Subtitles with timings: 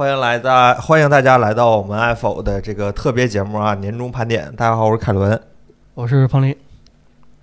[0.00, 4.50] 哎，欢迎来大欢迎大家来到我们 Apple 的这个特别节目啊，年终盘点。
[4.56, 5.38] 大家好，我是凯伦。
[5.92, 6.56] 我是彭林，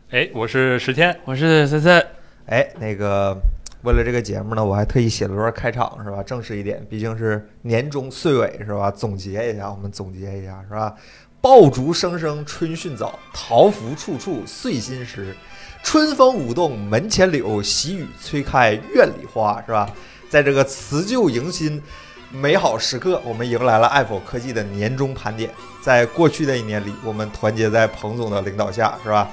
[0.09, 2.03] 哎，我是石天，我是森森，
[2.47, 3.39] 哎，那个
[3.83, 6.23] 为了这个节目呢，我还特意写了段开场，是吧？
[6.23, 8.89] 正式一点，毕竟是年终岁尾，是吧？
[8.89, 10.95] 总结一下，我们总结一下，是吧？
[11.39, 15.35] 爆竹声声春讯早，桃符处处岁新时。
[15.83, 19.87] 春风舞动门前柳，喜雨催开院里花，是吧？
[20.27, 21.81] 在这个辞旧迎新
[22.29, 25.49] 美好时刻，我们迎来了爱否科技的年终盘点。
[25.81, 29.29] 在过去的一年里，我们团结在彭总的领导下，是吧？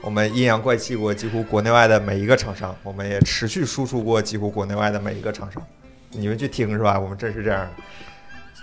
[0.00, 5.62] 我们阴阳怪气过几乎国内外的每一个厂商，我们也持续输出过几乎国内外的每一个厂商。
[6.10, 6.98] 你们去听是吧？
[6.98, 7.68] 我们真是这样。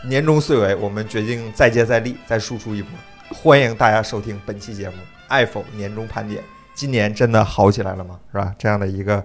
[0.06, 2.90] 年终岁尾，我们决定再接再厉，再输出一波。
[3.30, 4.96] 欢迎大家收听本期节目
[5.28, 6.42] 《爱否年终盘点》。
[6.74, 8.20] 今年真的好起来了吗？
[8.32, 8.54] 是吧？
[8.58, 9.24] 这样的一个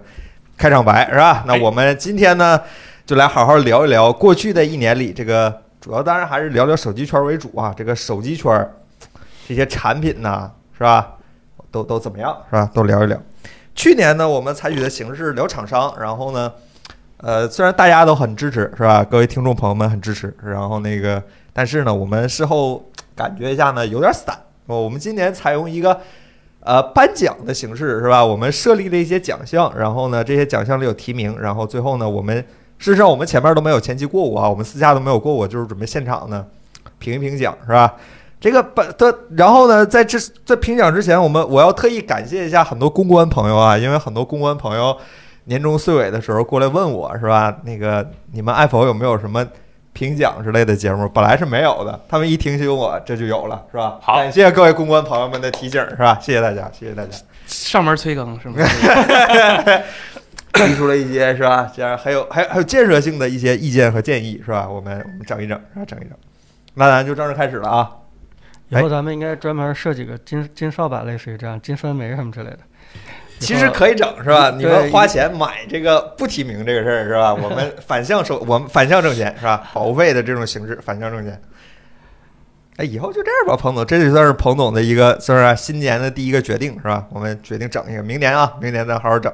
[0.55, 1.43] 开场白是吧？
[1.47, 2.61] 那我们今天呢，
[3.11, 7.73] 就来好好聊一聊过去的一年里，这个主要当然还是聊聊手机圈为主啊。
[7.75, 8.71] 这个手机圈
[9.45, 11.17] 这些产品呢，是吧？
[11.69, 12.71] 都都怎么样是吧？
[12.73, 13.21] 都聊一聊。
[13.75, 16.53] 去年呢，我们采取的形式聊厂商，然后呢，
[17.17, 19.03] 呃，虽然大家都很支持是吧？
[19.03, 22.81] 各位听众朋友们很支持，然后那个，但是呢，我们事后
[23.13, 24.33] 感觉一下呢，有点散。
[24.67, 25.99] 我们今年采用一个。
[26.63, 28.23] 呃，颁奖的形式是吧？
[28.23, 32.45] 我们设立了一些奖项，然后呢，这些奖项里有提名，然后最后呢，我们
[32.81, 36.43] 事实上我们前面都没有前期过过啊，我们私下都没有过过，就是准备现场呢
[36.97, 37.93] 评一评奖是吧？
[38.39, 44.97] 这个本的，然后呢，在这在评奖之前，我们我要特意感谢一下很多公关朋友啊，因为很多公关朋友
[45.43, 47.55] 年终岁尾的时候过来问我是吧？
[47.63, 49.47] 那个你们爱否有没有什么？
[49.93, 53.97] 评奖之类的节目本来是没有的，他们一听起我这就有了，是吧？
[54.01, 56.17] 好，感谢各位公关朋友们的提醒，是吧？
[56.21, 57.09] 谢谢大家，谢谢大家。
[57.45, 58.55] 上门催更是吗？
[60.67, 61.71] 提出了一些是吧？
[61.75, 64.67] 这样还有还有还有建设性的一些意见和建议，是吧？
[64.69, 65.85] 我们我们整一整，是吧？
[65.85, 66.11] 整一整。
[66.73, 67.91] 那咱就正式开始了啊！
[68.69, 72.59] 以后咱们应该专门设几个金金扫把，类似于这样金酸梅什么之类的。
[73.39, 74.51] 其实可以整是吧？
[74.55, 77.33] 你们花钱买这个不提名这个事儿是吧？
[77.33, 79.69] 我们 反向收，我们反向挣钱是吧？
[79.73, 81.41] 保护费的这种形式反向挣钱。
[82.77, 87.05] 哎，以后就这样吧，彭总，这就算是彭总的一个算是新年的第一个决定是吧？
[87.09, 89.31] 我们决定整一个，明年啊，明年咱好好整，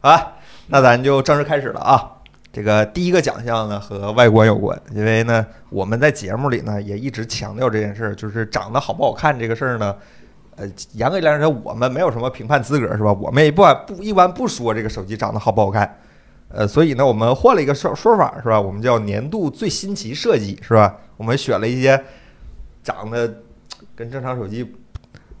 [0.00, 0.32] 好吧？
[0.68, 2.12] 那咱就正式开始了啊！
[2.52, 9.94] 这个第一个奖项呢和外观有关，因为呢我们在节目里呢也一直强调这件事儿，就是长得好不好看这个事儿呢。
[10.56, 13.12] 呃，严格来说，我们没有什么评判资格，是吧？
[13.12, 15.98] 我们也不不一般不说这个手机长得好不好看，
[16.48, 18.58] 呃，所以呢，我们换了一个说说法，是吧？
[18.58, 20.96] 我们叫年度最新奇设计，是吧？
[21.18, 22.02] 我们选了一些
[22.82, 23.30] 长得
[23.94, 24.74] 跟正常手机，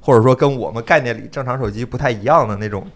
[0.02, 2.86] 或者说跟我们概念里正常手机不太一样的那种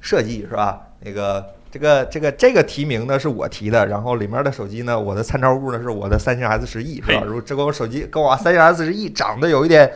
[0.00, 0.86] 设计，是吧？
[1.00, 7.22] 那个这个这个这个提名呢是我提的，然后里面的手机呢，我的参照物呢是我的三星 S 十 E，是吧？
[7.24, 9.90] 如果这个手机跟我三星 S 十 E 长得有一点。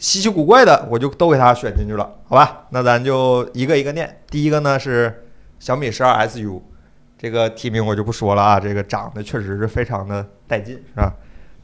[0.00, 2.68] 稀奇古怪的，我就都给它选进去了，好吧？
[2.70, 4.08] 那咱就一个一个念。
[4.30, 5.24] 第一个呢是
[5.58, 6.62] 小米十二 SU，
[7.18, 11.12] 这个提名我就不说了啊，这个长得确实是非常的带劲，是吧？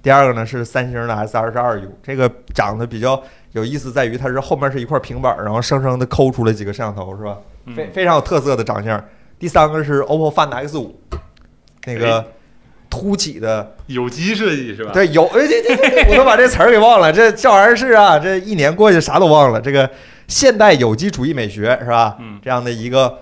[0.02, 7.38] 第二个呢是三星的 S 二十二 U，这个长得比较有意思，在于它是后面是一块平板，然后生生的抠出了几个摄像头，是吧？
[7.76, 9.00] 非非常有特色的长相。
[9.38, 10.98] 第三个是 OPPO Find X 五，
[11.86, 12.24] 那个。
[12.90, 14.92] 凸起的有机设计是吧？
[14.92, 17.12] 对，有这这，我都把这词儿给忘了。
[17.12, 19.60] 这这玩意儿是啊，这一年过去啥都忘了。
[19.60, 19.90] 这个
[20.28, 22.16] 现代有机主义美学是吧？
[22.20, 23.18] 嗯，这样的一个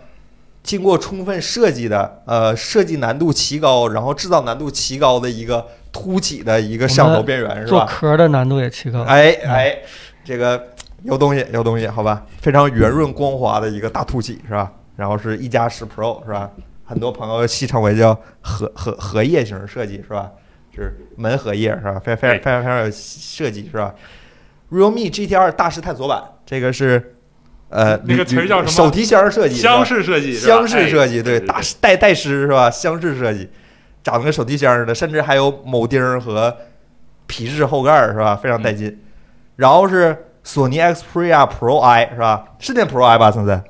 [0.62, 7.68] 经过充分设计的，呃，设计难度奇高，然后制造难度奇高的一个凸起的一个摄像头边缘是吧？
[7.68, 9.00] 做壳的难度也奇高。
[9.04, 9.78] 哎哎，
[10.22, 10.62] 这个
[11.04, 12.22] 有东西有东西，好吧？
[12.42, 14.70] 非常圆润光滑的一个大凸起是吧？
[14.96, 16.50] 然后是一加十 Pro 是吧？
[16.84, 20.30] 很多朋友戏称为叫荷荷荷叶型设计是吧？
[20.70, 21.98] 就是门荷叶是吧？
[21.98, 23.94] 非非常非常非常有设计是吧
[24.70, 27.14] ？Realme GT 二大师探索版，这个是
[27.68, 28.68] 呃那个词儿叫什么？
[28.68, 32.70] 手提箱设计，箱式设计，箱式设计对，大师带带师是吧？
[32.70, 33.48] 箱式设计，
[34.02, 36.54] 长得跟手提箱似的，甚至还有铆钉和
[37.26, 38.34] 皮质后盖是吧？
[38.36, 38.98] 非常带劲。
[39.56, 42.44] 然后是索尼 Xperia Pro I 是吧？
[42.58, 43.30] 是念 Pro I 吧？
[43.30, 43.62] 现在？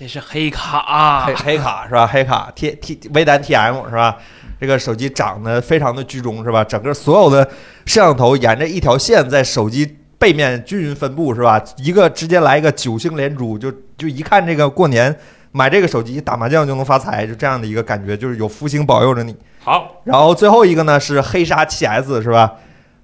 [0.00, 2.06] 这是黑卡，黑黑卡是吧？
[2.06, 4.16] 黑卡 T T 微单 T M 是吧？
[4.58, 6.64] 这个手机长得非常的居中是吧？
[6.64, 7.44] 整个所有的
[7.84, 11.62] 摄像头沿着一条线在手机背面均匀分布是吧？
[11.76, 15.14] 一个直接来一个九星连珠，就就一看这个过年
[15.52, 19.36] 买这个手机打麻将就能发财，就这样的一个感觉，就是有福星保佑着你。
[19.62, 22.50] 好，然后最后一个呢是黑鲨七 S 是吧？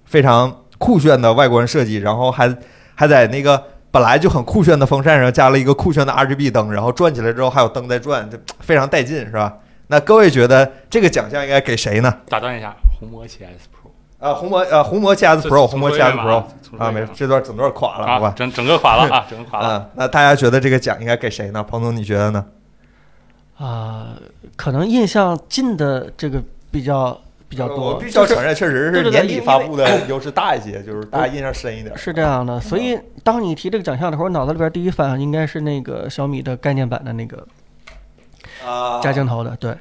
[0.07, 2.57] 非常酷炫的外观设计，然后还
[2.95, 3.63] 还在那个。
[3.97, 9.57] 本来就很酷炫的风扇上加了一个酷炫的 RGB 灯，然后转起来之后还有灯在转，就非常带劲，是吧？
[9.87, 12.15] 那各位觉得这个奖项应该给谁呢？
[12.29, 13.89] 打断一下，红魔七 S Pro
[14.23, 18.35] 啊，红魔呃红魔七 S Pro，红魔 7S 重说一遍 Pro 啊，没这段整段垮了，好啊，吧？
[18.37, 19.79] 整整个垮了啊，整个垮了。
[19.89, 21.63] 嗯，那大家觉得这个奖应该给谁呢？
[21.63, 22.45] 彭总，你觉得呢？
[23.57, 24.09] 啊、
[24.57, 31.97] 可能印象近的这个比较比较呃多，我必须要承认，确实是年底发布的优势大一些，就是大家印象深一点。
[31.97, 32.61] 是这样的。
[32.61, 37.47] 所以当你提这个奖项的时候，我脑子里边第一反应应该是那个小米的概念版的那个
[38.67, 39.75] 啊，加镜头的，对。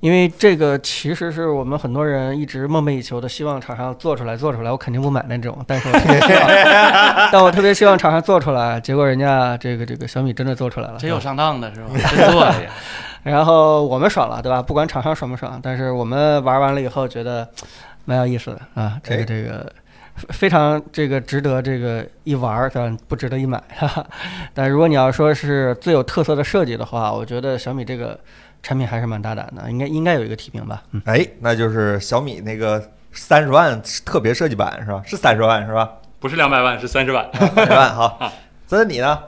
[0.00, 4.70] 因为这个其实是我们很多人一直梦寐以求的，希望厂商做出来，做出来。
[4.70, 6.48] 我肯定不买那种，但是我特别希望，
[7.30, 8.80] 但我特别希望厂商做出来。
[8.80, 11.88] 结果人家这个这个小米真的做出来了，真有上当的是吧？
[12.16, 12.70] 真做了呀！
[13.22, 14.62] 然后我们爽了，对吧？
[14.62, 17.48] 不管厂商爽不爽，但是我们玩完了以后觉得
[18.04, 19.72] 蛮有意思的啊，这哎个这个
[20.30, 23.62] 非常这个值得这个一玩儿，但不值得一买。
[23.76, 24.06] 哈哈。
[24.52, 28.18] 但如果你要说是最有特色的设计的话，我觉得小米这个
[28.62, 30.82] 产品还是蛮大胆的，应该应该有一个提名吧。
[30.92, 32.82] 嗯，哎，那就是小米那个
[33.12, 35.02] 三十万特别设计版是吧？
[35.06, 35.90] 是三十万是吧？
[36.18, 37.26] 不是两百万，是三十万。
[37.32, 38.32] 三十万哈。
[38.66, 39.18] 森森你呢？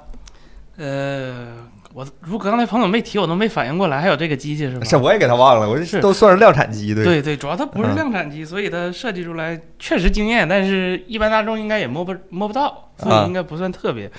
[0.76, 1.46] 呃，
[1.94, 4.84] 我如果刚才彭总没提，我都没反应过来，还有这个机器是吧？
[4.84, 7.04] 是我也给他忘了，我这是都算是量产机对。
[7.04, 14.10] 对对，主要它不是嗯量产机，所以它设计出来确实惊艳，但是一般大众应该也摸不摸不到，所啊以应该不算特别。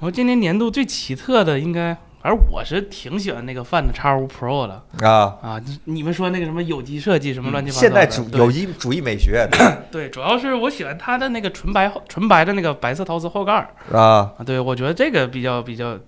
[0.00, 5.60] 我说今年年度最奇特的应该，反正我是挺喜欢那个 Find X5 Pro 的啊，啊。
[5.84, 9.48] 你们说那个什么有机设计什么乱七八糟的，现代主有机主义美学
[9.90, 14.32] 对，主要是我喜欢它的那个纯白纯白的那个白色陶瓷后盖啊。
[14.44, 15.98] 对，我觉得这个比较比较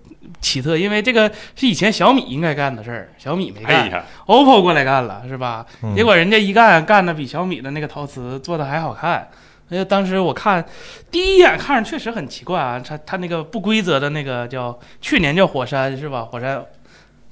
[0.41, 5.65] 奇特，因为这个是以前小米应该干的事儿，小米没干、哎，o p p o 过来干了，是吧？
[5.83, 9.29] 嗯结果人家一干，干的比小米的那个陶瓷做的还好看。
[9.69, 10.65] 哎呀，当时我看
[11.11, 16.23] 第一眼看着确实很奇怪啊，它它那个不规则的那个叫去年叫火山是吧？
[16.23, 16.65] 火山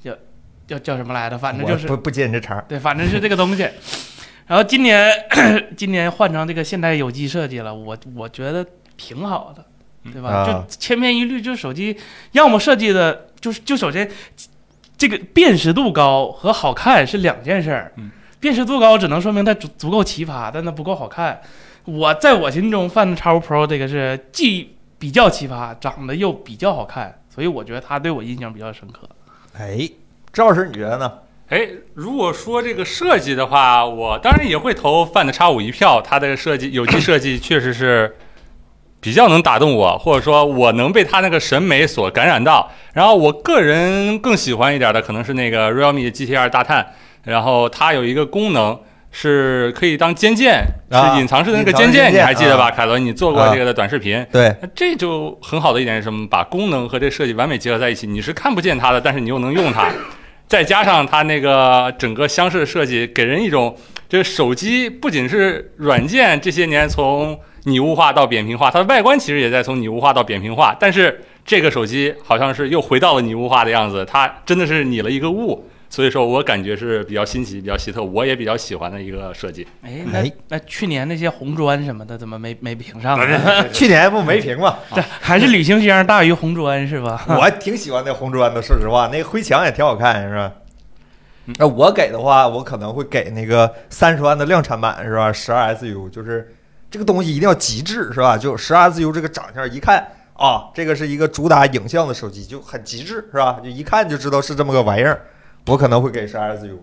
[0.03, 0.13] 叫
[0.67, 1.39] 叫叫什么来着？
[1.39, 3.69] 反正就是不不接你这茬儿 对，反正是这个东西。
[4.47, 5.11] 然后今年
[5.77, 9.65] 今年换成这个现代有机设计了，我我觉得挺好的，
[10.13, 10.31] 对吧？
[10.31, 11.97] 啊就千篇一律，就手机
[12.33, 14.11] 要么设计的，就是就首先
[14.97, 17.93] 这个辨识度高和好看是两件事儿。
[17.97, 18.11] 嗯
[18.41, 21.41] 辨识度高只能说明它足足够奇葩，但它不够好看。
[21.87, 29.09] 我在我心中，Find X5 Pro 这个是既比较奇葩，长得又比较好看，所以我觉得它对我印象比较深刻。
[29.57, 29.89] 哎，
[30.31, 31.11] 赵老师你觉得呢？
[31.49, 36.03] 哎，如果说这个设计的话，我当然也会投 Find X5 一票。
[36.03, 38.15] 它的设计有机设计确实是
[39.05, 42.73] 比较能打动我，或者说我能被他那个审美所感染到。
[42.95, 46.87] 然后我个人更喜欢一点的可能是那个 Realme GTR 大探，
[47.25, 48.81] 然后它有一个功能。
[49.17, 50.61] 是可以当肩键，
[50.91, 52.65] 啊是隐藏式的那个隐藏肩键，你还记得吧？
[52.65, 56.27] 啊凯伦，你做过这个的短视频，对，这就很好的一点是什么？
[56.29, 59.89] 把功能和这设计完美结合在一起，你是看不见它的，但是你又能用它。
[60.49, 63.77] 再加上它那个整个箱式的设计，给人一种
[64.09, 75.69] 这个手机不仅是软件这些年从拟物化到扁平化，它的外观其实也在从拟物化到扁平化，但是这个手机好像是又回到了拟物化的样子，它真的是拟了一个物。
[75.91, 79.65] 所以说我感觉是比较新奇、比较奇特，我也比较喜欢的一个设计。
[79.83, 83.69] 哎，那哎那去年那些红砖什么的，怎么没没评上呢？
[83.73, 84.77] 去年不没评吗？
[84.93, 87.25] 这还是旅行箱大于红砖是吧？
[87.39, 90.53] 我挺喜欢那红砖的，说实话，那个灰墙也挺好看，是吧
[91.47, 91.55] 嗯？
[91.61, 95.33] 那我给的话，我可能会给那个三十万的量产版，是吧？
[95.33, 96.54] 十二 SU，就是
[96.95, 98.39] 这个东西一定要极致，是吧？
[98.39, 103.59] 就十二自由这个长相一看啊，这个是一个主打影像的手机，就很极致，是吧？
[103.61, 105.23] 就一看就知道是这么个玩意儿。
[105.67, 106.77] 我可能会给十二自由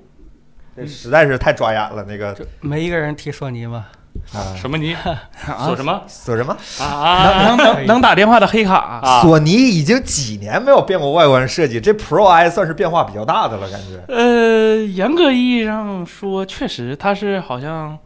[0.76, 3.86] 这实在是太抓眼了，那个就没一个人提索尼吗。
[4.34, 5.30] 啊，什么尼啊
[5.66, 6.58] 说什么索什么？
[6.82, 9.22] 啊啊能能能能打电话的黑卡，啊！
[9.22, 14.14] 索尼已经几年没有变过外观设计，这 Pro I 算是变化比较大的了，感觉。
[14.14, 17.98] 呃，严格意义上说，确实它是好像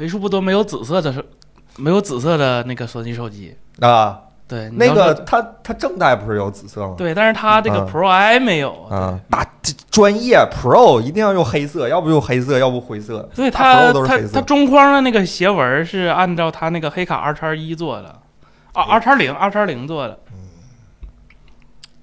[0.00, 1.22] 为数不多没有紫色的手，
[1.76, 3.54] 没有紫色的那个索尼手机。
[3.80, 6.94] 啊，对，那个它它正代不是有紫色吗？
[6.96, 8.72] 对，但是它这个啊 Pro I 没有。
[8.84, 13.28] 啊，大这专业 Pro 一定要用黑色，要不用黑色，要不灰色。
[13.34, 18.08] 对大它它它中框的那个斜纹是按照它那个黑卡二叉一做的，
[18.72, 20.18] 啊哎 R 叉零二叉零做的。
[20.32, 20.38] 嗯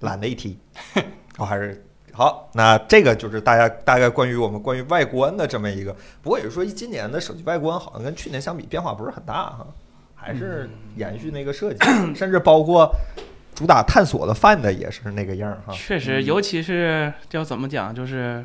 [0.01, 0.59] 懒得一提。
[1.39, 1.83] 我还是
[2.17, 5.95] 好，那这个就是大家大概关于我们关于外观的这么一个。
[6.23, 9.67] 不过也是说，今年的手机外观好像跟去年相比变化不是很大哈，
[10.15, 11.85] 还是延续那个设计，
[12.17, 12.91] 甚至包括
[13.53, 15.71] 主打探索的 Find 也是那个样儿哈。
[15.75, 18.43] 确实，嗯尤其是叫怎么讲，就是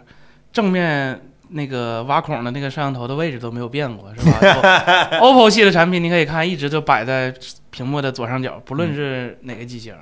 [0.52, 4.38] 正面那个挖孔的那个摄像头的位置都没有变过，是吧
[5.12, 7.34] 就？OPPO 系的产品你可以看，一直就摆在
[7.70, 9.94] 屏幕的左上角，不论是哪个机型。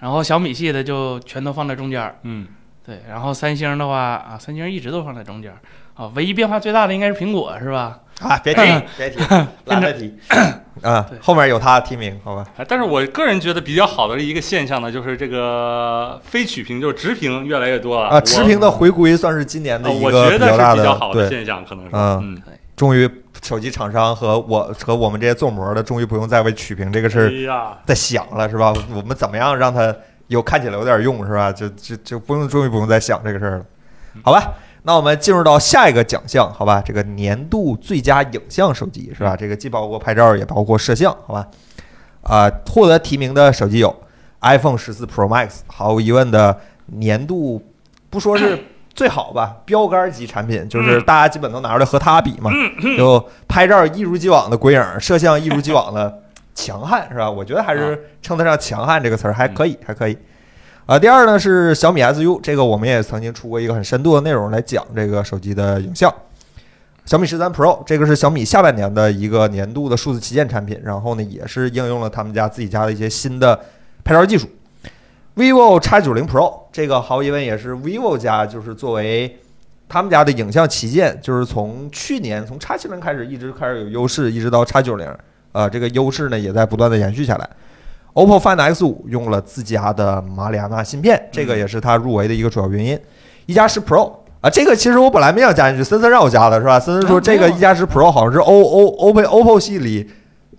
[0.00, 2.46] 然后小米系的就全都放在中间儿，嗯，
[2.84, 5.58] 对，然后三星的话啊，三星一直都放在中间儿
[5.94, 8.00] 啊，唯一变化最大的应该是苹果是吧？
[8.20, 8.60] 啊，别提，
[8.96, 9.18] 别提，
[9.66, 10.14] 懒得提
[10.82, 12.46] 啊，后面有他提名，好吧？
[12.56, 22.42] 哎但是我个人觉得比较好的一个现象呢，就是这个非曲屏，就是直屏越来越多了啊，直屏的回归算是今年的呃一个我觉得较大的是比较好的对，现象，可能是嗯嗯，
[22.76, 23.08] 终于
[23.42, 28.72] 手机厂商和我和我们这些做膜的，终于不用再为曲屏这个事儿在想了，是吧？
[28.94, 29.94] 我们怎么样让它
[30.28, 31.52] 有看起来有点用，是吧？
[31.52, 33.64] 就就就不用，终于不用再想这个事儿了，
[34.22, 34.54] 好吧？
[34.82, 36.82] 那我们进入到下一个奖项，好吧？
[36.84, 39.36] 这个年度最佳影像手机是吧？
[39.36, 41.46] 这个既包括拍照，也包括摄像，好吧？
[42.22, 43.94] 啊、获得提名的手机有
[44.40, 47.62] iPhone 十四 Pro Max，毫无疑问的年度
[48.08, 48.58] 不说是
[48.94, 52.50] 最好吧，标杆级产品，就是大家基本都拿出来和它比嘛，
[52.96, 56.22] 就拍照一如既往的鬼影，摄像一如既往的
[56.54, 57.30] 强悍，是吧？
[57.30, 60.16] 我觉得还是称得上强悍这个词儿还可以，还可以。
[60.86, 66.12] 啊，第二呢是小米 SU，这个我们也曾经出过一个很深度的内容来讲这个手机的影像。
[67.06, 73.58] 小米十三 Pro 这个是小米下半年的一个年度的数字旗舰产品，然后呢也是应用了他们家自己家的一些新的
[74.02, 74.48] 拍照技术。
[75.36, 79.38] vivo X 9 0 Pro 这个毫无疑问也是 vivo 家就是作为
[79.88, 85.14] 他们家的影像旗舰，就是从去年从 X 7 0开始一直开始有优势，一直到 X 9 0
[85.54, 87.48] 呃，这个优势呢也在不断的延续下来。
[88.12, 92.96] OPPO Find X 5用了自家的马里亚纳芯片，这个也是它入围的一个主要原因。
[93.46, 96.78] 一加十 Pro 啊，这个其实我本来没想加进去，森森让我加的是吧？
[96.78, 100.10] 森森说啊这个一加十 Pro 好像是 O O OPPO OPPO 系里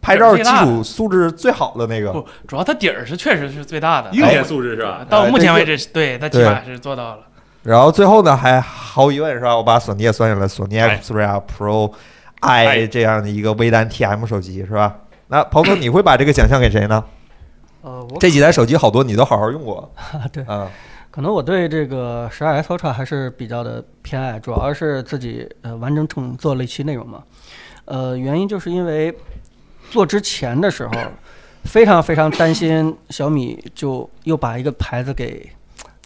[0.01, 2.11] 拍照基础素质最好的那个。
[2.11, 5.05] 不，主要它底儿是确实是最大的，硬件素质是吧？
[5.09, 7.19] 到目前哎为止，对它起码是做到了。
[7.63, 9.55] 然后最后呢，还毫无疑问是吧？
[9.55, 11.91] 我把索尼也算进来，索尼哎 Xperia 啊 Pro
[12.45, 14.95] I 哎这样的一个微单 TM 手机是吧？
[15.27, 17.03] 那彭总， 你会把这个奖项给谁呢？
[17.81, 19.91] 呃，我这几台手机好多你都好好用过
[20.31, 20.69] 对，啊。
[21.11, 27.23] 可能我对这个十二 S Ultra 还是比较的偏爱，主要是自己呃完整整做了一期内容嘛。
[27.85, 29.15] 呃，原因就是因为
[29.89, 30.93] 做之前的时候，
[31.63, 35.49] 非常非常担心小米就又把一个牌子给。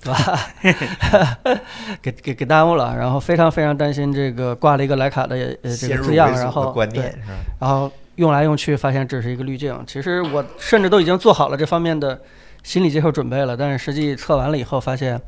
[0.02, 0.40] 对吧？
[2.02, 7.14] 给给给耽误了，然后非常非常担心这个挂了一个徕卡的呃这个字样，然后对？
[7.60, 9.78] 然后用来用去发现只是一个滤镜。
[9.86, 12.20] 其实我甚至都已经做好了这方面的
[12.64, 15.20] 心理接受准备了，但是实际测完了以后发现，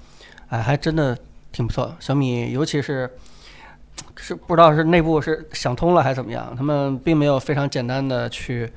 [0.48, 1.18] 哎，还真的
[1.52, 1.94] 挺不错。
[2.00, 3.10] 小米尤其是
[4.16, 8.72] 是不知道是内部是想通了还是怎么样，他们并没有非常简单的去，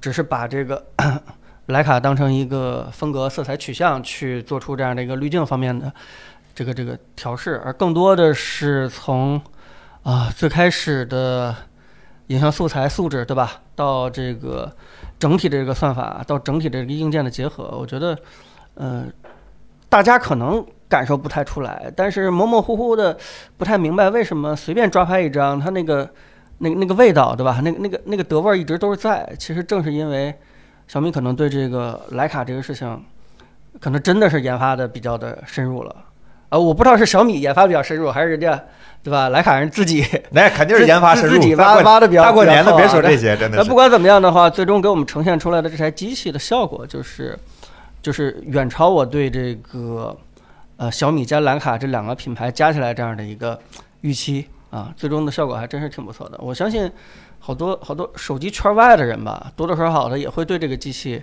[0.00, 0.84] 只是把这个
[1.68, 5.92] 徕卡当成一个风格、色彩取向去做出这样的一个滤镜方面的
[6.54, 9.40] 这个这个调试，而更多的是从
[10.02, 11.54] 啊最开始的
[12.28, 13.60] 影像素材素质，对吧？
[13.74, 14.72] 到这个
[15.18, 18.16] 整体的这个算法，到整体的这个硬件的结合，我觉得，
[18.74, 19.04] 呃，
[19.88, 23.18] 大家可能感受不太出来，但是模模糊糊的
[23.56, 26.08] 不太明白为什么随便抓拍一张，它那个
[26.58, 27.60] 那个那个味道，对吧？
[27.62, 29.30] 那个那个那个德味儿一直都是在。
[29.38, 30.34] 其实正是因为
[30.88, 33.04] 小米可能对这个徕卡这个事情，
[33.80, 35.94] 可能真的是研发的比较的深入了。
[36.48, 38.62] 啊，我不知道是小米研发比较深入，还是人家
[39.02, 39.28] 对吧？
[39.28, 43.74] 徕卡人自己那肯定是研发深入，自己挖挖的比较大过年的别说这些，真的是那不。
[43.74, 47.36] 管怎么样的话，最终给我们呈现出来的这台机器的效果，就是
[48.00, 50.16] 就是远超我对这个
[50.76, 53.58] 呃小米加徕卡这两个品牌加起来这样的一个
[54.02, 56.38] 预期啊，最终的效果还真是挺不错的。
[56.40, 56.88] 我相信
[57.46, 61.22] 好多好多手机圈外的人吧，多多少少的也会对这个机器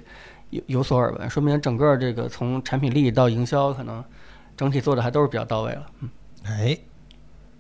[0.52, 4.02] 有有所耳闻，说明整个这个从产品力到营销，可能
[4.56, 5.82] 整体做的还都是比较到位了。
[6.00, 6.10] 嗯，
[6.46, 6.78] 哎，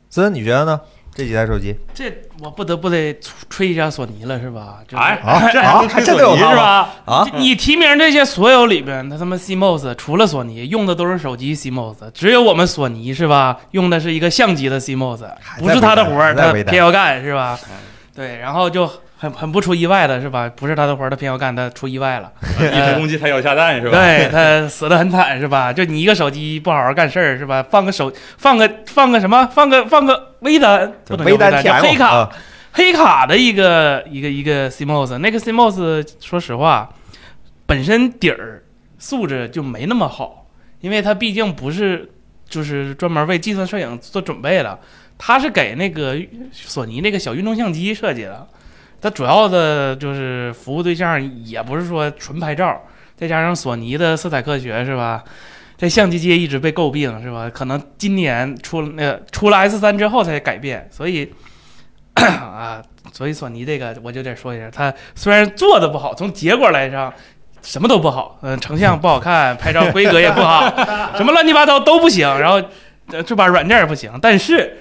[0.10, 0.80] 森森，你觉得呢？
[1.16, 3.16] 这几台手机这我不得不得
[3.48, 4.80] 吹一下索尼了，是吧？
[4.88, 6.90] 就是哎，啊这还能吹啊这索尼是吧？
[7.06, 13.60] 啊，你提名这些所有里边，它他妈 CMOS 除了索尼用的都是手机 CMOS，只有我们索尼是吧？
[13.72, 15.30] 用的是一个相机的 CMOS，
[15.60, 17.76] 不是他的活儿，他偏要干是吧嗯？
[18.16, 20.50] 对，然后就很很不出意外的是吧？
[20.56, 23.98] 不是他的活儿，他偏要干，他出意外了，一只公鸡他要下蛋是吧？
[23.98, 25.74] 对他死的很惨是吧？
[25.74, 27.64] 就你一个手机不好好干事儿是吧？
[27.64, 29.48] 放个手放个放个什么？
[29.48, 32.08] 放个放个微单，不能微单叫黑卡。
[32.08, 32.30] 啊
[32.76, 36.90] 黑卡的一个一个一个 CMOS，那个 CMOS 说实话，
[37.68, 38.64] 本身底儿
[38.98, 40.48] 素质就没那么好，
[40.82, 42.10] 因为它毕竟不是
[42.50, 44.80] 就是专门为计算摄影做准备的，
[45.18, 46.18] 它是给那个
[46.52, 48.48] 索尼那个小运动相机设计的，
[49.02, 52.82] 它主要的就是服务对象也不是说纯拍照，
[53.16, 55.24] 再加上索尼的色彩科学是吧？
[55.76, 57.50] 在相机界一直被诟病是吧？
[57.50, 61.30] 可能今年出了那个出了 S 三之后才改变，所以
[62.16, 67.12] 啊，所以索尼这个我就得说一下，它虽然做的不好，从结果来上
[67.62, 70.64] 什么都不好，嗯、成像不好看，拍照规格也不好，
[71.18, 72.62] 什么乱七八糟都不行，然后
[73.08, 74.78] 呃这把软件也不行，但是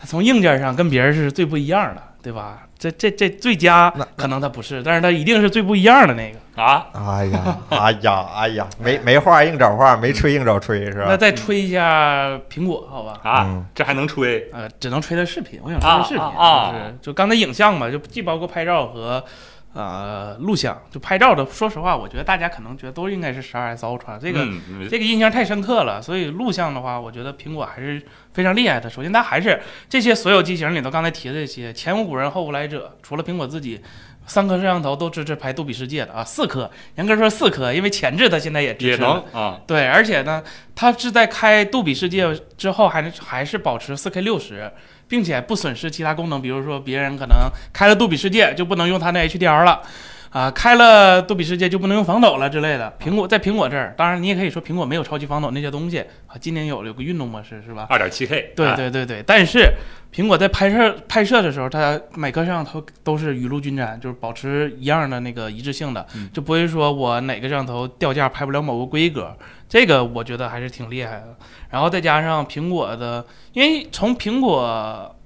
[0.00, 2.66] 它从硬件上跟别人是最不一样的，对吧？
[2.78, 6.38] 这这这最佳那可能它不是，但是它一定是最不一样的那个。
[6.62, 11.04] 啊，哎呀，哎呀，哎呀，没没话硬找话，没吹硬找吹，是吧？
[11.08, 13.20] 那再吹一下苹果，好吧？
[13.22, 14.48] 啊，嗯这还能吹？
[14.50, 19.22] 呃，只能吹它视频，我想吹它视频，就是就刚才影像嘛，就既包括拍照和
[19.72, 20.80] 呃录像。
[20.90, 26.00] 就拍照的，说实话，我觉得大家可能觉得都应该是十二 S Ultra，这个、嗯这个印象太深刻了。
[26.00, 28.88] 所以录像的话，我觉得苹果还是非常厉害的。
[28.88, 33.80] 首先，它还是这些所有机型里头刚才提的这些前无古人后无来者，除了苹果自己。
[34.26, 40.40] 三颗摄像头都支持拍杜比世界的啊，四颗，严格说四颗，因为前置它现在也支持啊，对，而且呢，
[40.76, 44.70] 它是在开杜比世界之后还是还是保持四 K 六十，
[45.10, 49.82] 并且不损失其他功能，比如说别人可能开了杜比世界就不能用他那 HDR 了。
[50.30, 52.92] 啊，开了杜比世界就不能用防抖了之类的。
[53.00, 56.38] 苹果在苹果这儿，当然你也可以说苹果没有超级防抖那些东西啊。
[56.40, 57.86] 今年有有个运动模式是吧？
[57.90, 59.72] 二点七 K，对哎对对对，但是
[60.14, 69.36] 苹果在拍摄拍摄的时候，它每颗摄像头都是雨露均沾，就是保持一样的那个一致性的，嗯就不会说我哪个摄像头掉价拍不了某个规格，
[69.68, 71.36] 这个我觉得还是挺厉害的。
[71.70, 75.16] 然后再加上苹果的，因为从苹果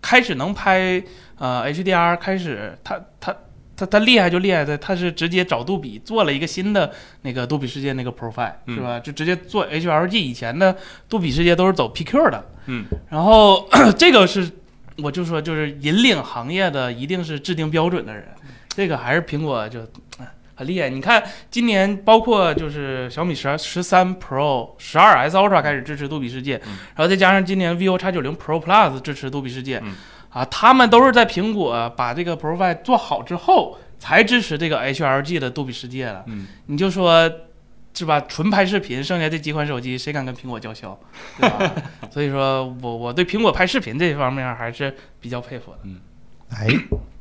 [0.00, 1.02] 开始能拍
[1.38, 3.36] 呃 HDR 开始，它它。
[3.76, 6.90] 它它厉害就厉害在，他是直接找杜比做了一个新的
[7.22, 8.98] 那个杜比世界那个 Profile 嗯是吧？
[8.98, 10.74] 就直接做 HLG，以前的
[11.08, 13.68] 杜比世界都是走 PQ 的，嗯，然后
[13.98, 14.50] 这个是，
[15.02, 18.24] 我就说就是引领行业的，一定是制定标准的人，
[18.68, 19.80] 这个还是苹果就
[20.18, 20.88] 哎很厉害。
[20.88, 29.92] 你看今年包括就是小米十二、十三 Pro、十二 S Ultra 开始支持杜比世界，嗯然后再加上今年 vivo X 九零 Pro Plus 支持杜比世界，嗯
[30.36, 36.24] 啊，他们都是在苹果把这个 Profile 做好之后才支持这个 HLG 的杜比世界的。
[36.26, 37.30] 嗯，你就说。
[37.98, 38.20] 是吧？
[38.28, 40.98] 纯拍视频，剩下这几款手机谁敢跟苹果叫嚣，
[41.40, 41.72] 对吧？
[42.12, 45.78] 所以说我我对苹果拍视频这方面还是比较佩服的。
[45.84, 45.98] 嗯
[46.50, 46.66] 哎，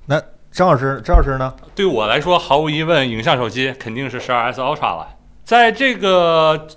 [0.07, 1.55] 那张老师，张老师呢？
[1.73, 5.15] 对我来说，毫无疑问，影像手机肯定是十二 S Ultra 了。
[5.45, 6.67] 在这个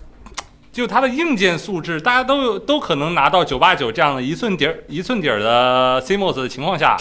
[0.78, 6.96] 就它的硬件素质，大家都有都可能拿到九八九这样的一寸底儿一寸底儿的 CMOS 的情况下，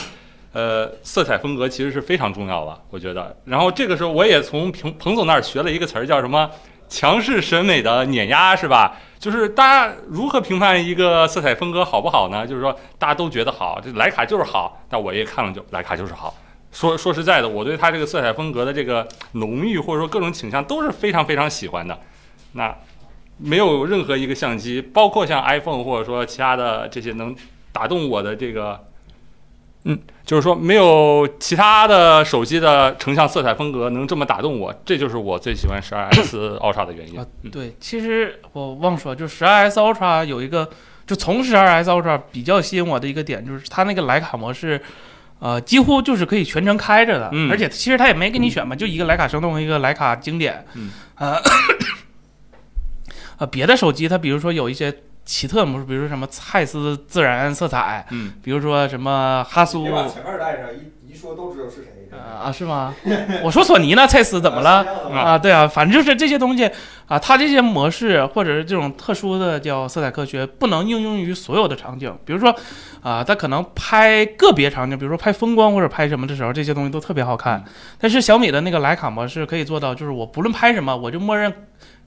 [0.52, 3.38] 呃，色彩风格其实是非常重要的，我觉得。
[3.46, 6.50] 然后这个时候，我也从彭彭总那儿学了一个词儿，叫什么？
[6.90, 8.98] 强势审美的碾压是吧？
[9.20, 12.48] 就是大家如何评判一个色彩风格好不好呢？
[12.48, 16.34] 就是说大家都觉得好，这徕卡就是好，但我也看了就徕卡就是好。
[16.72, 21.96] 说说实在的，我对它这个色彩风格的这个浓郁或者说各种倾向都是非常非常喜欢的。
[22.54, 22.76] 那
[23.38, 27.36] 没有任何一个相机，包括像 iPhone 或者说其他的这些能
[27.72, 28.84] 打动我的这个，
[29.84, 37.20] 嗯，就是说没有其他的手机的成像色彩风格能这么打动我，这就是我最喜欢十二 S Ultra 的原因。
[37.20, 37.26] 啊。
[37.44, 37.52] 嗯。
[37.52, 40.68] 对，其实我忘说，就十二 S Ultra 有一个，
[41.06, 44.82] 就从十二 S Ultra 比较吸引我的一个点，就是它那个徕卡模式，
[45.40, 47.50] 呃，几乎就是可以全程开着的，嗯。
[47.52, 51.40] 而且其实它也没给你选嘛，就一个徕卡生动，一个徕卡经典，嗯，呃，
[53.38, 54.94] 呃，别的手机它比如说有一些
[55.26, 61.94] 奇特模式，比如说什么蔡司自然色彩，嗯，比如说什么哈苏，前面带上，一一说都知道是谁。
[62.10, 62.96] 啊啊是吗？
[63.44, 64.84] 我说索尼呢，蔡司怎么了？
[65.14, 66.66] 啊，对啊，反正就是这些东西
[67.06, 72.18] 啊，它这些模式或者是这种特殊的叫色彩科学，不能应用于所有的场景。
[72.24, 72.56] 比如说，
[73.02, 77.62] 啊，它可能拍个别场景，比如说拍风光或者拍什么的时候，这些东西都特别好看。
[78.00, 81.54] 但是小米的那个徕卡模式可以做到，就是我不论拍什么，我就默认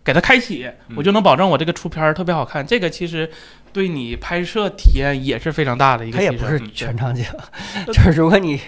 [0.02, 2.66] 给它开启，我就能保证我这个出片儿特别好看。
[2.66, 3.30] 这个其实
[3.72, 6.36] 对你拍摄体验也是非常大的一个提升。
[6.36, 7.24] 它也不是嗯全场景，
[7.86, 8.60] 就是如果你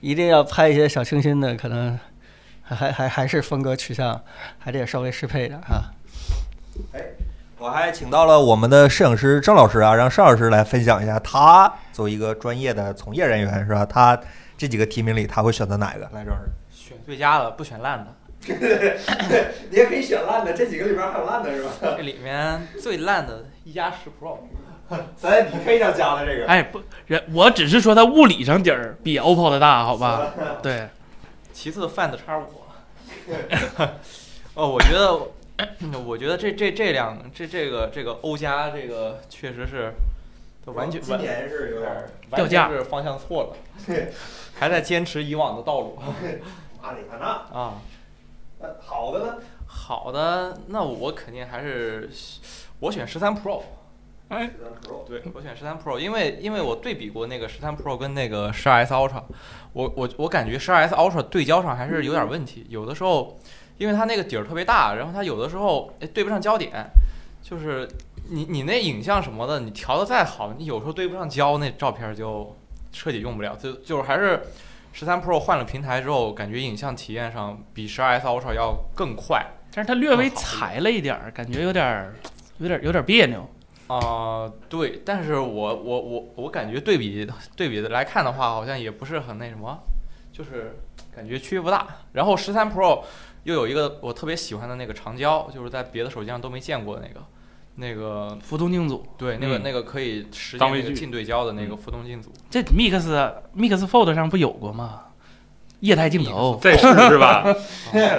[0.00, 1.98] 一定要拍一些小清新的，可能
[2.62, 4.22] 还还还是风格取向
[4.58, 5.90] 还得稍微适配的啊。
[7.58, 13.84] 我还请到了我们的摄影师郑老师啊，让邵老师来分享一下，他作为一个专业的从业人员是吧？
[13.84, 14.18] 他
[14.58, 16.04] 这几个提名里他会选择哪一个？
[16.12, 18.14] 来，郑老师，选最佳的，不选烂的。
[19.70, 21.70] 你也可以选烂的，这几个里边还有烂的是吧？
[21.80, 24.38] 这里面最烂的一加十 Pro，
[25.16, 30.32] 咱在你配上加的这个，哎，不，人我只是说它物理上底儿比 OPPO 的大，好吧？
[30.62, 30.88] 对，
[31.52, 32.62] 其次 Find X 五。
[34.54, 39.92] 哦，我觉得，我觉得这这这两这这个这个欧加这个确实是，
[40.64, 41.92] 它完全完年是有点
[42.36, 43.96] 掉价是方向错了，
[44.54, 45.98] 还在坚持以往的道路
[46.80, 47.26] 阿里安娜。
[47.52, 47.74] 啊。
[48.66, 49.34] 那好的呢？
[49.66, 52.10] 好的，那我肯定还是
[52.80, 53.62] 我选十三 Pro。
[54.28, 59.22] 哎，十三 Pro，对，我选十三 Pro，因为因为我对比过那个十三 Pro 跟那个十二 S Ultra，
[59.72, 63.38] 我我我感觉十二 S Ultra 对焦上还是有点问题，有的时候
[63.78, 66.72] 因为它那个底儿特别大，然后它有的时候哎对不上焦点，
[67.40, 67.88] 就是
[68.30, 72.56] 你你那影像什么的，你调的再好，你有时候对不上焦，那照片就
[72.90, 73.54] 彻底用不了。
[73.54, 74.42] 就就是还是
[74.98, 79.44] 十三 Pro 换了平台之后，感觉影像体验上比十二 S Ultra 要更快。
[79.70, 82.14] 但是它略微裁了一点儿，感觉有点儿
[82.56, 83.46] 有点儿有点儿别扭。
[83.88, 89.78] 啊、对，但是我我我我感觉对比对比的来看的话，好像也不是很那什么，
[90.32, 90.78] 就是
[91.14, 91.86] 感觉区别不大。
[92.12, 93.02] 然后十三 Pro
[93.42, 97.22] 又有一个我特别喜欢的那个长焦，就是在别的手机上都没见过的那个，
[97.76, 102.32] 那个浮动镜组，对那个、嗯那个可以实现那个近对焦的那个浮动镜组。
[102.50, 103.00] 这 Mix
[103.56, 105.02] Mix Fold 上不有过吗？
[105.80, 107.44] 液态镜头，再试是吧？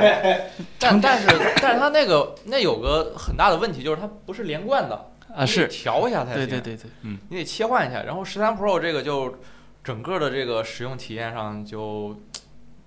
[0.78, 1.28] 但但是
[1.60, 6.48] 但是它那个那有个很大的问题，就是它不是连贯的啊，是，调一下才行。
[6.48, 8.04] 对对对对，你得切换一下。
[8.04, 9.40] 然后十三 Pro 这个就
[9.84, 12.16] 整个的这个使用体验上就，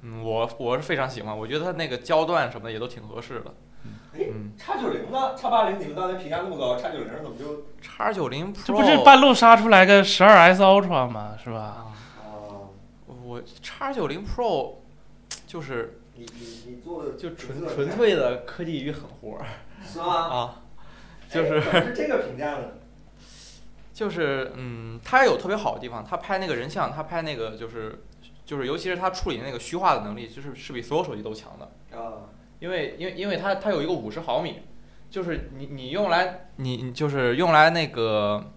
[0.03, 3.53] 嗯，我我是非常喜欢，我觉得它那个焦段什么的也都挺合适的。
[4.15, 5.35] 嗯叉九零呢？
[5.37, 7.65] 叉八零你们刚才评价那么高，叉九零怎么就？
[7.81, 11.37] 叉九零 Pro 这不是半路杀出来个十二 S Ultra 吗？
[11.43, 11.95] 是吧？
[12.25, 12.69] 啊，
[13.07, 14.75] 我叉九零 Pro
[15.47, 19.47] 就是你你你做的就纯纯粹的科技与狠活儿
[19.85, 20.07] 是吗？
[20.07, 20.63] 啊，
[21.29, 22.65] 就是哎怎么是这个评价呢？
[23.93, 28.03] 就是嗯，它有特别好的地方，它拍那个人像，它拍那个就是
[28.47, 31.99] 就是尤其是它处理那个虚化的能力，就是是比所有手机都强的。
[31.99, 32.30] 啊，
[32.61, 34.61] 因为因为因为它它有一个五十毫米，
[35.11, 38.53] 就是你你用来你你就是用来那个，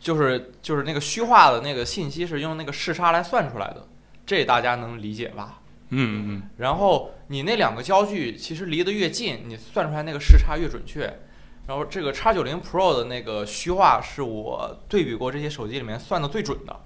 [0.00, 3.86] 就是就是那个虚化的那个信息是用那个视差来算出来的，
[4.26, 5.60] 这大家能理解吧？
[5.92, 11.12] 嗯嗯然后你那两个焦距其实离得越近，你算出来那个视差越准确。
[11.66, 16.80] 然后这个 X 九零 Pro 的那个虚化是我对比过这些手机里面算的最准的，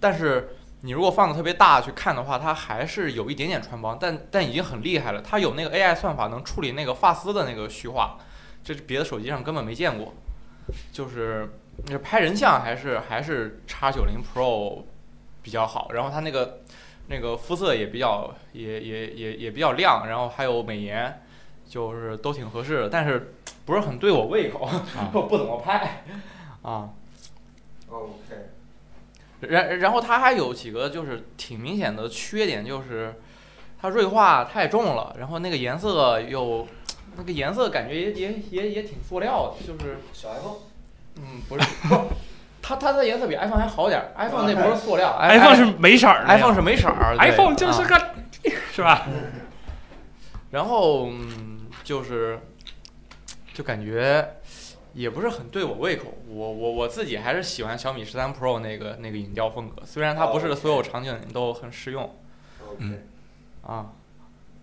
[0.00, 5.22] 但是你如果放的特别大去看的话，它还是有一点点穿帮，但但已经很厉害了。
[5.22, 8.18] 它有那个 AI 算法能处理那个发丝的那个虚化，
[8.62, 10.12] 这是别的手机上根本没见过。
[10.92, 11.48] 就是
[11.86, 14.82] 那拍人像还是还是 X 九零 Pro
[15.40, 16.60] 比较好，然后它那个
[17.08, 21.22] 那个肤色也比较也也也也比较亮，然后还有美颜，
[21.66, 23.32] 就是都挺合适的，但是
[23.64, 24.68] 不是很对我胃口，
[25.14, 26.04] 我不怎么拍
[26.60, 26.90] 啊。
[27.88, 28.50] OK，
[29.40, 33.14] 然然后它还有几个就是挺明显的缺点，就是
[33.80, 36.66] 它锐化太重了，然后那个颜色又
[37.16, 40.56] 那个颜色感觉也也也也挺塑料的，就是小 iPhone
[41.16, 42.08] 嗯不是不，
[42.62, 49.06] 它它的颜色比 iPhone 还好点儿，iPhone 那不是塑料 iPhone 是没色儿的 iPhone 是没色儿，iPhone 就是啊个是吧？
[50.50, 52.40] 然后嗯，就是
[53.52, 54.36] 就感觉
[54.94, 56.14] 也不是很对我胃口。
[56.28, 62.14] 我我我自己还是喜欢小米十三 Pro 那个那个影调风格，虽然它不是所有场景都很适用
[62.78, 63.02] 嗯
[63.62, 63.92] 啊。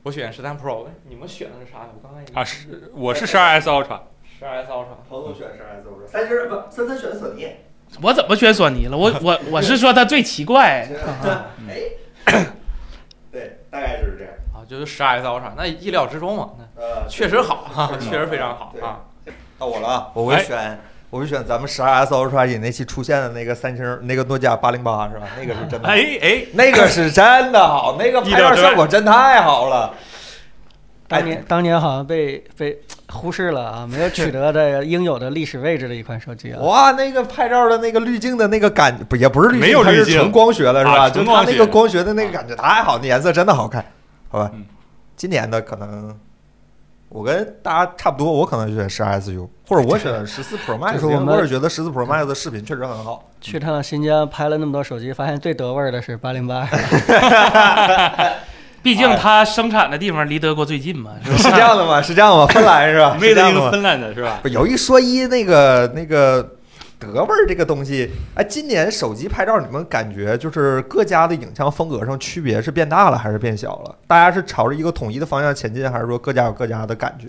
[0.04, 1.90] 我选十三 Pro，你们选的是啥呀？
[1.94, 4.00] 我刚才已经啊，是我是十二 S Ultra，
[4.40, 4.86] 十二 S Ultra。
[5.08, 7.48] 彭总选十二 S Ultra，三星不，森森选的索尼。
[8.02, 8.98] 我怎么选索尼了？
[8.98, 10.88] 我我我是说它最奇怪。
[11.70, 11.92] 哎，
[13.32, 14.34] 对，大概就是这样。
[14.56, 19.06] 啊，就是十二 S Ultra，那意料之中嘛，那呃，确实好哈、确实非常好啊。
[19.62, 20.80] 到我了啊，我会哎选，
[21.12, 25.28] 我会选咱们十二 S Ultra 里那期出现的那个三星，那个诺基亚八零八是吧？
[25.38, 29.94] 那个是真的好，哎哎，那个是真的好，那个拍照效果真太好了。
[31.08, 32.76] 当年当年好像被被
[33.10, 36.58] 忽视了啊，没有取得的应有的历史位置的一款手机啊。
[36.66, 41.02] 哇，那个拍照的那个滤镜的那个感，不也不是滤镜，没有滤镜它是纯光学的是吧？
[41.02, 43.86] 啊就它那个光学的那个感觉太好，那颜色真的好看，
[44.28, 44.66] 好吧嗯？
[45.16, 46.18] 今年的可能
[47.14, 53.30] 我跟大家差不多，我可能选十二 SU，或者我选十四 Pro Max，就是我们因为我是觉得十四 Pro Max 的视频确实很好。
[53.42, 56.66] 去趟新疆拍了那么多手机，发现最得味儿的是八零八。
[58.82, 61.38] 毕竟它生产的地方离德国最近嘛， 是吧？
[61.38, 62.02] 是这样的吗？
[62.02, 62.48] 是这样吗？
[62.48, 63.16] 芬兰是吧？
[63.20, 63.60] 妹是这样的吗？
[63.60, 64.40] 的一个芬兰的是吧？
[64.46, 66.56] 有一说一，那个那个
[67.02, 73.96] 德味儿这个东西，哎，今年手机拍照，你们感觉就是各家的影像风格上区别是变大了还是变小了？
[74.06, 77.28] 大家是朝着一个统一的方向前进，还是说各家有各家的感觉？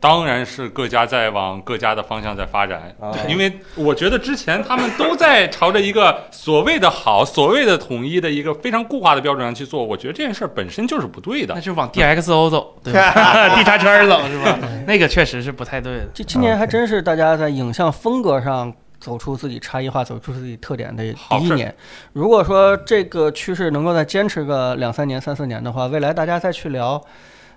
[0.00, 11.60] 当然是各家在往各家的方向在发展，啊因为我觉得之前他们都在朝着一个所谓的好、所谓的统一的一个非常固化的标准上去做，我觉得这件事儿本身就是不对的那。
[11.62, 13.56] 就往 DXO 走， 对吧？
[13.56, 14.58] 地插圈走是吧？
[14.86, 16.08] 那个确实是不太对的。
[16.12, 18.70] 这今年还真是大家在影像风格上
[19.04, 21.74] 走出自己差异化、走出自己特点的第一年。
[22.14, 26.98] 如果说这个趋势能够再坚持个两三年、三四年的话，未来大家再去聊。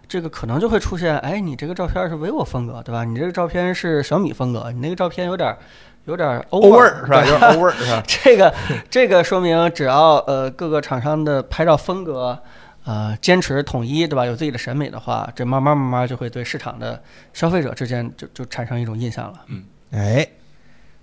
[0.09, 3.03] 这个可能就会出现，哎，你这个照片是 vivo 风格，对吧？
[3.05, 5.57] 你这个照片是小米风格，你那个照片有点儿
[6.05, 7.25] 有点儿欧味儿是吧？
[7.25, 8.03] 有点欧味儿是吧？
[8.07, 8.53] 这个
[8.89, 12.41] 这个说明，只要呃各个厂商的拍照风格
[12.85, 14.25] 呃坚持统一，对吧？
[14.25, 17.01] 有自己的审美的话，这慢慢慢慢就会对市场的
[17.33, 19.41] 消费者之间就就产生一种印象了。
[19.47, 20.27] 嗯哎，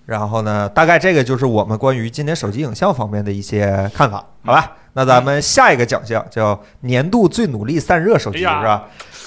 [0.07, 4.73] 然后呢，大概这个就是我们关于今年手机影像方面的一些看法，好吧？
[4.93, 8.85] 那咱们下一个奖项叫年度最努力散热手机，是吧？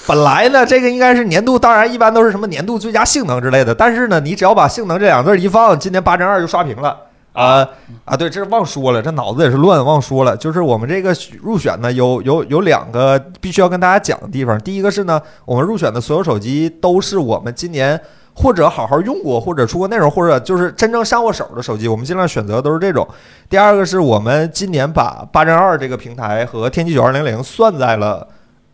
[0.07, 6.95] 本来呢，这个应该是年度，当然一般都是什么年度最佳性能之类的，但是呢，你只要把性能这两字儿一放，今年八针二就刷屏了。
[7.33, 7.67] 啊
[8.05, 10.35] 啊，对，这是忘说了，这脑子也是乱，忘说了。
[10.37, 14.57] 就是我们这个入选呢，有有有两个必须要跟大家讲的地方。
[14.61, 17.99] 第一个是呢，我们入选的所有手机都是我们今年
[18.37, 23.05] 或者好好用过，或者出过内容，或者就是真正上过手的手机，我们尽量选择都是这种。
[23.49, 28.27] 第二个是我们今年把八针二这个平台和天玑九二零零算在了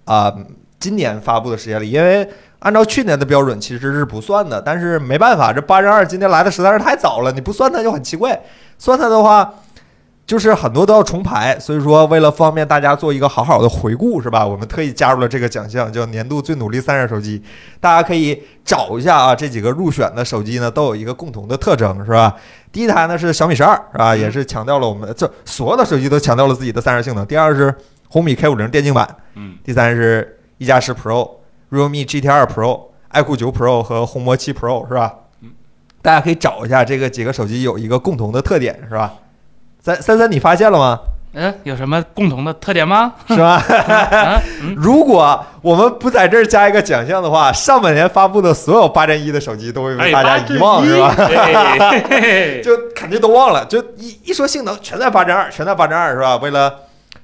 [0.03, 0.33] 啊、
[0.79, 8.37] 今年发布的时间里，因为按照去年的标准其实是不算的，但是没办法，这八针二今天来的实在是太早了，你不算它就很奇怪。
[8.77, 9.53] 算它的话，
[10.25, 14.47] 就是很多都要重排，所以说为了方便大家做一个好好的回顾，是吧？
[14.47, 17.43] 我们特意加入了这个奖项，叫年度最努力散热手机。
[17.81, 22.33] 大家可以找一下啊，这几个入选的手机呢，都有一个共同的特征，是吧？
[22.71, 24.15] 第一台呢是小米十二，是吧？
[24.15, 27.25] 也是强调了我们这所有的手机都强调了自己的散热性能。
[27.25, 27.75] 第二是
[28.07, 29.05] 红米 K 五零电竞版，
[29.35, 31.29] 嗯，第三是一加十 Pro、
[31.69, 32.79] realme GT 二 Pro、
[33.11, 35.13] iQOO 九 Pro 和红魔七 Pro 是吧？
[35.41, 35.51] 嗯，
[36.01, 39.13] 大家可以找一下这个几个手机有一个共同的特点是吧？
[39.83, 40.97] 三三三，你发现了吗？
[41.35, 43.13] 嗯、有什么共同的特点吗？
[43.27, 43.61] 是吧？
[44.77, 51.13] 如果我们不在这儿加一个奖项的话，上半年发布的所有八针一的手机都会被哎，大家遗忘，是吧？
[52.63, 56.37] 就肯定都忘了，就一一说性能，全在八针二，全在八针二，是吧？
[56.37, 56.73] 为了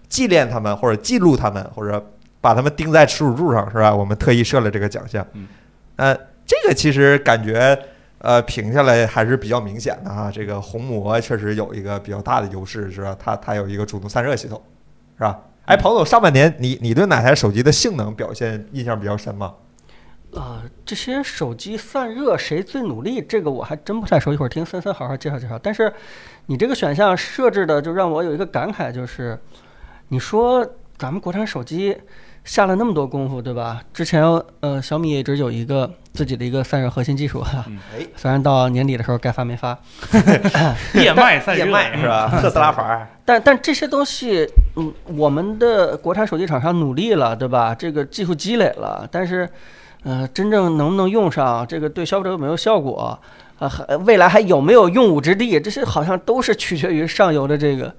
[0.09, 2.03] 纪念他们，或者记录他们，或者
[2.41, 3.95] 把他们钉在耻辱柱上，是吧？
[3.95, 5.25] 我们特意设了这个奖项。
[5.33, 5.47] 嗯，
[5.95, 6.13] 呃，
[6.45, 7.77] 这个其实感觉
[8.19, 10.31] 呃评下来还是比较明显的哈。
[10.31, 13.15] 这个红魔确实有一个比较大的优势，是吧？
[13.19, 14.61] 它它有一个主动散热系统，
[15.17, 15.39] 是吧？
[15.65, 19.53] 哎，彭总，上半年你你对哪台手机的性能表现印象比较深吗？
[20.31, 23.21] 呃，这些手机散热谁最努力？
[23.21, 25.57] 这个我还真不太熟，一会儿听森森好好介绍介绍。
[25.57, 25.91] 但是
[26.45, 29.39] 你这个选项设置的就让我有一个感慨，就是
[30.09, 30.63] 你说
[30.97, 31.97] 咱们国产手机
[32.49, 33.79] 下了那么多功夫，对吧？
[33.93, 34.23] 之前
[34.61, 37.63] 呃小米一直有一个自己的一个散热核心技术哈，
[37.95, 39.77] 哎，虽然到年底的时候该发没发，
[40.97, 42.39] 夜脉散热是吧？
[42.41, 47.75] 特斯拉牌儿，但但这些东西，嗯，我们的国产手机厂商努力了，对吧？
[47.75, 49.47] 这个技术积累了，但是，
[50.01, 53.19] 呃，真正能不能用上，这个对消费者有没有效果，
[53.59, 57.93] 啊、还未来还有没有用武之地，这些好像都是取决于上游的这个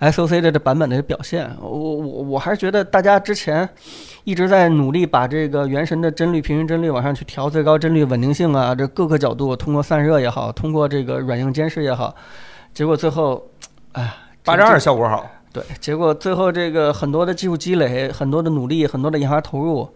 [0.00, 1.50] SOC 的这版本的表现。
[1.60, 3.68] 我我我还是觉得大家之前
[4.24, 12.14] 一直在努力把这个原神的帧率、平均帧率往上去调最高帧率、稳定性啊，这各个角度通过散热也好，通过这个软硬监视也好，
[12.72, 13.42] 结果最后，
[13.92, 15.28] 哎，八针二效果好。
[15.50, 19.88] 对，结果最后这个很多的技术积累、很多的努力、很多的研发投入，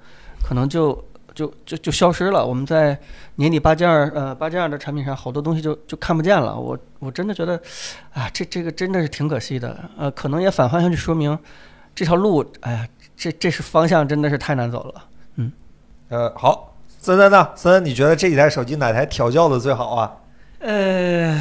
[0.43, 0.93] 可能就
[1.35, 2.45] 就就就消失了。
[2.45, 2.99] 我们在
[3.37, 6.59] 年底八件儿呃八件儿的产品上，好多东西就就看不见了。
[6.59, 7.61] 我我真的觉得，
[8.13, 9.77] 啊，这这个真的是挺可惜的。
[9.97, 11.39] 呃，可能也反方向去说明，
[11.95, 15.05] 这条路，哎呀，这这是方向真的是太难走了。
[15.37, 15.53] 嗯
[16.09, 17.49] 呃，好，森森呢？
[17.55, 20.17] 森森，你觉得这几台手机哪台调教的最好啊？
[20.59, 21.41] 呃，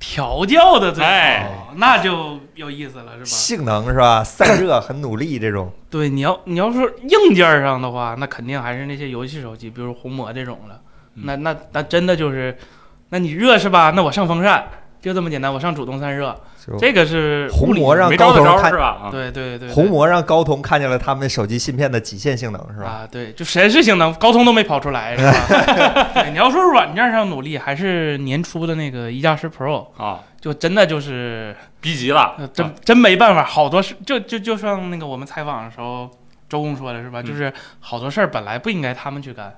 [0.00, 3.24] 调教的最好，哎那就有意思了，是吧？
[3.24, 4.24] 性能是吧？
[4.24, 5.70] 散热很努力这种。
[5.88, 10.80] 对，你要你要说硬件上的话，那肯定还是那些游戏手机，比如红魔这种了。
[11.14, 12.56] 嗯那那那真的就是，
[13.10, 13.92] 那你热是吧？
[13.94, 14.68] 那我上风扇，
[15.02, 16.40] 就这么简单，我上主动散热，就
[16.78, 19.02] 这个是红魔让高通看是吧？
[19.04, 22.86] 啊，对对对，对红魔让高通看见了他们手机芯片的极限性能是吧？
[22.86, 26.10] 啊，对，就实时性能，高通都没跑出来，是吧？
[26.14, 36.10] 对，你要说软件上努力，还是年初的那个一加十 Pro，啊，就真的就是逼急了呃，真真没办法，好多事就就就像那个我们采访的时候，
[36.48, 37.20] 周公说的是吧？
[37.20, 39.54] 嗯就是好多事儿本来不应该他们去干，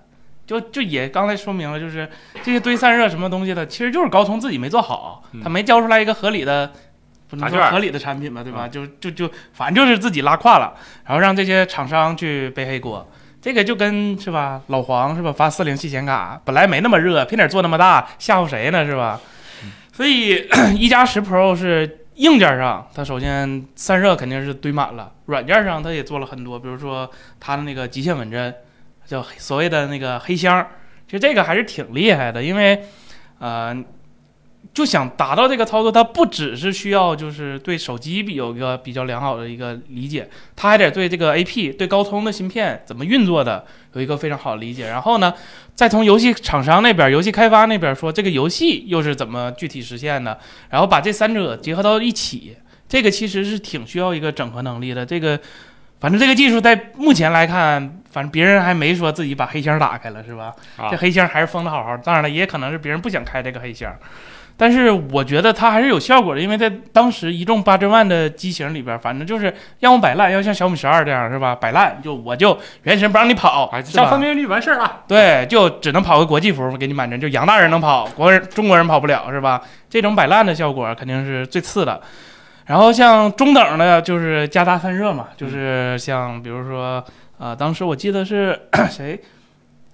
[0.46, 2.08] 就就也刚才说明了，就是
[2.42, 6.70] 这些堆散热什么东西的，其实就是高通自己没做好，嗯他没交出来一个合理的。
[7.36, 8.66] 不能说合理的产品吧，对吧？
[8.66, 10.74] 嗯就就就反正就是自己拉胯了，
[11.06, 13.10] 然后让这些厂商去背黑锅。
[13.40, 18.84] 这个就跟是吧，老黄是吧，发四零系显卡本来没那么热，偏点做那么大，吓唬谁呢？
[18.84, 19.18] 是吧？
[19.92, 28.54] 所以 一加十 Pro 是硬件上，它首先散热肯定是堆满了，软件上它也做了很多，比如说它的那个极限稳帧，
[29.06, 30.64] 叫所谓的那个黑箱，
[31.06, 32.84] 其实这个还是挺厉害的，因为
[33.38, 33.74] 呃。
[34.74, 44.88] 就想达到这个操作，它不只是需要就是对手机有一个比较良好的一个理解，它还得对这个 AP 对高通的芯片怎么运作的有一个非常好的理解。
[44.88, 45.34] 然后呢，
[45.74, 50.38] 再从游戏厂商那边、游戏开发那边说这个游戏又是怎么具体实现的，
[50.70, 52.56] 然后把这三者结合到一起，
[52.88, 55.04] 这个其实是挺需要一个整合能力的。
[55.04, 55.38] 这个
[56.00, 60.54] 反正这个技术在目前来看，反正别人还没说自己把黑箱打开了，是吧？
[60.90, 62.02] 这黑箱还是封的好好的。
[62.02, 63.94] 当然了，也可能是别人不想开这个黑箱，
[64.56, 71.54] 但是我觉得它还是有效果的，因为在当时一众八珍万的机型里边，反正就是让我摆烂，要像小米十二这样是吧？
[71.54, 75.02] 摆烂就我就原神不让你跑，上分辨率完事儿了。
[75.08, 79.60] 对，就只能跑个国际服给你满帧，就洋大人能跑，国人中国人跑不了是吧？
[79.90, 82.00] 这种摆烂的效果肯定是最次的。
[82.66, 87.04] 然后像中等的，就是加大散热嘛，就是像比如说，
[87.38, 89.20] 呃，当时我记得是 谁，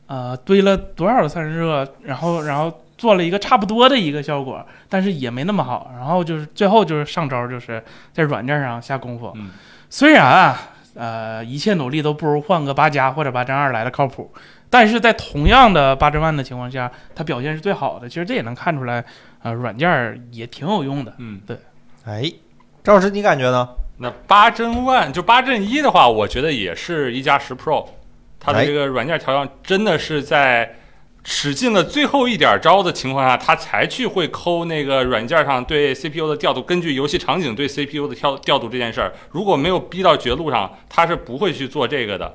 [0.06, 5.90] 呃，堆了多少的散热，然后然后做了一个差不多的一个效果，但是也没那么好。
[5.96, 7.82] 然后就是最后就是上招，就是
[8.12, 9.32] 在软件上下功夫。
[9.36, 9.50] 嗯
[9.90, 10.60] 虽然啊，
[10.94, 14.30] 呃，一切努力都不如换个八加或者八针二来的靠谱，
[14.68, 18.06] 但是在同样的八针万的情况下，它表现是最好的。
[18.06, 19.02] 其实这也能看出来，
[19.42, 21.14] 呃，软件儿也挺有用的。
[21.16, 21.56] 嗯，对
[22.04, 22.30] 哎，
[22.84, 23.66] 赵老师你感觉呢？
[23.96, 27.86] 那八针 One 就八针一的话，我觉得也是一加十 Pro，
[28.38, 30.76] 它的哎这个软件调教真的是在
[31.30, 42.34] 使尽了最后一点招的情况下，他才去会抠那个软件上对 CPU 的调度，根据游戏场景对 CPU 的调调度这件事儿，如果没有逼到绝路上，他是不会去做这个的。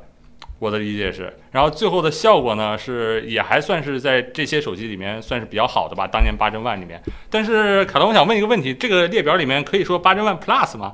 [0.60, 7.02] 我的理解是，然后最后的效果呢是也还算是在这些手机里面算是比较好的吧，当年八针 One 里面。
[7.32, 10.94] 但是凯龙，我想问一个问题，这个列表里面可以说八针 One Plus 吗？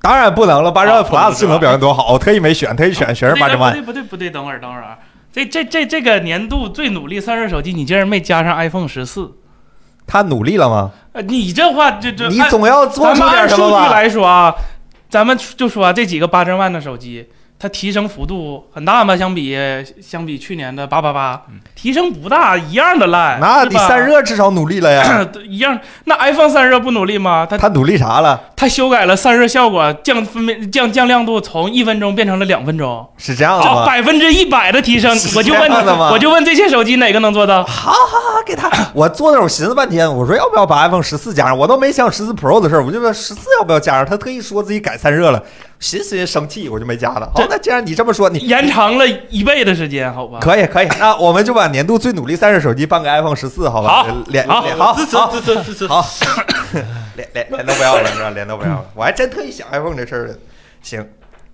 [0.00, 3.72] 当然不能了，八针万 Plus 性能表现多好，我特意没选，特意选全是八针万。
[3.72, 4.98] 不对不对不对，等会儿等会儿啊，
[5.32, 9.32] 这这这这个年度最努力散热手机，你竟然没加上 iPhone 十四？
[10.06, 10.90] 他努力了吗？
[11.12, 13.90] 呃，你这话这这你总要做出咱们按数据点什么吧？
[13.90, 14.54] 来说啊，
[15.08, 17.28] 咱们就说啊，这几个八千万的手机，
[17.62, 19.16] 它提升幅度很大吗？
[19.16, 19.56] 相比
[20.00, 21.40] 相比去年的八八八，
[21.76, 23.38] 提升不大，一样的烂。
[23.38, 25.24] 那你散热至少努力了呀。
[25.46, 25.78] 一样。
[26.06, 27.46] 那 iPhone 散热不努力吗？
[27.48, 28.40] 它它努力啥了？
[28.56, 33.86] 它修改了散热效果，降分辨降降亮度从一分钟变成了两分钟，是这样的这吗？
[33.86, 35.16] 百分之一百的提升。
[35.36, 37.62] 我就问这样的吗我就问这些手机哪个能做到？
[37.62, 41.56] 好好好，给他， 我坐那儿我寻思半天，我说要不要把 iPhone 十四加上？
[41.56, 44.04] 我都没想十四 Pro 的事儿，我就问十四要不要加上？
[44.04, 45.40] 他特意说自己改散热了，
[45.82, 47.30] 寻思寻思生气，我就没加了。
[47.34, 50.38] 好这，那既然你这么说，你延长了一倍的时间，好吧？
[50.40, 54.04] 可以可以，那我们就把年度最努力散热手机颁给 iPhone 十四，好吧？
[54.04, 55.88] 好脸好支持好支持支持。
[55.88, 56.06] 好，
[57.16, 58.30] 脸脸脸都不要了是吧？
[58.30, 60.38] 脸都不要了，我还真特意想 iPhone 这事儿的。
[60.82, 61.04] 行，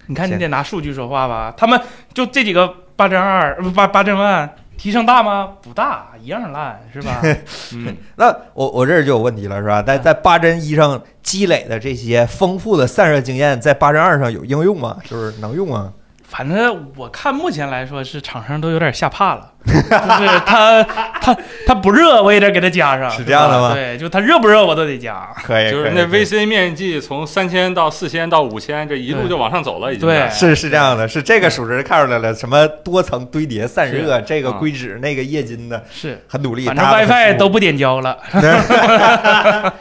[0.06, 1.52] 你看，你得拿数据说话吧。
[1.56, 1.80] 他们
[2.12, 5.50] 就这几个八针二、呃不八八针万提升大吗？
[5.60, 7.20] 不大，一样烂，是吧？
[7.74, 9.82] 嗯，那我我这儿就有问题了是吧？
[9.82, 14.96] 在在八针一上积累的这些丰富的散热经验，在八针二上有应用吗？
[15.04, 15.92] 就是能用啊？
[16.28, 21.34] 反正我看目前来说是厂商都有点吓怕了，就是他他
[21.66, 23.72] 他不热，我也得给他加上，是这样的吗？
[23.72, 25.26] 对，就他热不热我都得加。
[25.42, 30.06] 可以，就是那 VC 面积从三千到四千到五千，这一路就往上走了，已经。
[30.06, 30.28] 对。
[30.28, 36.66] 是是这样的，是这个属实看出来了，什么多层堆叠散热，这个啊硅脂，那个液晶的，是，很努力。
[36.66, 38.18] 反正 WiFi 都不点胶了。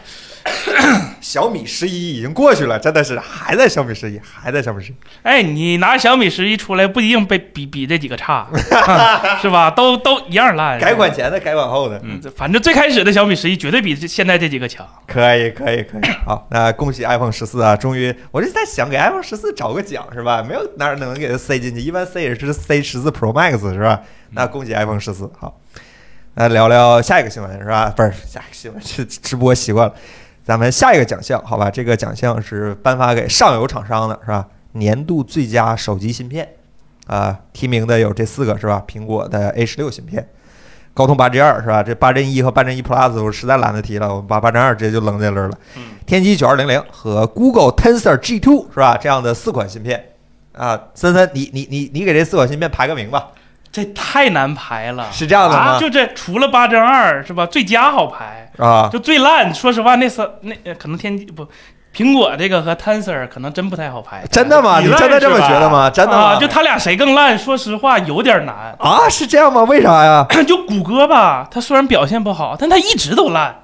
[1.22, 4.96] 小米十一已经过去了，真的是还在小米十一，还在小米十一。
[5.24, 8.48] 哎，你拿小米十一出来，不一定被比比这几个差，
[9.42, 9.70] 是吧？
[9.70, 10.80] 都都一样烂。
[10.80, 14.88] 改款前的，改款后的，嗯反正最开始的小米十一绝对比这现在这几个强。
[15.06, 16.12] 可以可以可以。
[16.26, 20.44] 好，那恭喜 iPhone 十四啊，终于，我就在想给 iPhone 十四找个奖是吧？
[20.44, 24.02] 没有哪儿能给它塞进去，一般塞也是塞十四 Pro Max 是吧？
[24.32, 25.30] 那恭喜 iPhone 十四。
[25.40, 25.60] 好，
[26.36, 27.94] 那聊聊下一个新闻是吧？
[27.96, 29.94] 不是下一个新闻，是直播习惯了。
[30.48, 31.70] 咱们下一个奖项，好吧？
[31.70, 34.48] 这个奖项是颁发给上游厂商的，是吧？
[34.72, 36.48] 年度最佳手机芯片
[37.08, 38.82] 啊、提名的有这四个是吧？
[38.88, 40.26] 苹果的 A 十六芯片，
[40.94, 41.84] 高通八 G 二是吧？
[41.84, 45.58] 这八针一和八针一 Plus 我实在懒得提了，我们把八针二直接就扔在这儿了。
[45.76, 48.96] 嗯天玑九二零零和 Google Tensor G two 是吧？
[48.96, 50.02] 这样的四款芯片
[50.54, 53.32] 啊，森森，你你你你给这四款芯片排个名吧？
[53.72, 57.46] 这太难排了，是这样的吗啊就这除了八针二是吧？
[57.46, 59.54] 最佳好排，啊，就最烂。
[59.54, 61.48] 说实话，那三那呃可能天玑不，
[61.96, 64.24] 苹果这个和 Tensor 可能真不太好排。
[64.32, 64.80] 真的吗？
[64.80, 65.90] 你真的这么觉得吗？
[65.90, 66.34] 真的吗？
[66.34, 67.38] 啊，就他俩谁更烂？
[67.38, 68.76] 说实话有点难。
[68.80, 69.64] 啊，是这样吗？
[69.64, 70.26] 为啥呀？
[70.48, 73.56] 就谷歌吧，它虽然表现不好，但它一直都烂，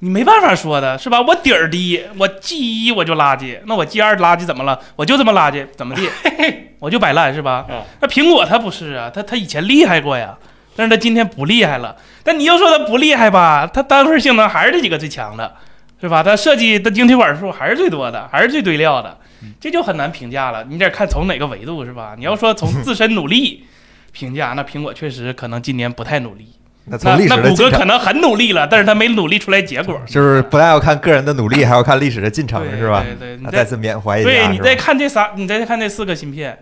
[0.00, 1.20] 你没办法说的是吧？
[1.20, 4.78] 我底儿低，我 G 一我就垃圾，那我 G 二垃圾怎么了？
[4.96, 6.08] 我就这么垃圾，怎么地？
[6.80, 7.82] 我就摆烂是吧嗯？
[8.00, 10.36] 那苹果它不是啊，它它以前厉害过呀，
[10.74, 11.94] 但是它今天不厉害了。
[12.22, 15.54] 但你要说它不厉害吧，它单份性能还是这几个最强的，
[16.00, 16.22] 是吧？
[16.22, 19.18] 它设计的晶体管数还是最多的，还是最堆料的，
[19.60, 20.64] 这就很难评价了。
[20.64, 22.14] 你得看从哪个维度是吧？
[22.16, 23.66] 你要说从自身努力
[24.12, 26.46] 评价，那苹果确实可能今年不太努力。
[26.86, 33.04] 那从历史那那谷的进程，歌可能很努力了，但是他没努力出来结果， 就是不但要看个人的努力，还要看历史的进程，是吧？
[33.18, 36.58] 对对，你啊，再再次缅怀一下，对你再看这仨，你再看这四个芯片，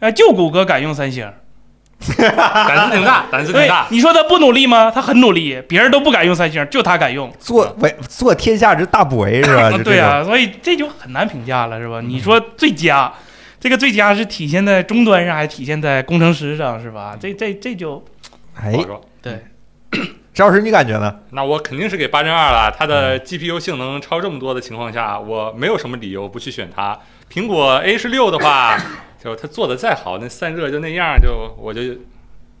[0.00, 1.30] 呃，就谷歌敢用三星。
[2.16, 3.84] 胆子挺大，胆子挺对大，。
[3.90, 4.88] 你说他不努力吗？
[4.88, 7.28] 他很努力，别人都不敢用三星，就他敢用。
[7.40, 9.72] 做为做天下之大不为是吧？
[9.82, 12.00] 对啊，所以这就很难评价了，是吧？
[12.00, 13.12] 你说最佳，
[13.58, 17.16] 这个最佳是体现在终端上，还是体现在工程师上，是吧？
[17.18, 18.00] 这这这就
[18.54, 18.72] 哎
[19.20, 19.44] 对，
[20.32, 21.20] 张老师你感觉呢？
[21.30, 22.74] 那我肯定是给八针二了。
[22.76, 26.98] 它的 GPU 性能超这么多的情况下，我没有什么理由不去选它。
[27.30, 28.78] 苹果 A 十六的话，
[29.22, 31.82] 就它做的再好，那散热就那样，就我就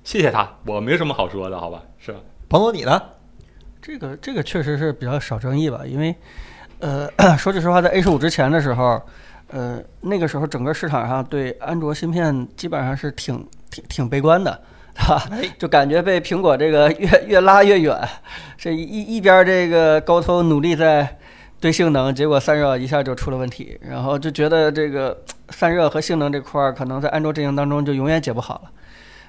[0.04, 1.82] 谢谢它，我没什么好说的，好吧？
[1.98, 2.18] 是吧？
[2.48, 3.00] 彭总你呢？
[3.80, 6.14] 这个这个确实是比较少争议吧，因为，
[6.80, 9.00] 呃， 说句实话，在 A 十五之前的时候，
[9.48, 14.60] 呃，那个时候整个市场上对安卓芯片基本上是挺挺挺悲观的，
[14.98, 15.54] 对吧？
[15.58, 17.96] 就感觉被苹果这个越越拉越远，
[18.56, 21.16] 这一一边这个高通努力在
[21.60, 25.16] 对性能，结果散热一下就出了问题，然后就觉得这个
[25.50, 28.70] 散热和性能这块儿可能在安卓阵营当中就永远解不好了。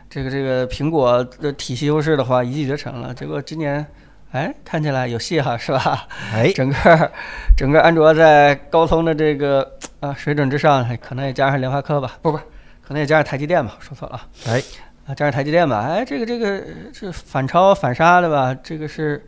[0.09, 3.85] 这个这个苹果的体系优势的话一骑绝尘了，结果今年，
[4.31, 6.07] 哎，看起来有戏哈，是吧？
[6.33, 7.11] 哎，整个
[7.55, 14.27] 整个安卓在高通的这个啊水准之上，可能也加上联发科吧，不不，可能也加上台积电吧，说错了啊。
[14.47, 14.63] 哎，
[15.09, 19.25] 啊，加上台积电吧，哎，这个这个这反超反杀的吧，这个是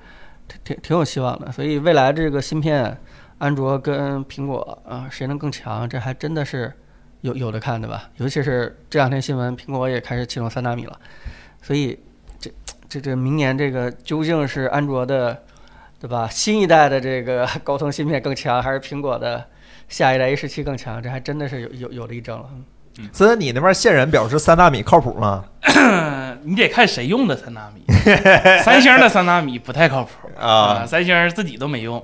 [0.48, 1.52] 挺挺挺有希望的。
[1.52, 2.96] 所以未来这个芯片，
[3.40, 6.72] 安卓跟苹果啊，谁能更强，这还真的是
[7.22, 8.12] 有有的看的吧？
[8.18, 11.00] 尤其是这两天新闻，苹果也开始启动三纳米了，
[11.64, 11.98] 所以
[12.40, 12.54] 这
[12.88, 15.42] 这这明年这个究竟是安卓的，
[16.00, 16.28] 对吧？
[16.30, 19.44] 新一代的这个高通芯片更强，还是苹果的
[19.90, 21.02] 下一代 A 十七更强？
[21.02, 22.48] 这还真的是有有有的一争了。
[23.14, 25.46] 森森你那边线人表示三纳米靠谱吗？
[25.62, 27.84] 嗯， 你得看谁用的三纳米，
[28.64, 30.12] 三星的三纳米不太靠谱。
[30.40, 30.86] 啊。
[30.86, 32.04] 三星自己都没用。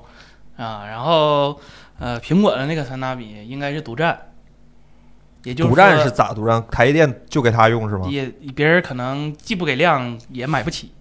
[0.56, 0.84] 啊。
[0.88, 1.60] 然后
[2.00, 4.18] 呃，苹果的那个三纳米应该是独占，
[5.44, 6.64] 也就是独占是咋独占？
[6.70, 8.08] 台积电就给他用是吗？
[8.10, 8.26] 也
[8.56, 10.92] 别人可能既不给量也买不起，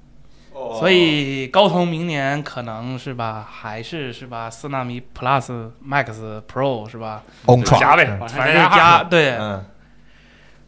[0.53, 0.77] 哦。
[0.81, 7.23] 所以高通明年可能是吧，还是是吧，四纳米 Plus、Max、Pro 是吧？
[7.79, 9.65] 加呗，反正加对，嗯，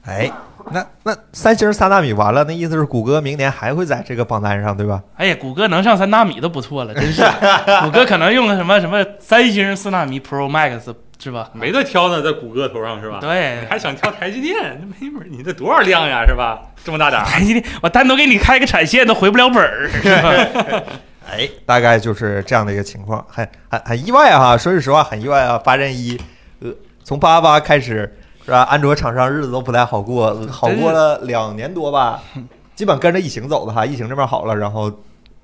[0.09, 0.31] 哎，
[0.71, 5.03] 那那三星三纳米完了，那意思是谷歌明年还会在这个榜单上，对吧？
[5.17, 7.23] 哎呀，谷歌能上三纳米都不错了，真是。
[7.85, 11.51] 谷歌可能用个什么什么三星四纳米 Pro Max 是吧？
[11.53, 13.19] 没得挑呢，在谷歌头上是吧？
[13.21, 14.57] 对你，还想挑台积电？
[14.81, 15.27] 那没门儿！
[15.29, 16.63] 你这多少量呀，是吧？
[16.85, 20.83] 这么大点儿，台积电，我单独给你开个产线都回不了本儿，是吧？
[21.31, 25.59] 哎，大概就是这样的一个情况，很很很意外哈、说句实话，很意外啊。
[25.59, 26.19] 八阵一，
[26.61, 26.71] 呃，
[27.05, 28.17] 从八八开始
[28.49, 28.63] 是吧？
[28.63, 32.19] 安卓厂商日子都不太好过，呃好过了两年多吧，
[32.75, 33.85] 基本跟着疫情走的哈。
[33.85, 34.91] 疫情这边好了，然后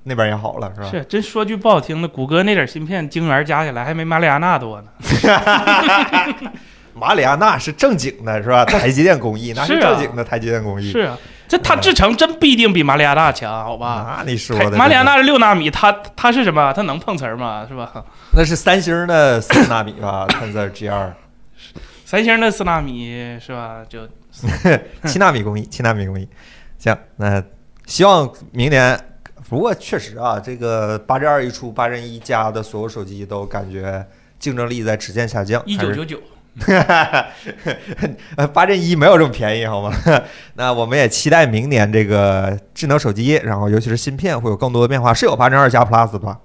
[0.01, 0.87] 那边也好了，是吧？
[0.89, 4.87] 是，真说句不好听的，谷歌那点芯片晶圆加起来还没马里亚纳多呢。
[6.97, 8.65] 马里亚纳是正经的，是吧？
[8.65, 10.91] 台积电工艺那是正经的台积电工艺。
[10.91, 11.15] 是啊，
[11.47, 14.15] 这它制程真不一定比马里亚纳强，好吧？
[14.25, 16.73] 那你说的马里亚纳是六纳米，它它是什么？
[16.73, 17.65] 它能碰瓷儿吗？
[17.69, 17.91] 是吧？
[18.33, 21.13] 那是三星的四纳米吧？Tensor G 二
[22.05, 23.83] 三星的四纳米是吧？
[23.89, 24.07] 就
[25.05, 26.25] 七纳米工艺，七纳米工艺。
[26.77, 27.43] 行，那
[27.85, 28.97] 希望明年。
[29.47, 34.03] 不过确实啊，这个八阵二一出，八阵一加的所有手机都感觉
[34.39, 35.61] 竞争力在直线下降。
[35.67, 36.19] 一九九九，
[38.35, 39.93] 呃，八阵一没有这么便宜，好吗？
[40.55, 45.13] 那我们也期待明年这个智能手机，然后尤其是芯片会有更多的变化。
[45.13, 46.39] 是有八阵二加 Plus 吧？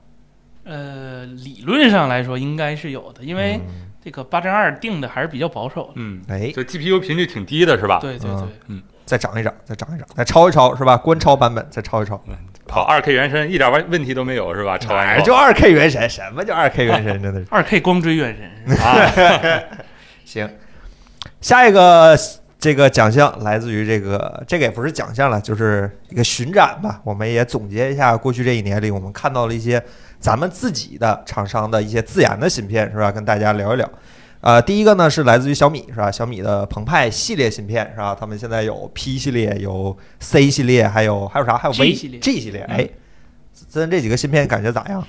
[0.65, 5.93] 呃，理论上来说应该是有的，因为嗯这个八针二定的还是比较保守的。
[5.97, 7.99] 嗯，哎，这 GPU 频率挺低的是吧？
[8.01, 10.97] 对对对嗯，再涨一涨，再涨一涨，再超一超是吧？
[10.97, 12.21] 观超版本再超一超。
[12.67, 14.79] 跑二 K 原神一点问问题都没有是吧？
[14.79, 17.21] 超完以后哎就二 K 原神，什么叫二 K 原神？
[17.21, 17.47] 真的是。
[17.51, 19.13] 二 K 光追原神 啊，
[20.25, 20.49] 行，
[21.41, 22.17] 下一个
[22.61, 27.01] 这个奖项来自于这个，这个也不是奖项了，就是一个巡展吧。
[27.03, 29.83] 我们也总结一下过去这一年里，我们看到了一些
[30.21, 33.11] 咱们自己的厂商的一些自研的芯片，是吧？
[33.11, 33.91] 跟大家聊一聊。
[34.43, 36.11] 呃，第一个呢是来自于小米，是吧？
[36.11, 38.15] 小米的澎湃系列芯片，是吧？
[38.19, 41.57] 他们现在有 P 系列，有 C 系列，还有还有啥？
[41.57, 42.65] 还有 V 系列 G 系列。
[42.69, 42.89] 嗯哎，
[43.69, 45.03] 咱这几个芯片感觉咋样？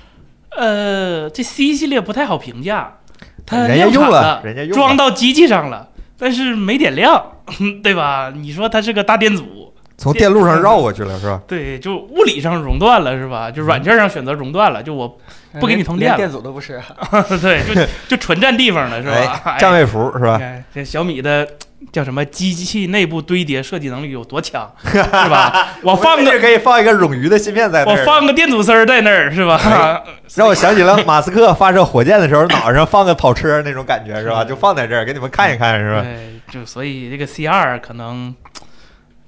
[0.56, 2.98] 呃，这 C 系列不太好评价，
[3.46, 5.88] 它人家用了人家用了装到机器上了，
[6.18, 7.32] 但是没点亮，
[7.82, 8.32] 对吧？
[8.34, 9.71] 你说它是个大电阻，
[10.02, 11.40] 从电路上绕过去了，是吧？
[11.46, 13.50] 对，就物理上熔断了，是吧？
[13.50, 15.16] 就软件上选择熔断了，就我
[15.60, 16.80] 不给你通电了连电阻都不是。
[17.40, 19.40] 对，就 就纯占地方了，是吧？
[19.44, 20.38] 哎，占位符是吧？
[20.42, 21.46] 哎，这小米的
[21.92, 25.68] 叫什么机器内部堆叠设计能力有多强， 是吧？
[25.82, 28.00] 我放个可以放一个冗余的芯片在那儿。
[28.00, 29.60] 我放个电阻丝儿在那儿，是吧？
[29.64, 30.02] 哎
[30.34, 34.42] 让我想起了马斯克发射火箭的时候，脑袋上放个跑车那种感觉，是吧？
[34.42, 36.00] 就放在这儿给你们看一看，是吧？
[36.00, 38.34] 对，就所以这个 C 二可能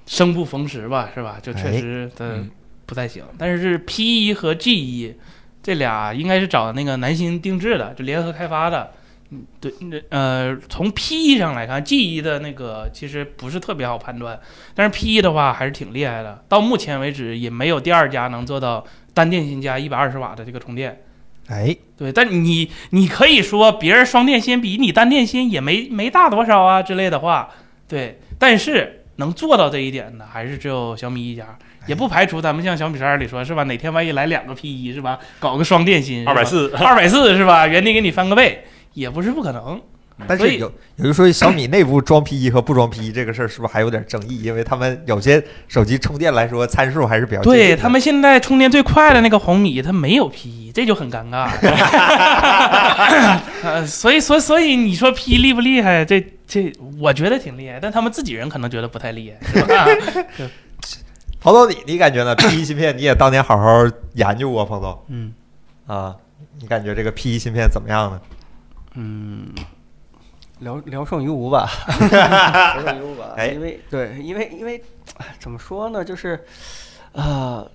[0.05, 1.37] 生不逢时吧，是吧？
[1.41, 2.49] 就确哎实的嗯
[2.85, 3.23] 不太行。
[3.37, 5.13] 但是 P 一和 G 一
[5.63, 8.91] 这俩应该是找那个南星定制的，就联合开发的。
[9.31, 14.39] 嗯，对，那呃，从 P 一上来看，G 一的那个其实不是特别好判断，
[14.75, 16.43] 但是 P 一的话还是挺厉害的。
[16.47, 18.85] 到目前为止也没有第二家能做到
[19.15, 21.01] 单电芯加一百二十瓦的这个充电。
[21.47, 27.49] 哎，对，但你你可以说别人双电芯比你单电芯也没没大多少啊之类的话，
[27.87, 31.57] 对，但是能做到这一点的还是只有小米一家，
[31.87, 33.63] 也不排除咱们像小米十二里说是吧？
[33.63, 35.19] 哪天万一来两个 P 一是吧？
[35.39, 37.67] 搞个双电芯，二百，四，二百四是吧？
[37.67, 39.81] 原地给你翻个倍，也不是不可能。
[40.27, 44.43] 但是有有人说小米内部装 P 一和不装 P 一这个事儿是不是还有点争议？
[44.43, 51.49] 因为他们有些手机充电来说参数还是比较对他们现在充电最快的那个红米，它没有 P 一，这就很尴尬。
[53.61, 56.05] 呃，所以所以所以你说 P1 厉不厉害？
[56.05, 59.85] 这这我觉得挺厉害，但他们自己人可能觉得不太厉害，是吧？
[61.41, 65.33] 彭总你你感觉呢？P 一芯片你也当年好好研究过，彭总嗯
[65.85, 66.15] 啊，
[66.61, 68.21] 你感觉这个 P 一芯片怎么样呢？
[68.95, 69.47] 嗯，
[70.59, 71.69] 聊聊胜于无吧，
[72.11, 73.33] 聊胜于无吧。
[73.37, 74.81] 哎因为对，因为因为
[75.17, 76.43] 哎怎么说呢，就是
[77.13, 77.65] 啊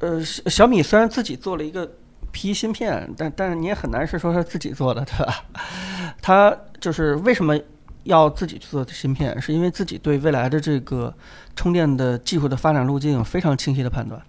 [0.00, 1.90] 呃，小小米虽然自己做了一个
[2.30, 5.44] P 芯片，但但是你也很难是说是自己做的，对吧？
[6.20, 7.58] 它就是为什么
[8.02, 11.14] 要自己去做芯片，是因为自己对未来的这个
[11.56, 14.20] 充电的技术的发展路径有非常清晰的判断，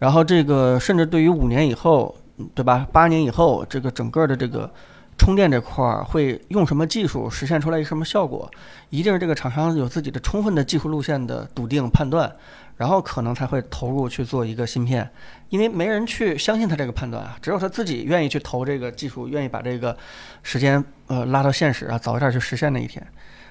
[0.00, 2.84] 然后这个甚至对于五年以后，嗯对吧？
[2.90, 4.68] 八年以后，这个整个的这个
[5.16, 8.50] 充电这块儿会用什么技术实现出来一个什么效果，
[8.90, 12.30] 一定是这个厂商有自己的充分的技术路线的笃定判断，
[12.76, 15.08] 然后可能才会投入去做一个芯片，
[15.48, 19.96] 因为没人去相信他这个判断啊，只有他自己愿意去投这个技术，愿意把这个
[20.42, 23.06] 时间呃拉到现实啊，早一点去实现那一天，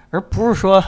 [0.10, 0.84] 而不是说。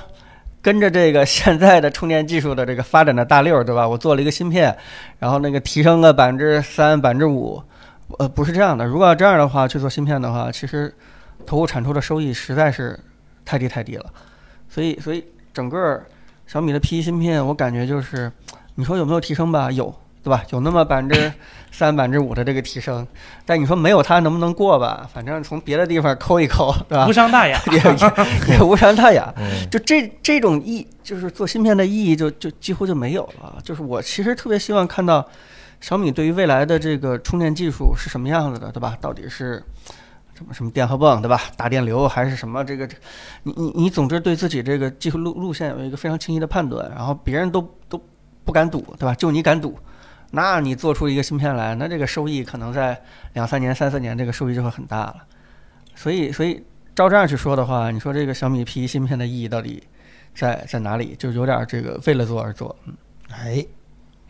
[0.62, 3.88] 跟着这个 现在的充电技术的这个发展的大溜儿，对吧？
[3.88, 4.76] 我做了一个芯片，
[5.20, 7.62] 然后那个提升个百分之三、百分之五，
[8.20, 8.86] 呃，不是这样的。
[8.86, 10.93] 如果要这样的话去做芯片的话，其实
[11.45, 12.99] 投入产出的收益实在是
[13.43, 14.06] 太低太低了。
[14.70, 16.01] 所以，所以整个
[16.45, 18.32] 小米的 P 1芯片，我感觉就是，
[18.76, 19.72] 你说有没有提升吧？
[19.72, 19.93] 有，
[20.24, 20.43] 对吧？
[20.51, 21.32] 有那么百分之
[21.72, 23.06] 三、百分之五的这个提升，
[23.45, 25.10] 但你说没有它能不能过吧？
[25.12, 27.14] 反正从别的地方抠一抠，对吧无？
[27.14, 27.60] 伤大雅。
[27.72, 29.34] 也也也无伤大雅。
[29.38, 33.58] 嗯，就这这种意，就是做芯片的意义就就几乎就没有了。
[33.64, 35.26] 就是我其实特别希望看到
[35.82, 38.98] 小米对于未来的这个充电技术是什么样子的，对吧？
[39.00, 39.64] 到底是
[40.34, 41.42] 什么什么电荷泵，对吧？
[41.56, 42.88] 大电流还是什么这个？
[42.88, 42.96] 这
[43.44, 48.02] 你你你总之对自己这个技术路路线有一个非常清晰的判断，然后别人都都
[48.44, 49.14] 不敢赌，对吧？
[49.16, 49.78] 就你敢赌。
[50.32, 53.00] 那你做出一个芯片来，那这个收益可能在
[53.34, 55.16] 两三年、三四年，这个收益就会很大了。
[55.94, 56.62] 所以，所以
[56.94, 59.82] 照这样去说的话，你说这个小米 P 1芯片的意义到底
[60.34, 61.16] 在在哪里？
[61.18, 62.76] 就有点儿这个为了做而做。
[62.86, 62.94] 嗯，
[63.32, 63.66] 哎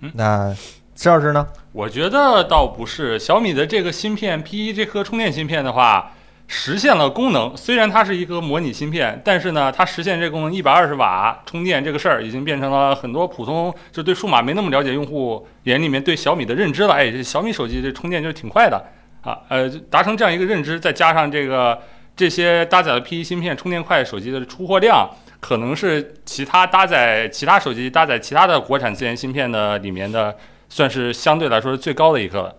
[0.02, 0.56] 嗯，那
[0.98, 1.46] 石老师呢？
[1.74, 6.14] 我觉得倒不是小米的这个芯片 P 1这颗充电芯片的话，
[6.48, 7.56] 实现了功能。
[7.56, 16.94] 虽然它是一颗模拟芯片，但是呢，它实现这个功能一百二十瓦充电这个事儿，已经变成了很多普通就对数码没那么了解用户眼里面对小米的认知了。
[16.94, 18.82] 哎，这小米手机这充电就是挺快的
[19.22, 21.78] 啊，呃，达成这样一个认知，再加上这个
[22.16, 25.10] 这些搭载了 P 1芯片充电快手机的出货量。
[25.42, 30.36] 可能是其他搭载其他手机搭载其他的国产自研芯片的里面的
[30.70, 32.56] 算是相对来说是最高的一颗了。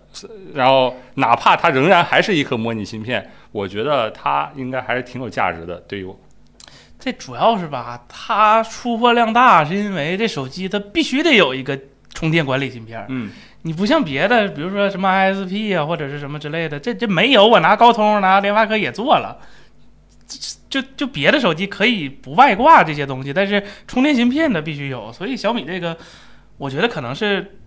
[0.53, 5.75] 然后哪怕它仍然还是一颗模拟芯片，我觉得它应该还是挺有价值的。
[5.81, 6.19] 对于我，
[6.99, 11.79] 这主要是吧，它出货量大，是因为这手机它必须得有一个
[12.13, 13.05] 充电管理芯片。
[13.09, 13.31] 嗯，
[13.61, 19.37] 你不像别的，比如说什么 ISP 啊，或者是什么之类的，这这没有，我拿高通、拿联发科也做了。
[20.69, 25.95] 就就别的手机可以不外挂这些东西，但是充电芯片它必须有，所以小米这个，
[26.57, 27.59] 我觉得可能是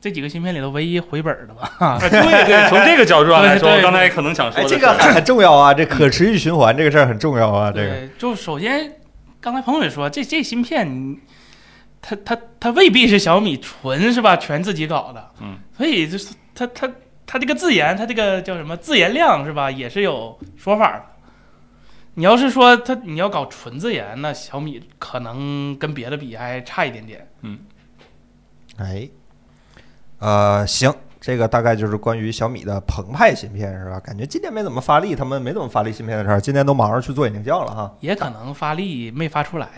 [0.00, 1.72] 这几个芯片里头唯一回本的吧。
[1.78, 7.88] 啊对对， 从这个角度上来说，对对刚才可能想说这个很重要啊，这可持续循环这个事儿很重要啊，这个。
[7.88, 8.92] 对，就首先
[9.40, 11.18] 刚才朋友也说，这这芯片你，
[12.00, 14.36] 它它它未必是小米纯是吧？
[14.36, 16.88] 全自己搞的，嗯，所以就是它它
[17.26, 19.70] 它这个自研，它这个叫什么自研量是吧？
[19.70, 21.04] 也是有说法的。
[22.14, 27.28] 你要是说它你要搞纯自研，那小米可能跟别的比还差一点点。
[27.42, 27.58] 嗯
[28.76, 29.08] 哎，
[30.18, 34.00] 呃，行，这个大概就是关于小米的澎湃芯片是吧？
[34.00, 37.94] 感觉今年没怎么发力，他们没怎么发力芯片的事儿，今年都忙着去做眼镜教了哈。
[38.00, 39.68] 也可能发力没发出来，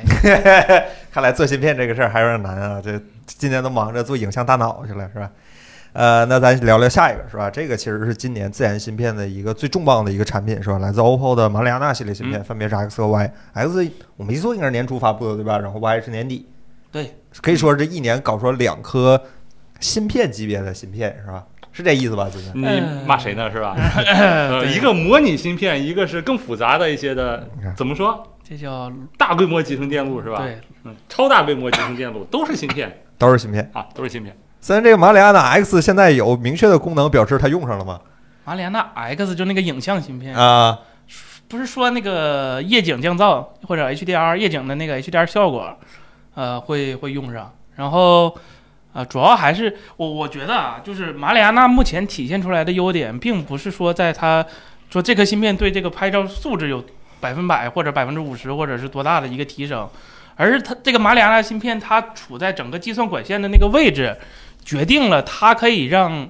[1.12, 5.30] 看来做芯片这个事儿还有点难啊，这今年都忙着做影像大脑去了是吧？
[5.92, 7.50] 呃，那咱聊聊下一个是吧？
[7.50, 10.78] 这个其实是今年自研芯片的一个最重磅的一个产品是吧？
[10.78, 13.32] 来自 OPPO 的马里亚纳系列芯片，分别是 X 和 Y。
[13.54, 15.58] X 我没记错应该是年初发布的对吧？
[15.58, 16.46] 然后 Y 是年底。
[16.92, 17.12] 对，
[17.42, 19.20] 可以说这一年搞出了两颗
[19.80, 21.44] 芯片级别的芯片是吧？
[21.72, 22.28] 是这意思吧？
[22.30, 23.50] 今天你骂谁呢？
[23.50, 23.74] 是吧？
[24.06, 28.26] 呃一个模拟芯片，一个是更复杂的一些的你看，怎么说？
[28.42, 30.38] 这叫大规模集成电路是吧？
[30.42, 33.70] 对，嗯，超大规模集成电路都是芯片都是芯片。
[33.72, 34.36] 啊，都是芯片。
[34.60, 38.00] 虽然这个马里亚纳 X 现在有明确的功能，表示它用上了吗？
[38.44, 40.76] 马里亚纳 X 就那个影像芯片，啊，
[41.46, 45.78] 不是说那个夜景降噪或者 HDR 夜景的那个 HDR 效果，
[46.34, 47.54] 呃，会会用上。
[47.76, 48.36] 然后，
[48.92, 54.44] 呃，主要还是我我觉得啊，就是马里亚纳目前体现出来的优点，并不是说在它
[54.90, 56.84] 说这颗芯片对这个拍照素质有
[57.20, 59.88] 百分百或者百分之五十或者是多大的一个提升，
[60.34, 64.16] 而是它这个马里亚纳芯片它处在整个计算管线的那个位置，
[64.64, 66.28] 决定了它可以让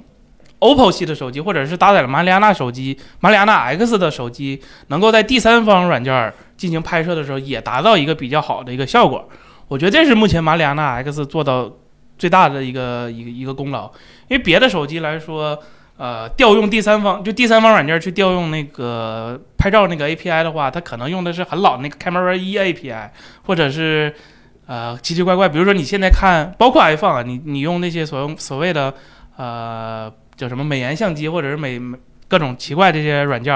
[0.58, 9.26] OPPO 系的手机，或者是搭载了马里亚纳手机、马里亚纳 X 的手机，能够在第三方软件进行拍摄的时候，也达到一个比较好的一个效果。
[9.68, 11.72] 我觉得这是目前马里亚纳 X 做到
[12.20, 13.90] 最大的一个一个一个功劳。
[14.28, 15.58] 因为别的手机来说，
[15.96, 23.08] 呃，调用第三方就第三方软件去调用那个拍照那个 API 的话，它可能用的是很老那个 Camera 一 API，
[23.44, 24.14] 或者是
[24.66, 28.94] 呃奇奇怪怪，比如说你现在看，包括 iPhone 啊，你你用那些所用所谓的
[29.36, 31.80] 呃叫什么美颜相机，或者是美
[32.28, 33.52] 各种奇怪这些软件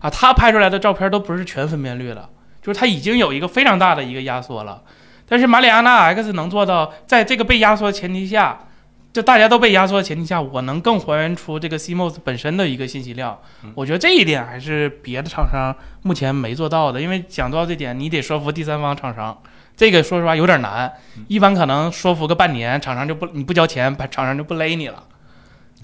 [0.00, 2.28] 啊，它拍出来的照片都不是全分辨率了，
[2.60, 4.82] 就是它已经有一个非常大的一个压缩了。
[5.28, 8.58] 但是马里亚纳 X 能做到，在这个被压缩的前提下，
[9.12, 13.38] 就大家都被压缩的前提下，我能更还原出这个 CMOS 本身的一个信息量。
[13.64, 13.72] 嗯。
[13.74, 19.36] 我觉得这一点还是别的厂商目前没做到的，因为想做到这点，你得说服第三方厂商，
[19.76, 20.92] 这个说实话有点难。
[21.16, 25.02] 嗯，一般可能说服个半年，厂商就不你不交钱，厂商就不勒你了。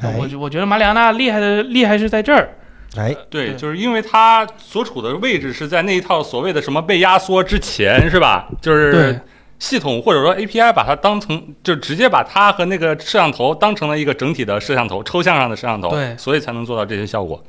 [0.00, 0.14] 哎。
[0.18, 2.50] 我觉我觉得马里亚纳厉害的厉害是在这儿，
[2.96, 8.48] 哎，对，就是因为它所处的位置是在那一套所谓的什么被压缩之前，是吧？
[8.60, 9.20] 就是对
[9.58, 17.42] 系统或者说 API 把它当成，就直接把它和那个摄像头当成了一个整体的摄像头，抽象上的摄像头，对所以才能做到这些效果。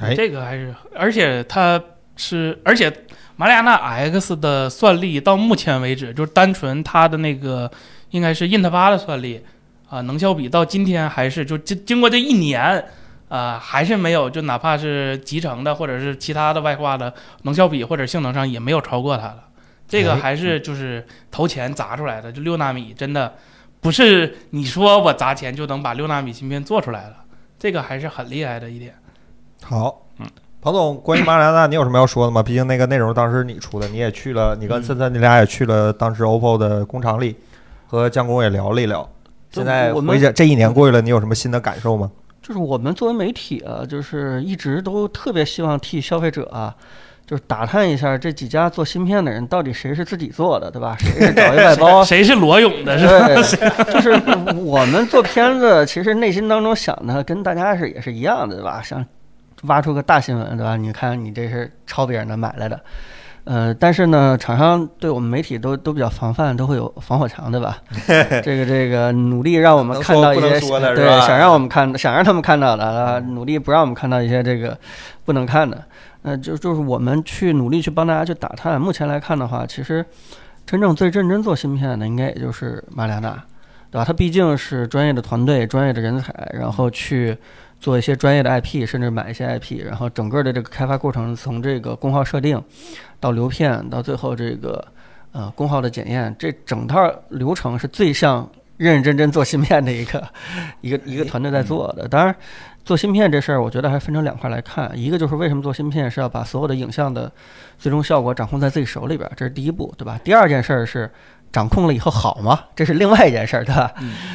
[0.00, 1.82] 哎这个还是，而且它
[2.16, 2.90] 是，而且
[3.36, 7.70] 马里亚纳 X 的算力到目前为止，就是单纯它的那个
[8.10, 9.42] 应该是 Int 八的算力
[9.90, 12.84] 啊、能效比到今天还是就经经过这一年
[13.28, 19.44] 啊、还是没有，就哪怕是集成的或者是其他的外挂的能效比或者性能上也没有超过它了。
[19.88, 23.34] 这个哎还是就是投钱砸出来的，就六纳米真的
[23.80, 27.16] 不是你说我砸钱就能把六纳米芯片做出来了，
[27.58, 28.94] 这个还是很厉害的一点。
[29.62, 30.26] 好，嗯，
[30.60, 32.42] 庞总，关于马里亚纳，你有什么要说的吗？
[32.42, 37.34] 毕竟那个内容当时你出的，你也去了，你跟嗯森森你俩也去了当时 OPPO 的工厂里，
[37.86, 39.08] 和江工也聊了一聊。
[39.50, 42.10] 现在我们回想这一年过去了，你有什么新的感受吗？
[42.42, 46.74] 就是我们作为媒体啊，就是一直都特别希望替消费者啊，
[47.28, 50.96] 就是打探一下这几家做芯片的人到底谁是自己做的，对吧？
[50.98, 52.02] 谁是找一外包？
[52.02, 52.98] 谁是裸泳的？
[52.98, 53.84] 是吧？
[53.84, 54.10] 对， 就是
[54.56, 58.80] 我们做片子，其实内心当中想的跟大家是也是一样的，对吧？
[58.82, 59.04] 想
[59.64, 60.78] 挖出个大新闻，对吧？
[60.78, 62.80] 你看你这是抄别人的买来的，
[63.44, 67.76] 呃，但是呢，厂商对我们媒体都都比较防范，都会有防火墙，对吧？
[68.42, 74.78] 这个这个努力让我们看到一些对，想让我们看，想让他们看到的，啊，努力不让我们看到一些这个
[75.26, 75.84] 不能看的。
[76.22, 78.80] 呃，就就是我们去努力去帮大家去打探。
[78.80, 80.04] 目前来看的话，其实
[80.66, 83.30] 真正最认真做芯片的，应该也就是马里亚纳，
[83.90, 84.04] 对吧？
[84.04, 87.36] 它毕竟是专业的团队、专业的人才，然后去
[87.80, 92.60] 做一些专业的 IP，甚至买一些 IP，然后整个的这个开发过程，从这个功耗设定
[93.20, 94.84] 到流片，到最后这个
[95.32, 98.48] 呃功耗的检验，这整套流程是最像
[98.78, 100.26] 认认真真做芯片的一个
[100.80, 102.08] 一个一个团队在做的。
[102.08, 102.34] 当然，
[102.84, 107.30] 做芯片这事儿，我觉得还分成两块来看，一个就是为什么做芯片是要把所有的影像的
[107.78, 110.18] 最终效果掌控在自己手里边儿，这是第一步，对吧？
[110.24, 111.10] 第二件事儿是。
[111.50, 112.60] 掌控了以后好吗？
[112.76, 113.90] 这是另外一件事儿，对吧？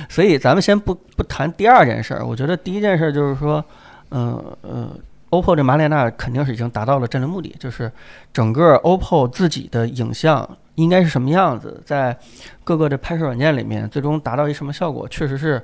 [0.09, 3.63] 所以咱们先不不谈第二件事儿，我觉得第一件事儿就是说，
[4.09, 4.89] 嗯呃
[5.33, 7.91] ，OPPO 这马里亚纳肯定是已经达到了战略目的，就是
[8.31, 12.17] 整个 OPPO 自己的影像应该是什么样子，在
[12.63, 15.61] 各个的拍摄软件里面，最终达到一什么效果，确实是，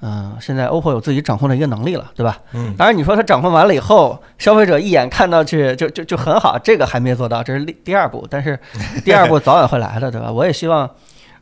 [0.00, 2.38] 嗯、现在 OPPO 有自己掌控的一个能力了，对吧？
[2.52, 8.58] 嗯，当然，你说它掌控完了以后，消费者一眼看到去就就就很好，这个还没做到，这是第第二步，但是
[9.04, 10.30] 第二步早晚会来的，对吧？
[10.30, 10.88] 我也希望，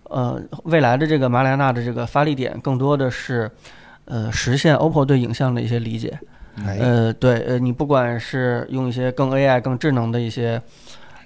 [0.05, 3.51] 呃，未来的这个马里亚纳的这个发力点更多的是，
[4.05, 6.19] 呃，实现 OPPO 对影像的一些理解。
[6.57, 10.61] 呃，对，呃，你不管是用一些更 AI、更智能的一些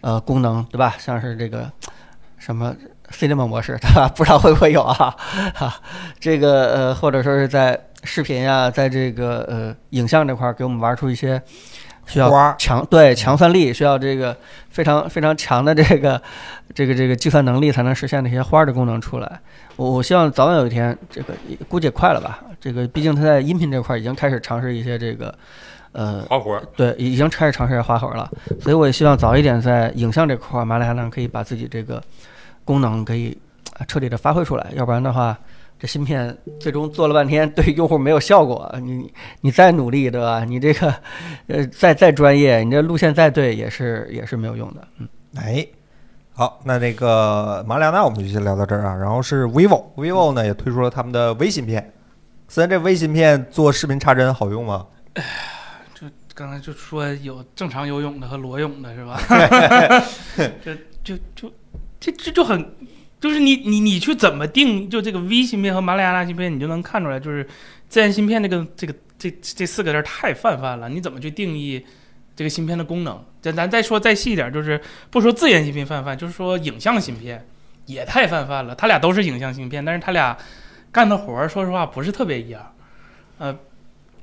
[0.00, 0.94] 呃功能，对吧？
[0.98, 1.70] 像是这个
[2.38, 2.74] 什么
[3.10, 4.08] Cinema 模式， 对吧？
[4.14, 5.14] 不知道会不会有啊？
[5.54, 5.74] 哈，
[6.20, 11.42] 这个呃，或者说是在视频啊、在这个呃影像这块儿给我们玩出一些
[12.06, 14.36] 需要强对强算力，需要这个
[14.70, 16.20] 非常非常强的这个
[16.74, 19.40] 这个这个计算能力才能实现那些花儿的功能出来。
[19.76, 21.34] 我我希望早晚有一天，这个
[21.68, 22.40] 估计也快了吧？
[22.58, 25.32] 这个毕竟它在音频这块儿已经开始尝试一些这个
[25.92, 28.28] 呃花活儿，对，已经开始尝试花活了，
[28.60, 32.02] 所以我也希望早一点在影像这块儿，马里亚纳可以把自己这个
[32.64, 33.36] 功能可以
[33.78, 35.36] 啊彻底的发挥出来，要不然的话，
[35.78, 39.12] 这芯片最终做了半天对用户没有效果，你
[39.42, 40.44] 你再努力，对吧？
[40.44, 40.94] 你这个
[41.48, 44.88] 呃再再专业，你这路线再对，也是也是没有用的。
[44.98, 45.66] 嗯，哎，
[46.32, 48.94] 好，那这个马里亚纳我们就先聊到这儿啊。
[48.94, 51.92] 然后是 vivo，vivo 呢也推出了他们的微芯片。
[52.48, 54.86] 虽然这微芯片做视频插针好用吗？
[55.94, 59.20] 就刚才就说有正常游泳的和裸泳的是吧？
[60.64, 61.52] 这就就
[61.98, 62.60] 这这就很，
[63.20, 67.46] 就是你你你去怎么定，就这个 V 芯片和马里亚纳芯片，你就能看出来，就是
[67.88, 71.84] 自然芯片这个这个这这四个字太泛泛了，你怎么去定义
[72.34, 73.18] 这个芯片的功能？
[73.40, 77.46] 咱咱再说再细一点，就是不说自研芯片泛泛，就是说影像芯片
[77.86, 78.74] 也太泛泛了。
[78.74, 80.36] 它俩都是影像芯片，但是它俩
[80.92, 82.72] 干的活儿，说实话不是特别一样。
[83.38, 83.56] 呃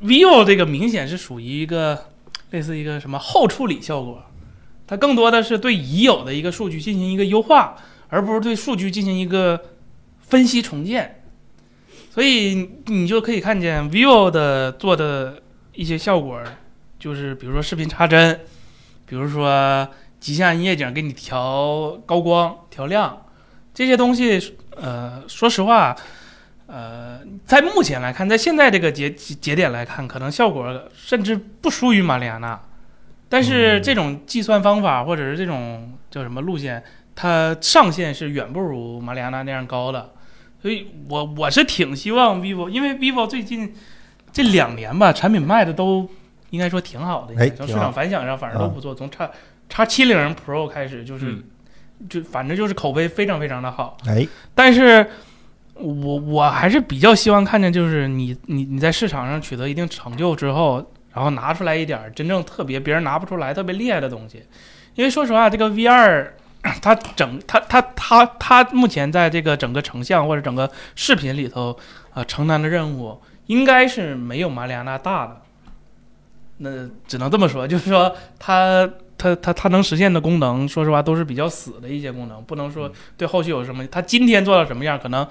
[0.03, 1.97] ，vivo 这个明显是属于一个
[2.51, 4.23] 类似一个什么后处理效果，
[4.85, 7.77] 它更多的是对已有的一个数据进行一个优化，
[8.13, 9.59] 而不是对数据进行一个
[10.21, 11.23] 分析重建。
[12.11, 15.41] 所以你就可以看见 vivo 的做的
[15.73, 16.41] 一些效果，
[16.99, 18.39] 就是比如说视频插帧，
[19.07, 19.87] 比如说
[20.19, 23.25] 极限夜景给你调高光、调亮
[23.73, 24.55] 这些东西。
[24.75, 25.95] 呃，说实话，
[26.65, 32.59] 呃，在目前来看，在现在这个节节节点来看，可能效果甚至不输于马里亚纳。
[33.29, 36.83] 但是这种计算方法或者是这种叫什么路线，
[37.15, 40.11] 它上限是远不如马里亚纳那样高的。
[40.61, 43.73] 所以我我是挺希望 vivo，因为 vivo 最近
[44.31, 46.09] 这两年吧，产品卖的都
[46.51, 48.95] 应该说挺好的，哎从市场反响上反正都不错。
[48.95, 49.29] 从叉
[49.67, 51.43] 叉七零 Pro 开始，就是、嗯
[52.09, 53.95] 就反正就是口碑非常非常的好。
[54.07, 55.05] 哎，但是
[55.75, 64.43] 我我还是比较希望看见，就是你你你在市场上取得一定成就之后，然后拿出来一点真正特别别人拿不出来、特别厉害的东西。
[64.95, 66.33] 因为说实话，这个 V 二
[66.81, 71.71] 它整它它它它目前在这个整个成像或者整个视频里头
[72.11, 75.41] 啊、呃承担的任务，应该是没有马里亚纳大的。
[76.57, 83.85] 那只能这么说，就是说它它它它能实现的功能，说实话都是比较死的一些功能，不能说对后续有什么。
[83.87, 85.27] 它今天做到什么样，可能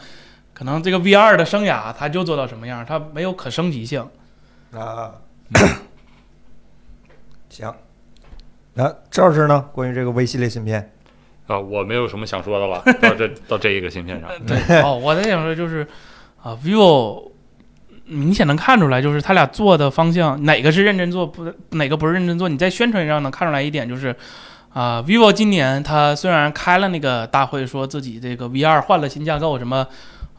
[0.52, 4.06] 可能这个 V 二的生涯它就做到什么样，它没有可升级性。
[4.72, 5.14] 啊，
[7.48, 7.72] 行。
[8.74, 9.68] 那赵老师呢？
[9.72, 10.92] 关于这个微系列芯片，
[11.52, 15.86] 啊，我没有什么想说的了， 到这到这一个芯片上，对哦，我在想说就是
[16.42, 17.30] 啊，vivo
[18.06, 22.48] 明显能看出来，就是他俩做的方向哪个是认真做，不哪个不是认真做。
[22.48, 24.14] 你在宣传上能看出来一点，就是
[24.72, 29.86] 啊，vivo 今年它虽然开了那个大会，说自己这个 V 二换了新架构，什么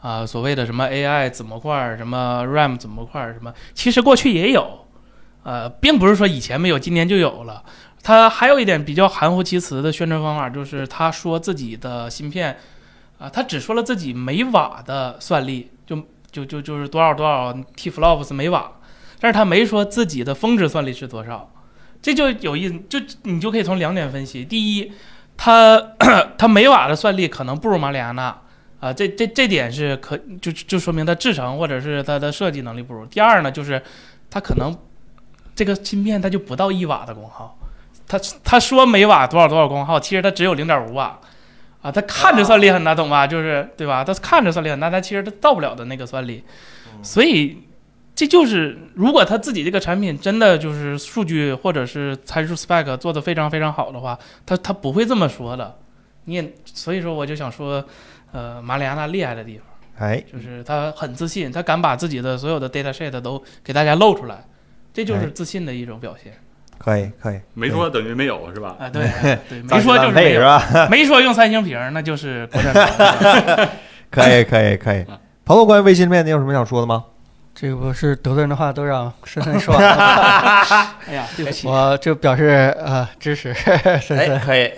[0.00, 4.86] 啊所谓的什么 AI 子模块，什么 RAM 子模块，什么，其实过去也有，
[5.42, 7.62] 呃，并不是说以前没有，今年就有了。
[8.04, 12.58] 他还有一点比较含糊其辞的宣传方法，就是他说自己的芯片，
[13.18, 15.96] 啊，他只说了自己每瓦的算力，就
[16.30, 18.72] 就就就是多少多少 T flops 每瓦，
[19.18, 21.50] 但是他没说自己的峰值算力是多少，
[22.02, 24.92] 这就有意思，就你就可以从两点分析：第一，
[25.38, 25.82] 他
[26.36, 28.36] 他每瓦的算力可能不如马里亚纳，
[28.80, 33.06] 啊，这这这点是可就就说明他制程或者是它的设计能力不如。
[33.06, 33.82] 第二呢，就是
[34.28, 34.76] 他可能
[35.54, 37.56] 这个芯片它就不到一瓦的功耗。
[38.18, 41.18] 他他说每瓦多少多少功耗，其实他只有零点五瓦，
[41.82, 43.26] 啊，他看着算力很大，懂吧？
[43.26, 44.04] 就是对吧？
[44.04, 46.44] 他看着算力很大，但其实他到不了的那个算力，
[47.02, 47.58] 所以
[48.14, 55.76] 这就是如果他自己这个产品真的就是数据或者是参数 spec 做的非常非常好的话，他他不会这么说的。
[56.26, 57.84] 你也所以说我就想说，
[58.32, 59.66] 呃，马里亚纳厉害的地方
[59.98, 64.44] 哎，就是他很自信，他敢把自己的所有的 data sheet 都给大家露出来，
[64.92, 66.32] 这就是哎自信的一种表现。
[66.84, 68.76] 可以可以，没说等于没有是吧？
[68.78, 69.02] 啊，对
[69.48, 70.44] 对，没说就是没有是。
[70.44, 70.62] 吧？
[70.90, 73.68] 没说用三星屏，那就是国产屏。
[74.10, 75.04] 可以可以可以。
[75.44, 77.04] 朋友，关于微芯片，你有什么想说的吗？
[77.54, 79.94] 这个不是得罪人的话都让深深说完了，
[81.06, 84.40] 哎呀，对不起，我就表示呃支持深深。
[84.40, 84.70] 可以，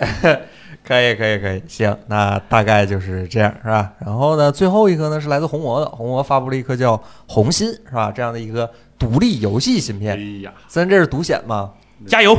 [0.83, 3.91] 可以，可以，可以，行，那大概就是这样，是吧？
[4.05, 8.11] 然后呢，最后一个呢是来自红魔的，红魔发布了一颗叫红心，是吧？
[8.15, 11.71] 这样的一个独立游戏芯哎片，呀，虽然这是独显嘛，
[12.05, 12.37] 加油！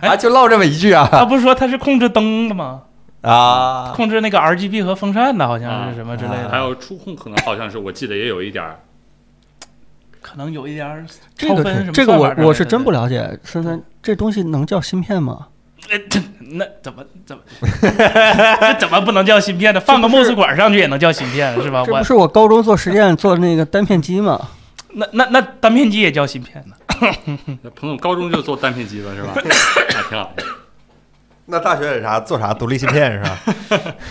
[0.00, 2.82] 啊，就唠这么一句啊，他不是说他是控制灯的吗？
[3.22, 8.78] 啊，控制那个 RGB 和风扇的，好像是什么之类的，还有触控可能好像是我记得也有一点儿，
[10.20, 11.04] 可能有一点儿
[11.36, 15.46] 这超分什么个这个我我是真不了解，森森这东西能叫芯片吗？
[16.56, 19.80] 那怎么怎么这怎么不能叫芯片呢？
[19.80, 21.80] 放个 MOS 管上去也能叫芯片是吧？
[21.80, 24.40] 我这不是我高中做实验做的那个单片机吗？
[24.96, 26.76] 那那那单片机也叫芯片呢？
[27.62, 29.34] 那 彭总高中就做单片机了是吧？
[29.44, 30.32] 那，挺好。
[31.46, 33.38] 那大学有啥做啥独立芯片是吧？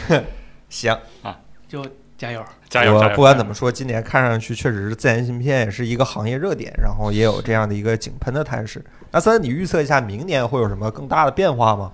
[0.69, 1.86] 行啊，就
[2.17, 2.43] 加油！
[2.69, 3.09] 加油加油！
[3.09, 8.84] 我不管怎么说，今年看上去确实是自研芯片也是一个行业热点，然后也有这样的一个井喷的态势。
[9.11, 11.91] 那三，你预测一下明年会有什么更大的变化吗？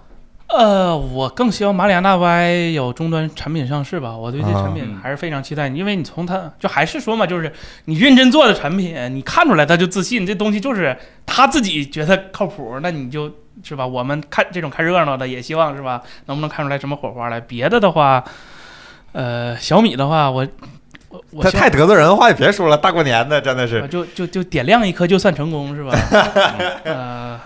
[0.49, 4.17] 呃，我更希望马里亚纳 Y 有终端产品上市吧。
[4.17, 7.51] 我对这产品啊还是非常期待，因为你从它就还是说嘛，就是
[7.85, 13.31] 你认真做的产品，你看出来他就自信，这东西就是他自己觉得靠谱，那你就
[13.63, 13.85] 是吧。
[13.85, 17.39] 我们看这种看热闹的，也希望是吧，能不能看出来什么火花来？
[17.39, 18.23] 别的的话，
[19.11, 20.47] 呃，小米的话，我
[21.29, 25.91] 我太得罪人的话也别说了，大过年的真的啊是就就就点亮一颗就算成功是吧？
[26.85, 27.39] 呃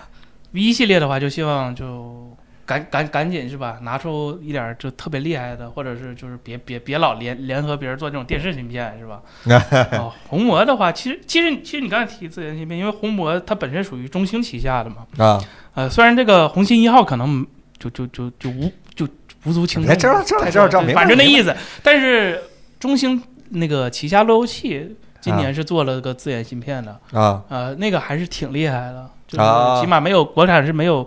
[0.52, 2.23] ，V 系列的话，就希望就
[2.66, 9.22] 赶赶赶紧是吧，拿出一点就特别厉害的，或者是就是别别别老联联合别人做这种电视芯片是吧？
[9.98, 15.40] 哦，红魔的话，其实其实其实你刚才提自研芯片，因为红魔它本身属于中兴旗下的嘛，啊，
[15.74, 17.46] 呃，虽然这个红星一号可能
[17.78, 19.06] 就就就就无就
[19.44, 21.54] 无足轻重，哎，知道知道知道知道，反正那意思。
[21.82, 22.40] 但是
[22.80, 31.06] 中兴那个旗下路由器今年是做了个自研芯片的，啊呃，那个还是挺厉害的，就啊是起码没有国产是没有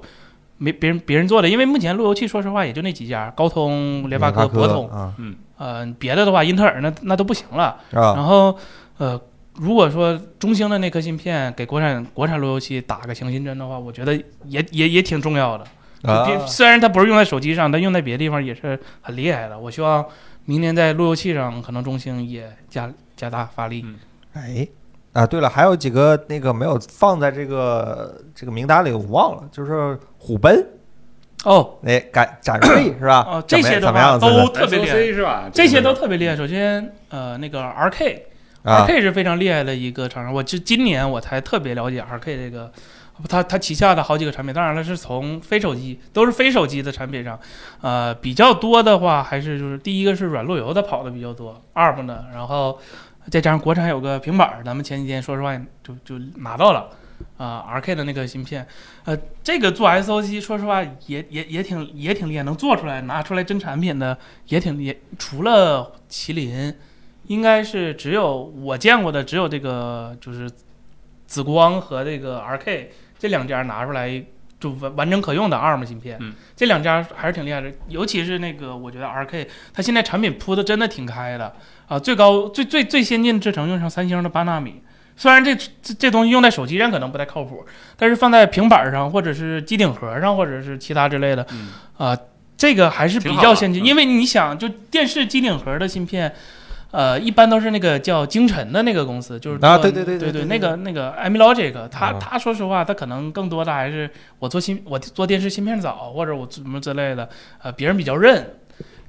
[0.57, 7.77] 没别人别人做的，因为目前路由器说实话也就那几家，高通、联发科、博通，嗯呃，别的的话英特尔那那都不行了。
[7.91, 8.57] 啊然后
[8.97, 9.19] 呃，
[9.55, 14.13] 如果说中兴的那颗芯片给国产国产路由器打个强心针的话，我觉得
[14.45, 15.63] 也也也挺重要的。
[16.03, 19.57] 啊虽然它不是用在手机上，但用在别的地方也是很厉害的。
[19.57, 20.05] 我希望
[20.45, 23.83] 明年在路由器上，可能中兴也加加大发力。
[23.85, 23.95] 嗯
[24.33, 24.67] 哎
[25.13, 29.97] 啊，对了，还有几个那个没有放在这个这个名单里，我忘了，就是
[30.27, 30.65] 虎贲
[31.45, 33.25] 哦那展展锐是吧？
[33.25, 34.19] 哦，这些的怎么样？
[34.19, 35.49] 话都特别厉害，是吧？
[35.53, 36.35] 这些都特别厉害。
[36.35, 38.23] 首先，呃，那个 RK。
[38.63, 42.69] 样啊 RK 是非常厉害的一个厂商，我这今年我才特别了解 RK 这个，
[43.29, 47.39] 它它旗下的好几个产品，当然了是从非手机都是非手机的产品上，
[47.79, 52.77] 呃，比较多的话还是就是第一个是软路由的跑的比较多，ARM 的，然后
[53.31, 56.89] 再加上国产有个平板儿，咱们前几天说实话就就拿到了。
[57.37, 58.65] 啊、r k 的那个芯片，
[59.05, 64.97] 呃，这个做 SOC，说实话也也也挺也挺厉害，能做出来拿出来真产品的也挺厉害。
[65.19, 66.73] 除了麒麟，
[67.27, 70.49] 应该是只有我见过的，只有这个就是
[71.25, 72.87] 紫光和这个 RK
[73.19, 74.23] 这两家拿出来
[74.59, 77.71] 就完完整可用的 ARM 芯片，嗯这两家还是挺厉害的。
[77.87, 81.53] 尤其是那个，我觉得 RK 它现在产品铺的真的挺开的
[81.87, 84.81] 啊，最高最最最先进制程用上三星的八纳米。
[85.17, 87.65] 虽然这这这东西用在手机上可能不太靠谱，
[87.97, 92.15] 但是放在平板上或者是机顶盒上或者是其他之类的，嗯啊、
[92.55, 96.31] 这个还是比较先进，嗯因为你想，就电视机顶盒的芯片，
[96.91, 104.09] 呃，一般都是那个叫京晨的那个公司，就是做啊对对对对对对那个那个 Amilogic，他啊他说实话，他可能更多的还是
[104.39, 107.27] 我做芯，我做电视芯片早，或者我什么之类的，
[107.63, 108.53] 呃，别人比较认。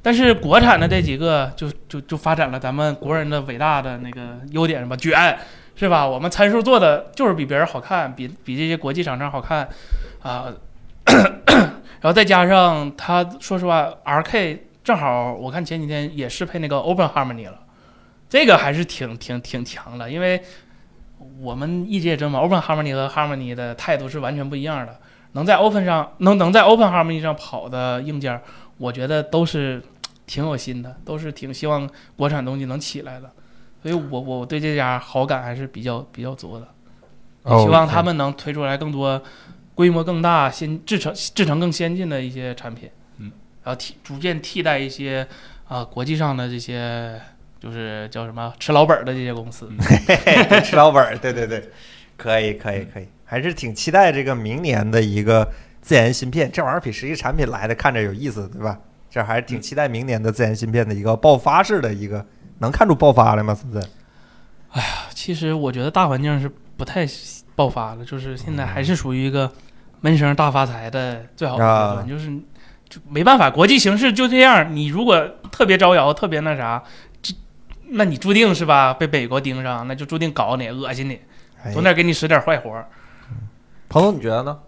[0.00, 5.36] 但是国产的这几个就就就发展了咱们国人的伟大的那个优点，什么卷，
[5.78, 6.04] 是吧？
[6.04, 9.68] 我们参数做的就是比别人好看，比比这些国际厂商好看，
[10.20, 10.52] 啊、
[11.04, 17.60] 然后再加上它，说实话，RK 正好我看前几天也适配那个 Open Harmony 了，
[18.28, 20.42] 这个还是挺挺挺强的，因为
[21.40, 24.98] 我们业界中嘛，Open Harmony 和 Harmony 的态度是完全不一样的。
[25.32, 28.40] 能在 Open 上能能在 Open Harmony 上跑的硬件，
[28.78, 29.80] 我觉得都是
[30.26, 33.30] 挺有心的，都是挺希望国产东西能起来的。
[33.90, 36.68] 所以我我对这家好感还是比较比较足的。
[37.44, 39.22] 哦希望他们能推出来更多
[39.74, 43.32] 规模更大、先制成制成更先进的一些产品，嗯，
[43.64, 45.26] 然后替逐渐替代一些
[45.66, 47.18] 啊、国际上的这些
[47.60, 49.68] 就是叫什么吃老本儿的这些公司。
[50.06, 51.70] 对吃老本儿，对对对，
[52.16, 55.48] 可以可以可以，还是挺期待这个明年的一个
[55.80, 58.78] 自研芯片，这玩意儿比实际产品来的看着有意思，对吧？
[59.08, 62.26] 这还是挺期待明年的自研芯片的一个爆发式的一个，
[62.58, 63.54] 能看出爆发来吗？
[63.54, 63.86] 是不是？
[65.14, 67.06] 其实我觉得大环境是不太
[67.56, 69.50] 爆发了，就是现在还是属于一个
[70.00, 72.30] 闷声大发财的最好的阶段，啊就是
[72.88, 74.74] 就没办法，国际形势就这样。
[74.74, 76.82] 你如果特别招摇，特别那啥，
[77.20, 77.34] 这
[77.90, 81.18] 那你注定是吧被美国盯上，那就注定搞你、恶心你，
[81.62, 82.86] 哎总得给你使点坏活儿。
[83.88, 84.58] 彭总，你觉得呢？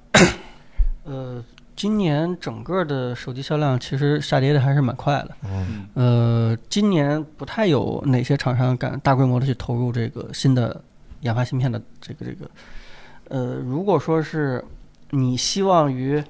[1.05, 1.45] 呃，
[1.81, 5.31] 今年整个的手机销量其实下跌的还是蛮快的。
[5.45, 10.79] 嗯呃，今年不太有哪些厂商敢大规模的去投入这个新的
[11.23, 12.51] 研发芯片的这个这个。
[13.31, 14.63] 呃，如果说是
[15.13, 16.23] 你希望于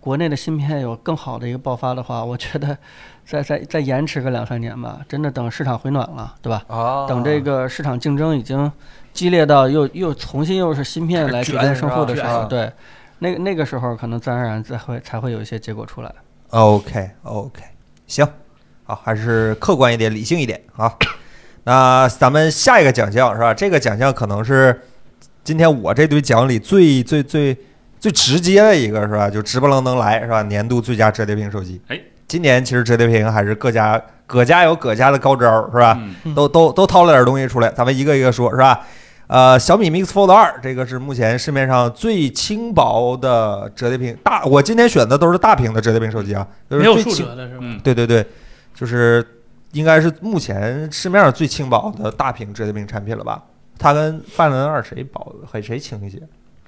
[0.00, 2.76] 国内的芯片有更好的一个爆发的话，我觉得
[3.24, 6.62] 再再再延迟个两三年吧，真的等市场回暖了，对吧？
[6.68, 8.70] 啊等这个市场竞争已经
[9.14, 12.70] 激烈到又又重新又是芯片来决定胜负的时候，对，
[13.20, 16.12] 那个那个时候可能自然而然才会才会有一些结果出来。
[16.50, 17.62] OK OK，
[18.06, 18.26] 行，
[18.84, 20.92] 好，还是客观一点，理性一点啊。
[21.64, 23.54] 那咱们下一个奖项是吧？
[23.54, 24.80] 这个奖项可能是
[25.44, 27.56] 今天我这堆奖里最最最
[28.00, 29.30] 最直接的一个是吧？
[29.30, 30.42] 就直不楞登来是吧？
[30.42, 31.80] 年度最佳折叠屏手机。
[31.88, 36.00] 哎，今年其实折叠屏还是各家各家有各家的高招是吧？
[36.24, 38.86] 嗯都都都掏了点东西出来，咱们一个一个说，是吧？
[39.30, 47.60] 呃，小米 Mix Fold 二这个是目前市面上最轻薄的折叠屏大，我今天选的都是大屏的折叠屏手机啊，就是没有竖最轻，折的是吧？
[47.62, 48.26] 嗯，对对对，
[48.74, 49.24] 就是
[49.70, 53.40] 应该是目前市面上最轻薄的大屏折叠屏产品了吧？
[53.78, 56.20] 它跟范恩二谁薄还谁轻一些？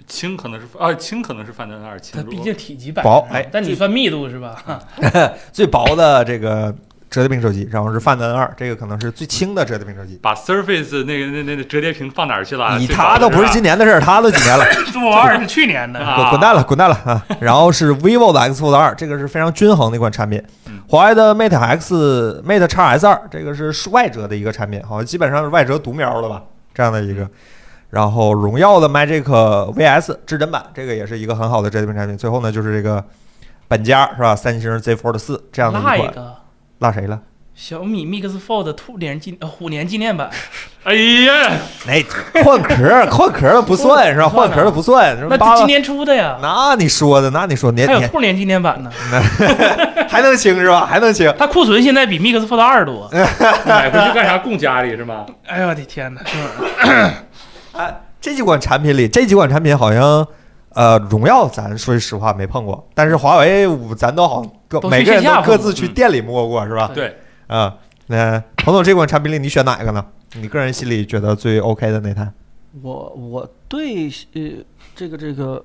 [0.06, 4.80] 轻可能是啊，轻可能是范登二轻它，毕竟体积摆薄哎但你算密度是吧？
[5.50, 6.72] 最薄的这个
[7.12, 10.18] 折叠屏手机，然后是 Find N 二，这个可能是最轻的折叠屏手机。
[10.22, 12.78] 把 Surface 那个那那那折叠屏放哪儿去了？
[12.78, 14.64] 你最薄的它都不是今年的事儿，它都几年了。
[14.90, 17.24] 中国二是去年的，啊滚滚蛋了，滚蛋了啊！
[17.38, 20.80] 然后是 vivo 的 X Fold 二，这个是非常均衡的一款产品嗯。
[20.88, 26.42] 华为的 Mate X Mate x S 二，这个是外折的一个产品，好像基本上是外折独苗了吧，
[26.74, 27.28] 这样的一个。
[27.90, 32.16] 然后荣耀的 Magic VS 至臻版，这个也是一个很好的折叠屏产品。
[32.16, 33.04] 最后呢，就是这个
[33.68, 34.34] 本家是吧？
[34.34, 36.14] 三星 Z Fold 四这样的一款，
[36.82, 37.20] 落谁了？
[37.54, 40.30] 小米 Mix Fold 兔年纪呃虎年纪念版，
[40.84, 41.50] 哎呀，
[41.86, 42.02] 哎，
[42.42, 44.26] 换壳换壳的不算是吧？
[44.28, 48.90] 换壳的不算，那今年出的呀，那你说的，那你说年年还有兔年纪念版呢。
[50.08, 50.86] 还能清是吧？
[50.86, 51.32] 还能清。
[51.38, 53.08] 它库存现在比 Mix Fold 二多。
[53.66, 54.38] 买回去干啥？
[54.38, 55.26] 供家里是吗？
[55.46, 56.20] 哎呦我的天哪！
[57.74, 60.26] 哎，这几款产品里，这几款产品好像，
[60.74, 63.66] 呃，荣耀咱说句实话没碰过，但是华为
[63.96, 66.90] 咱都好各都每个人都各自去店里摸过是吧？
[66.94, 67.16] 对，
[67.46, 70.04] 啊，那彭总这款产品里你选哪个呢？
[70.34, 72.32] 你个人心里觉得最 OK 的那台？
[72.80, 74.64] 我我对呃
[74.96, 75.62] 这个这个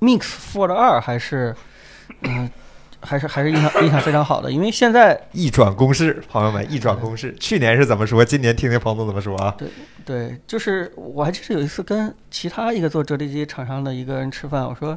[0.00, 1.54] Mix Fold 二还是
[2.22, 2.50] 嗯、
[3.02, 8.24] 还是还是印象印象非常好的，因为现在 一转公式，朋友们，一转公式，去年是怎么说？
[8.24, 9.54] 今年听听彭总怎么说啊？
[9.58, 9.68] 对
[10.04, 14.96] 对，就是我还记得有一次跟其他一个做折叠机厂商的一个人吃饭，我说，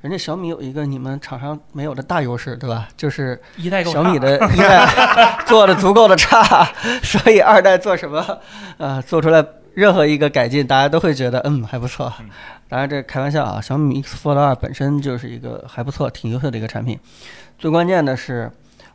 [0.00, 2.88] 人家小米有一个你们厂商没有的大优势，对吧？
[2.96, 6.68] 就是一代小米的 一代做的足够的差，
[7.02, 8.38] 所以二代做什么，
[8.78, 9.44] 呃，做出来
[9.74, 12.28] 任何一个改进，大家都会觉得嗯还不错嗯。
[12.68, 16.96] 当然这开玩笑啊，小米 X Fold 二本身就是一个还不错、挺优秀的一个产品。
[17.60, 18.50] 最关键的是，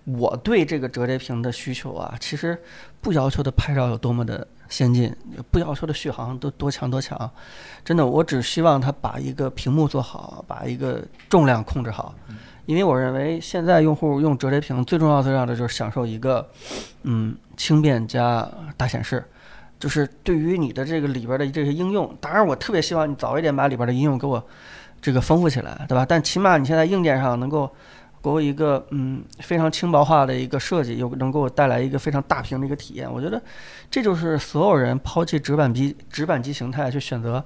[0.06, 2.60] 我对这个折叠屏的需求啊，其实
[3.00, 5.16] 不要求的拍照有多么的先进，
[5.52, 7.30] 不要求的续航都多强多强，
[7.84, 11.00] 真的，我只希望它把一个屏幕做好，把一个
[11.30, 12.16] 重量控制好。
[12.66, 16.50] 因为我认为现在用户用折叠屏最重要最重要的就是享受一个，
[17.04, 19.24] 嗯，轻便加大显示。
[19.78, 24.44] 就是对于你的这个里边的这些应用，当然我特别希望你早一点把里边的应用给我
[25.00, 26.04] 这个丰富起来，对吧？
[26.04, 27.72] 但起码你现在硬件上能够
[28.26, 33.12] 给我一个嗯非常轻薄化的一个设计，又能给我带来一个非常大屏的一个体验。
[33.12, 33.40] 我觉得
[33.92, 37.44] 这就是所有人抛弃直板机直板机形态去选择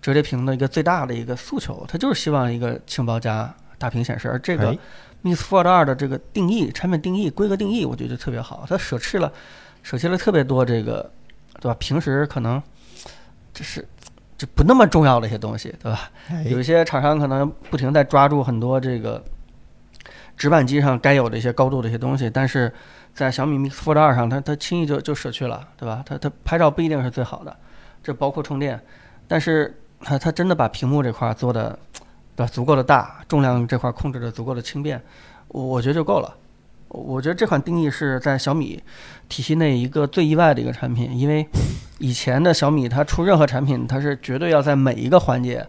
[0.00, 4.30] 折叠屏的一个最大的一个诉求，他就是希望一个轻薄加大屏显示。
[4.30, 4.78] 而这个哎
[5.24, 9.32] Mix Fold 二的这个定义、产品定义、规格定义，我觉得特别好，它舍弃了
[9.82, 11.10] 舍弃了特别多这个，
[11.60, 11.76] 对吧？
[11.80, 12.62] 平时可能
[13.52, 13.84] 就是
[14.38, 16.08] 就不那么重要的一些东西，对吧？
[16.30, 19.22] 哎有一些厂商可能不停在抓住很多这个
[20.40, 22.72] 直板机上该有的一些高度的一些东西，但是
[23.12, 26.02] 在小米 Mix Fold 二上，它它轻易就就舍去了，对吧？
[26.06, 27.54] 它它拍照不一定是最好的，
[28.02, 28.80] 这包括充电，
[29.28, 31.78] 但是它它真的把屏幕这块做的
[32.34, 34.98] 对吧足够的大，重量这块控制的足够的轻便，
[35.48, 36.34] 我我觉得就够了。
[36.88, 38.82] 我觉得这款定义是在小米
[39.28, 41.46] 体系内一个最意外的一个产品，因为
[41.98, 45.66] 以前的小米它出任何产品，它是绝对要在每一个环节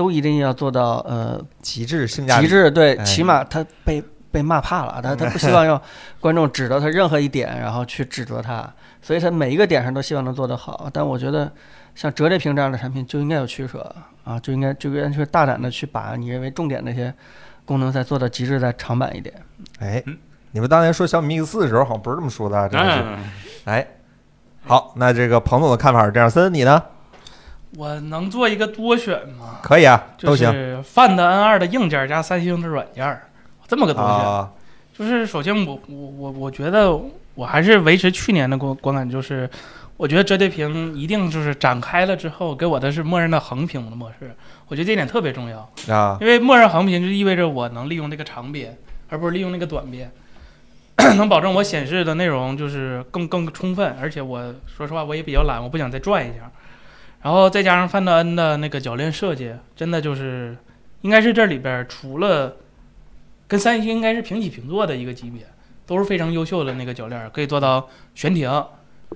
[0.00, 5.78] 都一定要做到呃极致性价比，极致，对，哎起码他被被骂怕了，他他 不希望让
[6.18, 8.66] 观众指到他任何一点，然后去指责他，
[9.02, 10.88] 所以他每一个点上都希望能做得好。
[10.90, 11.52] 但我觉得
[11.94, 13.94] 像折叠屏这样的产品就应该有取舍
[14.24, 17.12] 啊，就应该就应该去大胆的去把你认为重点那些
[17.66, 19.34] 功能再做到极致，再长板一点。
[19.80, 20.16] 哎嗯，
[20.52, 23.02] 你们当年说小米 Mix 四的时候，好像不是这么说的啊，真的是。
[23.02, 23.18] 嗯，
[23.66, 23.86] 哎，
[24.64, 26.82] 好，那这个彭总的看法是这样，森，你呢？
[27.76, 29.58] 我能做一个多选吗？
[29.62, 33.20] 可以啊，就都行是 Find N2 的硬件加三星的软件，
[33.68, 34.10] 这么个东西。
[34.10, 34.50] 啊。
[34.92, 36.94] 就是首先我我我我觉得
[37.34, 39.48] 我还是维持去年的观观感，就是
[39.96, 44.34] 我觉得折叠屏一定就是展开了之后给我的是默认的横屏的模式，
[44.68, 48.76] 我觉得这一点特别重要，啊，因为默认横屏就意味着我能利用这个长边，
[49.08, 50.10] 而不是利用那个短边，
[51.16, 56.50] 能保证我显示的内容就是更更充分，而且我说实话我也比较懒，我不想再转一下，
[57.22, 60.56] 然后再加上 Find N 的那个铰链设计，真的就是
[61.02, 62.56] 应该是这里边除了。
[63.48, 65.44] 跟三星应该是平起平坐的一个级别，
[65.84, 68.48] 都是非常优秀的那个铰链，可以做到悬停。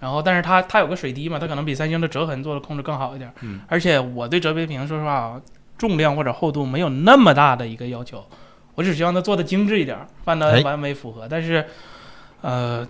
[0.01, 3.33] 然后，但是它它有个水滴嘛，它可能比三星的折痕做的控制更好一点。
[3.43, 5.41] 嗯，而且我对折叠屏说实话，
[5.79, 8.27] 重量或者厚度没有那么大的一个要求，
[8.75, 11.29] 我只希望它做的精致一点范德恩完美符合。
[11.31, 11.65] 但是，
[12.41, 12.85] 呃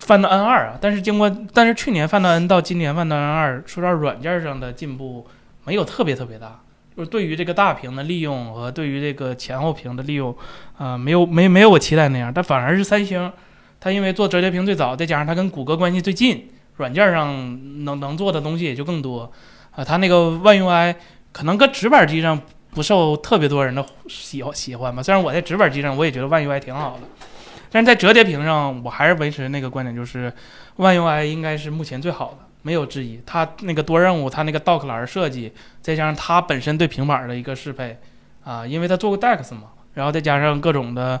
[0.00, 5.26] ，Find N 二啊，但是经过，但是去年 Find N 到今年 Find N 二，说到，软件上的进步
[5.64, 6.60] 没有特别特别大。
[6.96, 10.36] 就是对于这个大屏的利用和对于这个前后屏的利用，
[10.76, 13.32] 啊、没有没没有我期待那样，但反而是三星，
[13.78, 19.30] 它因为做折叠屏最早，再加上它跟谷歌关系最近，软件上能能做的东西也就更多，
[19.70, 20.92] 啊、它那个万 UI
[21.30, 22.40] 可能搁直板机上
[22.72, 27.27] 不受特别多人的喜喜欢吧，虽然我在直板机上我也觉得万 UI 挺好的，
[27.70, 30.32] 但是在折叠屏上，我还是维持那个观点，就是
[30.76, 32.38] 万 UI 应该是目前最好的。
[32.62, 37.96] 没有质疑，它那个多任务，它那个 dock 栏设计，再加上它本身对平板的一个适配，
[38.44, 41.18] 啊，因为它做过 DeX 嘛，然后再加上各种的，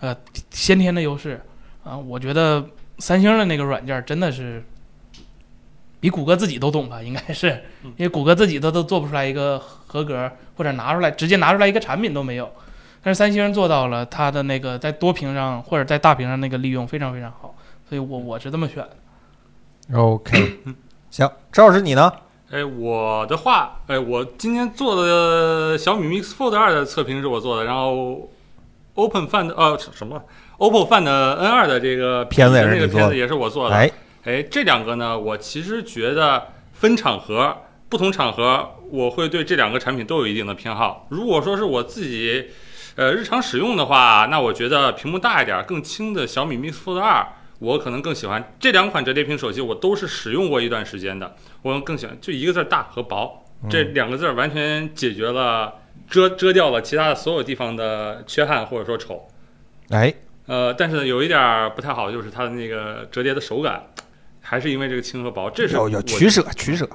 [0.00, 0.14] 呃，
[0.50, 1.40] 先天的优势，
[1.84, 2.66] 啊，我觉得
[2.98, 4.62] 三星的那个软件真的是
[6.00, 7.48] 比谷歌自己都懂吧，应该是，
[7.82, 12.52] 因为谷歌自己都都做不出来一个合格或者拿出来直接拿出来一个产品都没有，
[13.02, 17.54] 但是三星做到了，它的那个在多屏上或者在大屏上那个利用非常非常好，
[17.88, 19.98] 所以我我是这么选的。
[19.98, 20.58] OK，
[21.10, 22.12] 行，赵老师你呢？
[22.50, 28.28] 哎，我的话，哎，我今天做的小米 Mix Fold 二的测评是我做的，然后
[28.94, 30.22] Open Find 呃什么
[30.58, 33.76] OPPO Find N 二的这个片子也是那你做的个片子也是我做的。
[33.76, 33.90] 哎，
[34.24, 37.56] 哎，这两个呢，我其实觉得分场合，
[37.88, 41.06] 不同场合，我会对这两个产品都有一定的偏好。
[41.08, 42.48] 如果说是我自己，
[43.00, 47.26] 呃，日常使用的话，那我觉得屏幕大一点、更轻的小米 Mix Fold 二，
[47.58, 48.52] 我可能更喜欢。
[48.60, 55.76] 这两款折叠屏手机我都是使用过一段时间的，我更喜欢就一个字儿大和薄，这两个字儿完全解决了
[56.10, 59.26] 遮遮掉了其他的所有地方的缺憾或者说丑。
[59.88, 60.12] 哎，
[60.44, 63.82] 呃，但是有一点儿不太好，就是它的那个折叠的手感，
[64.42, 66.86] 还是因为这个轻和薄，这是有我有取舍，取舍。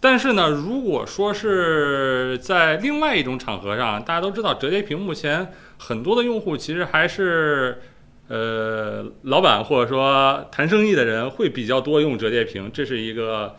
[0.00, 7.80] 但是呢，如果说是在另外一种场合上，大家都知道折叠屏目前很多的用户其实还是。
[8.30, 13.56] 呃，老板或者说谈生意的人会比较多用折叠屏，这是一个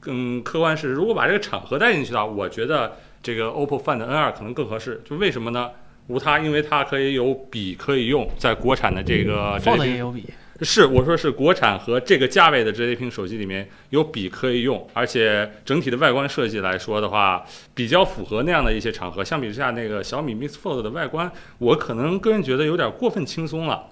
[0.00, 0.94] 更客观事实。
[0.94, 5.02] 如果把这个场合带进去的话，我觉得这个 OPPO Find N2 可能更合适。
[5.04, 5.70] 就为什么呢？
[6.06, 10.24] 无它，因为它可以有笔可以用，在国产的这个折叠也有比，
[10.62, 17.44] 是，我说是国产和这个价位的折叠屏手机里面有笔可以用，而且整体的外观设计来说的话，
[17.74, 19.22] 比较符合那样的一些场合。
[19.22, 23.84] 相比之下，那个小米 Mix Fold 的外观，我可能个人觉得有点过分轻松了，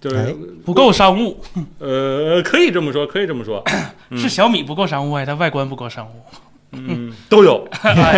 [0.00, 0.34] 就是、哎
[0.64, 1.40] 不够商务，
[1.78, 3.62] 呃，可以这么说，可以这么说，
[4.10, 6.24] 嗯是小米不够商务，还是它外观不够商务？
[6.72, 7.66] 嗯，都有。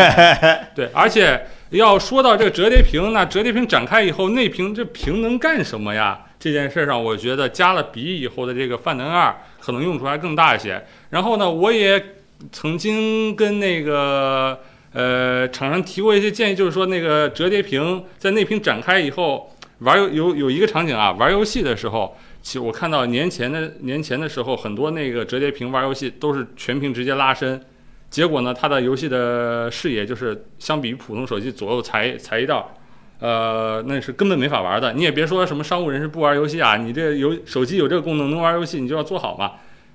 [0.75, 6.19] 对，而且要说到这个折叠屏，那折叠屏展开以后，内屏这屏能干什么呀？
[6.43, 10.85] 这件事上，我觉得加了笔以后的这个 Find N2 可能用处还更大一些。
[11.11, 12.05] 然后呢，我也
[12.51, 14.59] 曾经跟那个
[14.93, 22.17] 呃厂商提过一些建议，就是说那个折叠屏在内屏展开以后，玩有有有一个场景啊，玩游戏的时候。
[22.43, 27.65] 其实我看到年前的年前的时候，很多那个折叠屏玩游戏都是全屏直接拉伸，
[28.11, 32.75] 结果呢，它的游戏的视野就是相比于普通手机左右裁裁一道，
[33.23, 34.93] 呃，那是根本没法玩的。
[34.95, 39.53] 你也别说什么商务人士不玩游戏啊，你这游手机有这个功能能玩游戏，你就要做好嘛。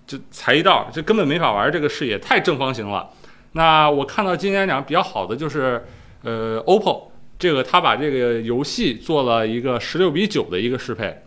[0.07, 3.09] 就才一道，这根本没法玩，这个视野太正方形了。
[3.51, 5.83] 那我看到今年讲比较好的就是，
[6.23, 11.23] 呃，OPPO 这个它把这个游戏做了一个十六比九的一个适配，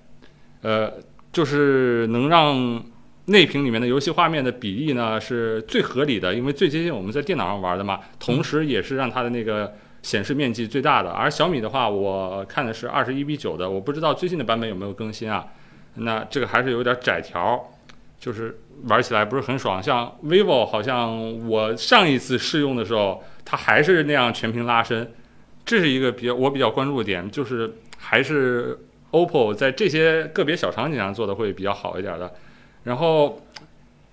[0.62, 0.90] 呃，
[1.30, 2.82] 就是能让
[3.26, 11.10] 内屏里面的游戏画面的比例呢是最合理的，因为最接近我们在电脑上玩的嘛，同时也是让它的那个显示面积最大的。
[11.10, 15.46] 而小米的话，我看的是二十一比九的，我不知道最近的版本有没有更新啊？
[15.94, 17.70] 那这个还是有点窄条，
[18.18, 19.82] 就是玩起来不是很爽。
[19.82, 25.12] 像 vivo 好像我上一次试用的时候，它还是那样全屏拉伸，
[25.64, 28.78] 这是一个比较我比较关注的点，就是还是
[29.10, 32.32] OPPO 在这些个别小场景上做的会比较好一点的。
[32.84, 33.42] 然后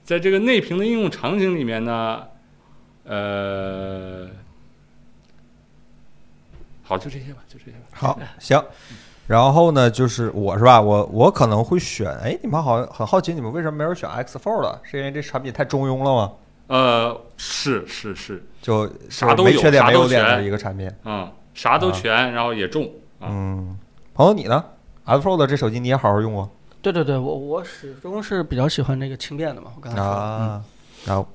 [0.04, 2.24] 在这个内屏的应用场景里面呢，
[3.06, 4.28] 呃，
[6.88, 7.86] 好，就这些吧，就这些吧。
[7.92, 8.64] 好，行。
[9.28, 14.80] 然后呢，就是我是吧，我我可能会选，哎，你们好像很好奇，你们为什么没人选 X Fold？
[14.84, 16.32] 是因为这产品太中庸了吗？
[16.68, 20.90] 呃，是是是，就啥都有没缺点啥优点的一个产品。
[21.04, 22.86] 嗯，啥都啊全，然后也重
[23.20, 23.28] 啊。
[23.30, 23.78] 嗯，
[24.14, 24.64] 朋友你呢
[25.04, 26.50] ？X Fold 这手机你也好好用过
[26.82, 30.02] 对对对，我我始终是比较喜欢那个轻便的嘛，我刚才。
[30.02, 30.64] 啊？
[31.06, 31.26] 那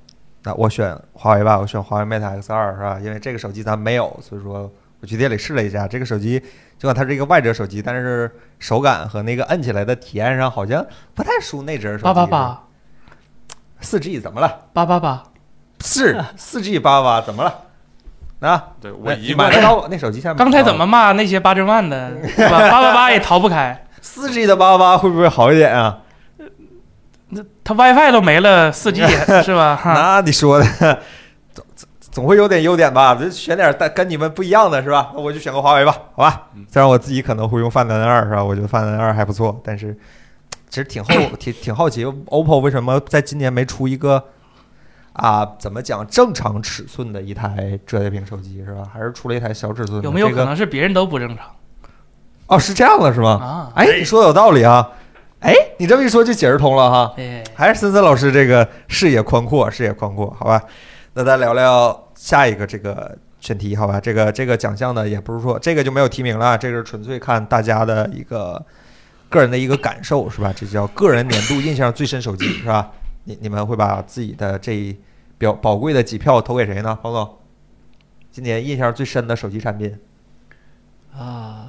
[0.44, 2.98] 那我选华为吧，我选华为 Mate X 二是吧？
[3.00, 4.70] 因为这个手机咱没有，所以说
[5.02, 8.30] 我去店里试了一下，这个手机尽管它是一个外折手机，但是
[8.60, 12.04] 手感和那个摁起来的体验上好像不太输内折手机。
[12.04, 12.62] 八八八
[13.80, 14.66] 四 G 怎么了？
[14.72, 15.24] 八八八，
[15.84, 17.52] 是四 G 八八怎么了？
[18.48, 22.60] 啊，对我那一贯你买得到那手机下面刚才怎么骂那些八针万的，是吧？
[22.70, 25.98] 八八八也逃不开，四 G 的八八八会不会好一点啊？
[27.30, 29.02] 那它 WiFi 都没了，四 G
[29.42, 29.74] 是吧？
[29.74, 31.02] 哈，那你说的
[32.12, 33.14] 总会有点优点吧？
[33.14, 35.10] 就选点但跟你们不一样的是吧？
[35.14, 36.64] 那我就选个华为吧，好吧嗯？
[36.70, 38.44] 虽然我自己可能会用 Find N 二是吧？
[38.44, 39.96] 我觉得 Find N 二还不错，但是
[40.68, 41.10] 其实挺后
[41.40, 44.22] 挺挺好奇，OPPO 为什么在今年没出一个
[45.14, 45.44] 啊？
[45.58, 48.82] 怎么讲正常尺寸的一台折叠屏手机是吧？
[48.92, 50.04] 还是出了一台小尺寸的？
[50.04, 51.46] 有没有可能是别人都不正常
[52.48, 53.30] 哦，是这样的是吗？
[53.40, 53.72] 啊？
[53.74, 54.86] 哎，你说的有道理啊！
[55.40, 57.14] 哎，你这么一说就解释通了哈。
[57.16, 60.62] 哎，还是森森老师这个视野宽阔，视野宽阔，好吧？
[61.14, 64.00] 那咱聊聊下一个这个选题，好吧？
[64.00, 68.64] 这个这个奖项呢，也不是说这个就没有提名了，这个是纯粹看大家的一个
[69.28, 70.52] 个人的一个感受，是吧？
[70.56, 72.92] 这叫个人年度印象最深手机，是吧？
[73.24, 74.96] 你你们会把自己的这
[75.36, 76.98] 表宝贵的几票投给谁呢？
[77.02, 77.38] 彭总，
[78.30, 79.98] 今年印象最深的手机产品
[81.14, 81.68] 啊，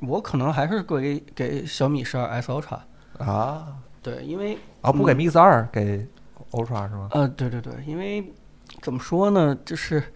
[0.00, 2.78] 我可能还是给给小米十二 S Ultra。
[3.18, 3.68] 啊
[4.02, 6.06] 对，因为啊，不给嗯 Mix 二，给
[6.50, 7.08] Ultra 是吗？
[7.12, 8.22] 呃，对对对，因为
[8.84, 10.12] 怎么说呢，就是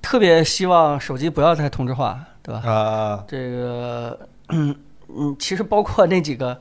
[0.00, 2.60] 特别希望手机不要再同质化，对吧？
[2.64, 4.72] 啊，这个，嗯
[5.08, 6.60] 嗯，其实包括那几个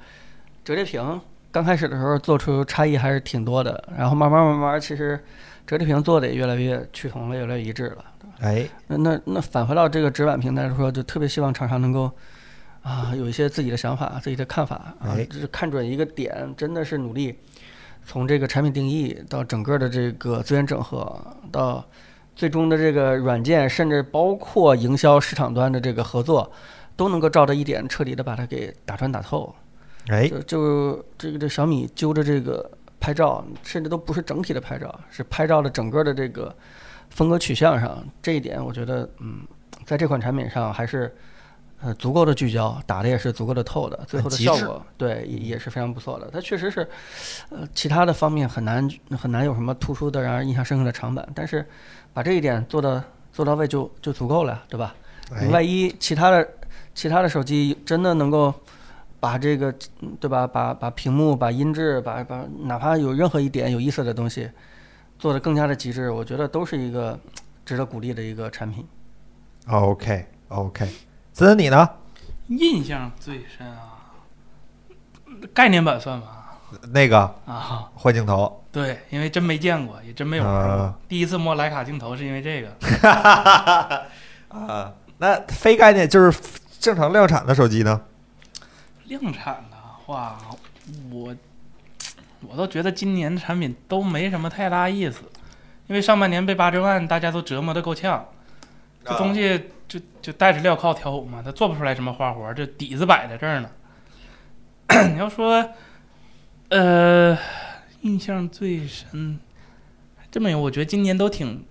[0.66, 1.22] 折叠屏，
[1.52, 5.24] 刚开始的时候做出差异还是挺多的，然后慢慢慢慢，其实
[5.68, 8.04] 折叠屏做的也越来越趋同了，越来越一致了。
[8.40, 12.12] 哎，那那那返回到这个直板平台来说，就特别希望厂商能够
[12.82, 17.38] 啊有一些自己的想法、自己的看法啊哎，就是看准一个点，真的是努力
[18.06, 21.20] 从这个产品定义到整个的这个资源整合，
[21.52, 21.86] 到
[22.36, 26.52] 最终的这个软件，甚至包括营销市场端的这个合作，
[26.96, 29.54] 都能够照着一点彻底的把它给打穿打透。
[30.08, 32.70] 哎，就就这个这小米揪着这个
[33.00, 36.54] 拍照，甚至都不是整体的拍照，是拍照的整个的这个
[37.10, 39.48] 风格取向上，这一点我觉得，嗯，
[39.86, 41.16] 在这款产品上还是
[41.84, 46.30] 呃足够的聚焦，打的也是足够的透的，最后的效果对也也是非常不错的。
[46.32, 46.88] 它确实是，
[47.50, 48.90] 呃，其他的方面很难
[49.20, 51.68] 很难有什么突出的让人印象深刻的长板，但是
[52.14, 54.96] 把这一点做到做到位就就足够了，对吧？
[55.52, 56.48] 万一其他的
[56.94, 58.54] 其他的手机真的能够
[59.20, 60.46] 把这个，嗯对吧？
[60.46, 64.50] 把把屏幕、把音质、把把哪怕有任何一点有意思的东西
[65.18, 67.20] 做得更加的极致，我觉得都是一个
[67.66, 68.86] 值得鼓励的一个产品。
[69.68, 70.88] OK OK，
[71.34, 71.90] 森森你呢？
[72.48, 74.14] 印象最深啊，
[75.52, 76.28] 概念版算吗
[76.92, 77.20] 那个？
[77.48, 80.62] 啊，换镜头，对，因为真没见过，也真没有玩过。
[80.62, 80.94] 啊。
[81.10, 82.70] 第一次摸徕卡镜头是因为这个，
[84.50, 86.40] 啊，那非概念就是
[86.80, 88.02] 正常量产的手机呢？
[89.06, 90.38] 量产的话，
[91.12, 91.36] 我
[92.42, 95.22] 我都觉得今年的产品都没什么太大意思，
[95.88, 98.24] 因为上半年被八折万大家都折磨的够呛，
[99.06, 103.70] 这东西就就带着镣铐跳舞嘛，他做不出来什么花活，这底子摆在这儿呢。
[105.14, 105.70] 你要说，
[106.70, 107.38] 呃，
[108.02, 109.40] 印象最深，
[110.32, 111.66] 这么有，我觉得今年都挺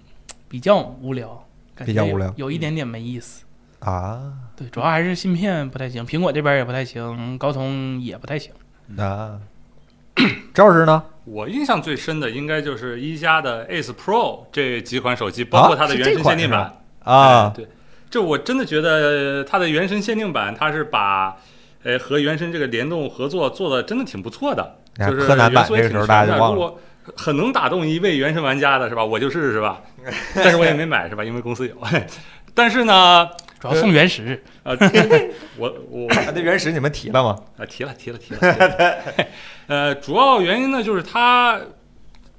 [0.49, 3.45] 比较无聊，感觉比较无聊有一点点没意思。
[3.81, 8.53] 啊对，主要还是芯片不太行，苹果这边也不太行，高通也不太行。
[8.97, 9.41] 啊，
[10.55, 11.03] 赵老师呢？
[11.25, 16.82] 我印象最深的应该就是一加的 Ace Pro 这几款手机，包括它的原这款是神限定版吧。
[17.05, 17.69] 啊哎，对，
[18.11, 21.37] 这我真的觉得它的原神限定版，它是把
[21.83, 26.81] 呃和原神这个联动合作做的真的挺不错的，就是柯南版元素也这个时候挺全的大家就忘了如果
[27.17, 29.05] 很能打动一位原神玩家的是吧？
[29.05, 29.81] 我就是是吧？
[30.35, 31.25] 但是我也没买是吧？
[31.25, 31.75] 因为公司有。
[32.55, 33.27] 但是呢，
[33.59, 34.77] 主要送原石，呃，
[35.57, 37.37] 我我啊那原石你们提了吗？
[37.57, 38.41] 啊，提了提了提了。
[38.41, 38.95] 提了
[39.69, 41.59] 呃，主要原因呢，就是它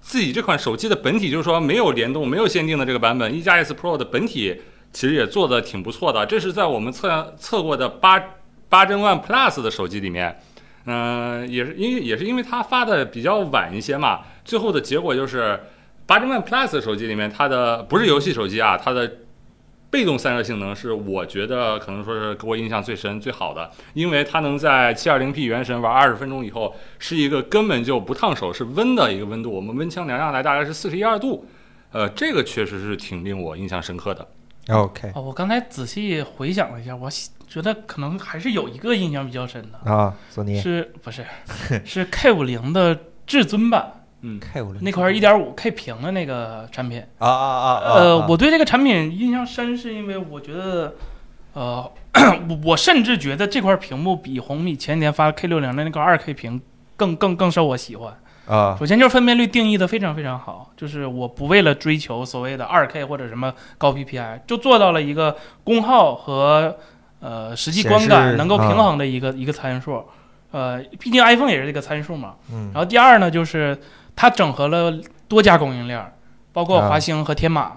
[0.04, 4.62] 自己这款手机的本体，就是说没有联动、没有限定的这个版本，一加 S Pro 的本体
[4.92, 6.26] 其实也做的挺不错的。
[6.26, 8.22] 这是在我们测测过的八
[8.68, 10.38] 八针 One Plus 的手机里面，
[10.86, 15.60] 嗯、也是因为也是因为它发的比较晚一些嘛，最后的结果就是。
[16.06, 19.10] 八针 One Plus 手机里面，它的不是游戏手机啊，它的
[19.94, 29.52] 被动散热性能是我觉得可能说是给我印象最深最好的，因为它能在 720P 原神玩二十分钟以后，是一个根本就不烫手，是温的一个温度。
[29.52, 31.46] 我们温枪量下来大概是四十一二度，
[31.92, 34.28] 呃，这个确实是挺令我印象深刻的。
[34.70, 37.08] OK 哦，我刚才仔细回想了一下，我
[37.48, 41.24] 觉得可能还是有一个印象比较深的，啊，索尼是不是
[41.86, 47.04] 是 K 五零的至尊版嗯，K 五零那块一点五 K 屏的那个产品？
[47.20, 47.94] 啊啊啊啊！
[47.96, 50.96] 呃，啊我对这个产品印象深，是因为我觉得，
[51.54, 51.92] 呃，
[52.50, 56.62] 我我甚至觉得这块屏幕比红米前年发 K 六零的那个二 K 屏
[56.96, 58.18] 更更更受我喜欢。
[58.46, 66.78] 啊首先就是分辨率定义的非常非常好，就是我不为了追求所谓的二 K 或者什么高 PPI，就做到了一个功耗和
[67.20, 70.04] 呃实际观感能够平啊衡的一个、一个参数。
[70.52, 72.36] 呃，毕竟 iPhone 也是这个参数嘛。
[72.52, 73.78] 嗯然后第二呢，就是
[74.16, 74.94] 它整合了
[75.28, 76.14] 多家供应链儿，
[76.52, 77.74] 包括啊华星和天马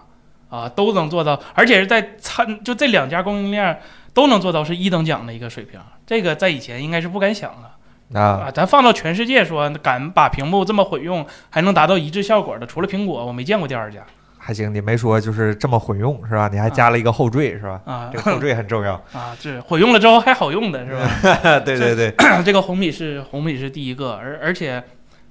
[0.49, 3.81] 啊、都能做到，而且是在参就这两家供应链儿
[4.15, 8.19] 都能做到是一等奖的一个水平，这个在以前应该是不敢想的。
[8.21, 14.01] 啊啊，咱放到全世界说，敢把屏幕这么混用，还能达到一致效果的，除了苹果，我没见过第二家
[14.39, 16.49] 还行，你没说就是这么混用是吧？
[16.53, 17.81] 你还加了一个后缀是吧？
[17.85, 18.95] 啊这个后缀很重要。
[19.13, 21.59] 啊，这混用了之后还好用的是吧？
[21.67, 22.15] 对对对，
[22.45, 24.81] 这个红米是红米是第一个，而而且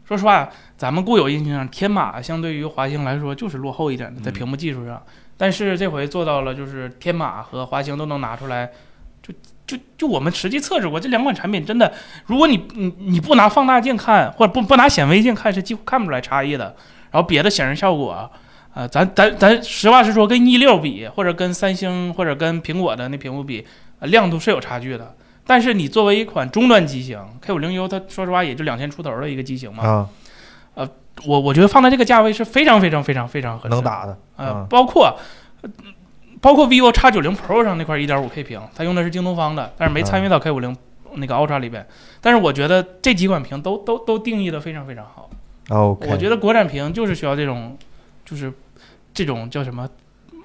[0.07, 5.01] 说实话，咱们固有印象，天马相对于华星来说就是落后一点的，在嗯屏幕技术上，
[5.35, 8.69] 但是这回做到了，就是天马和华星都能拿出来。
[9.23, 9.33] 就
[9.65, 11.91] 就就我们实际测试过这两款产品，真的，
[12.27, 16.75] 如果你你你不拿放大镜看，或者不不拿显微镜看，是几乎看不出来差异的。
[17.09, 18.31] 然后别的显示效果，
[18.75, 23.65] 呃，咱咱咱实话实说，跟一六比，或者跟三星或者跟苹果的那屏幕比，
[23.99, 25.15] 呃，亮度是有差距的。
[25.45, 30.09] 但是你作为一款中端机型，K 五零 U，它说实话也就两千出头的一个机型嘛，
[30.73, 30.89] 啊，
[31.25, 33.75] 我我觉得放在这个价位是非常非常非常非常合适的。
[33.75, 34.17] 能打的。
[34.37, 35.17] 呃嗯，包括
[35.61, 35.69] 呃
[36.41, 40.75] 包括 vivo X 九零 Pro 上那块一点五 K 屏，它用的是京东方的，但是没参与到 K 五零
[41.13, 41.85] 那个 Ultra 里边。
[42.19, 45.29] 但是我觉得这几款屏都都都定义的非常非常好。
[45.69, 47.77] OK，我觉得国产屏就是需要这种，
[48.25, 48.51] 就是
[49.13, 49.87] 这种叫什么，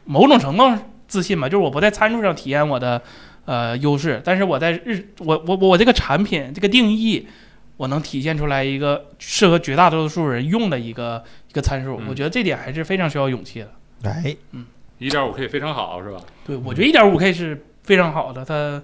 [0.04, 0.78] 某种程度上
[1.08, 3.02] 自信吧，就是我不在参数上体验我的
[3.44, 7.26] 呃优势，但是我在日我我我这个产品这个定义，
[7.76, 12.06] 我能体现出来一个适合绝大多数人用的一个一个参数，嗯。
[12.08, 13.70] 我觉得这点还是非常需要勇气的。
[14.02, 14.66] 哎，嗯。
[14.98, 16.20] 一点五 K 非常好，是吧？
[16.46, 18.82] 对，我觉得一点五 K 是非常好的，它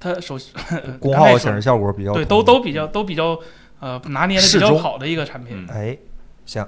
[0.00, 0.38] 它首
[0.98, 3.38] 功耗显示效果比较对都都比较都比较
[3.78, 5.66] 呃拿捏的比较好的一个产品。
[5.68, 5.68] 嗯。
[5.68, 5.98] 哎，
[6.46, 6.66] 行，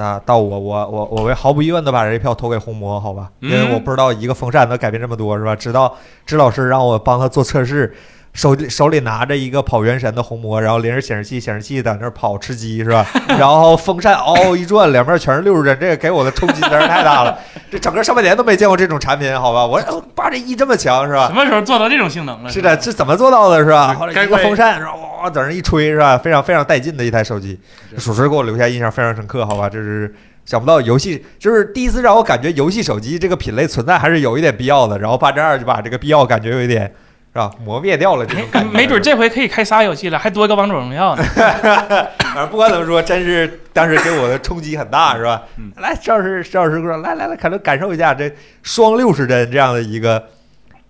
[0.00, 3.30] 那到我我我我会毫不疑问的把这票投给红魔，好吧？
[3.40, 5.54] 因为嗯我不知道一个风扇能改变这么多，是吧？
[5.54, 5.94] 直到
[6.24, 7.94] 支老师让我帮他做测试，
[8.32, 13.04] 手里手里拿着一个跑原神的红魔，然后连着显示器，显示器在那儿跑吃鸡，是吧？
[13.38, 17.36] 然后风扇嗷嗷一转，两边全是六十帧，这个给我的冲击真是太大了。
[17.70, 19.66] 这整个上半年都没见过这种产品，好吧？
[19.66, 21.34] 我哦八这一这么强，是吧什？
[21.34, 22.50] 么时候做到这种性能了？
[22.50, 23.94] 是的，这怎么做到的，是吧？
[23.94, 26.16] 后来一个风扇，然后哇，在那一吹，是吧？
[26.16, 27.58] 非常非常带劲的一台手机，
[27.98, 29.68] 属实给我留下印象非常深刻，好吧？
[29.68, 34.96] 这是想不到游戏，就是第一次让我感觉游戏手机这个品类存在还是有一点必要的。
[34.98, 36.92] 然后八针二就把这个必要感觉有一点
[37.32, 38.70] 是吧磨灭掉了这种感觉。
[38.70, 41.22] 没准这回可以开仨游戏了，还多一个王者荣耀呢。
[41.22, 45.42] 反 正不管怎么说，真是当时给我的冲击很大，是吧？
[45.56, 48.30] 嗯来，赵老师，赵老师说，来来来，可能感受一下这
[48.62, 50.22] 双六十帧这样的一个，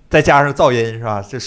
[0.09, 1.23] 再加上噪音，是吧？
[1.29, 1.39] 这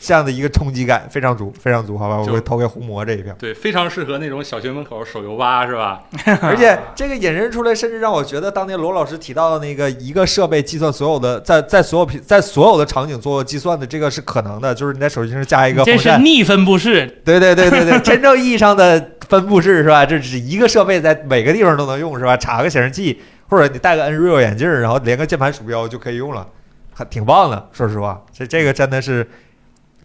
[0.00, 2.16] 这样的一个冲击感非常足，非常足，好吧？
[2.18, 3.34] 我会投给红魔这一票。
[3.38, 6.02] 对，非常适合那种小学门口手游吧，是吧？
[6.40, 15.98] 而且这个引申出来，甚至让我觉得当年罗老师提到的那个一个设备计算所有的，在在所有品在所有的场景做计算的，这个是可能的，就是你在手机上加一个这。
[15.98, 20.06] 是逆分布式，对对对对对， 真正意义上的分布式是吧？
[20.06, 22.36] 这只一个设备在每个地方都能用是吧？
[22.36, 26.46] 插个显示器，或者你戴个 Nreal 眼镜，然后连个键盘鼠标就可以用了，
[26.94, 27.68] 还挺棒的。
[27.72, 29.28] 说实话，这这个真的是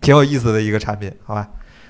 [0.03, 1.47] 挺有意思的一个产品，好吧？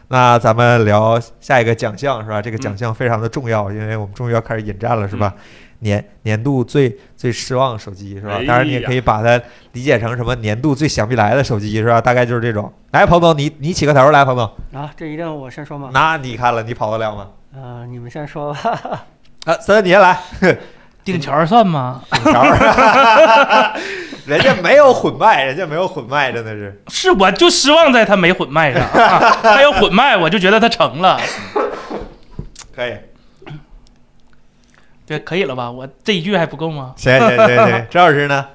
[0.09, 2.41] 那咱们聊下一个奖项是吧？
[2.41, 5.33] 这个奖项非常的重要，因为我们终于要开始引战了，是吧？
[5.79, 9.41] 年年度最最失望手机是吧当然你也可以把它
[9.73, 11.99] 理解成什么年度最想不来的手机是吧？
[11.99, 12.71] 大概就是这种。
[12.91, 14.45] 来，彭总，你你起个头来，彭总。
[14.71, 15.89] 啊，这一定我先说吗？
[15.91, 17.29] 那你看了，你跑得了吗？
[17.55, 18.59] 呃，你们先说吧。
[19.45, 20.17] 啊，森森，你先来。
[21.03, 22.01] 顶桥算吗？
[22.11, 22.43] 顶桥，
[24.25, 26.81] 人家没有混卖，人家没有混卖，真的是。
[26.87, 31.19] 是，我就失望在他没混卖上，啊、它要混卖，我就觉得他成了。
[32.75, 32.95] 可以，
[35.05, 35.69] 对，可以了吧？
[35.69, 36.93] 我这一句还不够吗？
[36.95, 38.45] 行行行行，张老师呢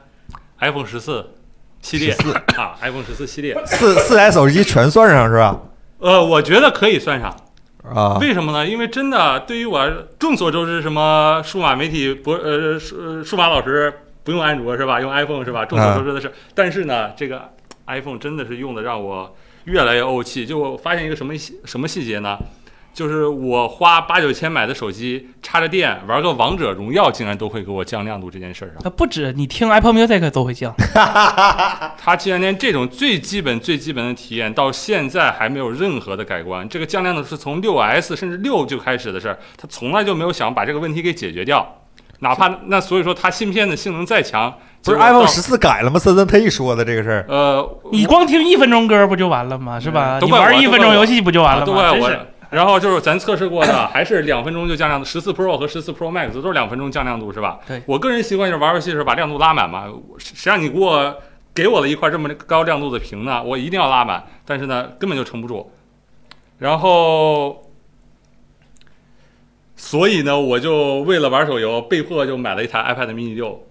[0.61, 1.35] ？iPhone 十四
[1.83, 5.57] 系列四啊，iPhone 十四系列，四四台手机全算上是吧？
[5.99, 7.37] 呃，我觉得可以算上。
[7.95, 8.67] 啊，为什么呢？
[8.67, 13.93] 因为真的，对于我，众所周知，什么数码媒体博呃数数码老师
[14.25, 15.01] 不用安卓是吧？
[15.01, 15.65] 用 iPhone 是吧？
[15.65, 16.33] 众所周知的事。
[16.55, 17.51] 但是呢，这个
[17.87, 19.35] iPhone 真的是用的让我
[19.65, 20.45] 越来越怄气。
[20.45, 22.39] 就我发现一个什么细什么细节呢？
[22.99, 28.79] 就是我花八九千买的手机，插着电玩个王者荣耀，竟然都会给我降亮度这件事儿上。
[28.83, 30.75] 它不止你听 Apple Music 都会降，
[31.97, 36.69] 它竟然连这种最基本、最基本的体验，到现在还没有任何的改观。
[36.69, 41.77] 这个降亮度是从六 S 甚至六就开始的事儿，它从来就没有想把这个问题给解决掉。
[42.19, 44.53] 哪怕那所以说它芯片的性能再强，
[44.83, 46.01] 不是 iPhone 十四改了吗？
[46.01, 47.25] 森森特意说的这个事儿。
[47.29, 49.79] 呃，你光听一分钟歌不就完了吗？
[49.79, 50.19] 是吧？
[50.21, 51.63] 你玩一分钟游戏不就完了吗？
[51.63, 52.11] 啊都怪我。
[52.51, 57.61] 然后就是咱测试过的，还是两分钟就降亮度，十四 Pro 和十四 Pro Max 都是两分钟降亮度，是吧？
[57.67, 59.87] 对我个人习惯就是玩游戏的时候把亮度拉满嘛，
[60.19, 61.17] 谁让你给我
[61.55, 63.43] 给我了一块这么高亮度的屏呢？
[63.43, 65.71] 我一定要拉满，但是呢根本就撑不住。
[66.59, 67.71] 然后，
[69.77, 73.65] 所以呢，我就为了玩手游，被迫就买了一台 iPad mini 六。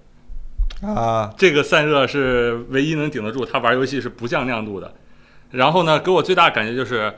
[0.82, 4.94] 啊，这个散热是唯一能顶得住，它玩游戏是不降亮度的。
[5.50, 7.14] 然后呢，给我最大感觉就是，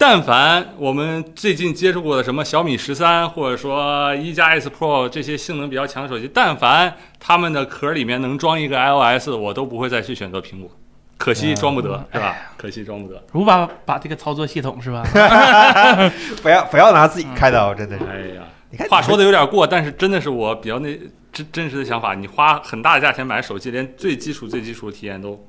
[0.00, 10.70] 但凡我们最近接触过的什么小米十三，或者说一加 S Pro 这些性能比较强的手机，但凡他们的壳里面能装一个 iOS，我都不会再去选择苹果。
[11.16, 12.36] 可惜装不得，嗯是吧？
[12.56, 13.20] 可惜装不得。
[13.32, 15.02] 如把把这个操作系统是吧？
[16.40, 18.04] 不要不要拿自己开刀，真的是。
[18.04, 20.96] 哎呀，你看话说的有点过，但是真的是我比较那
[21.32, 22.14] 真真实的想法。
[22.14, 25.44] 你花很大的价钱买手机，连最基础最基础的体验都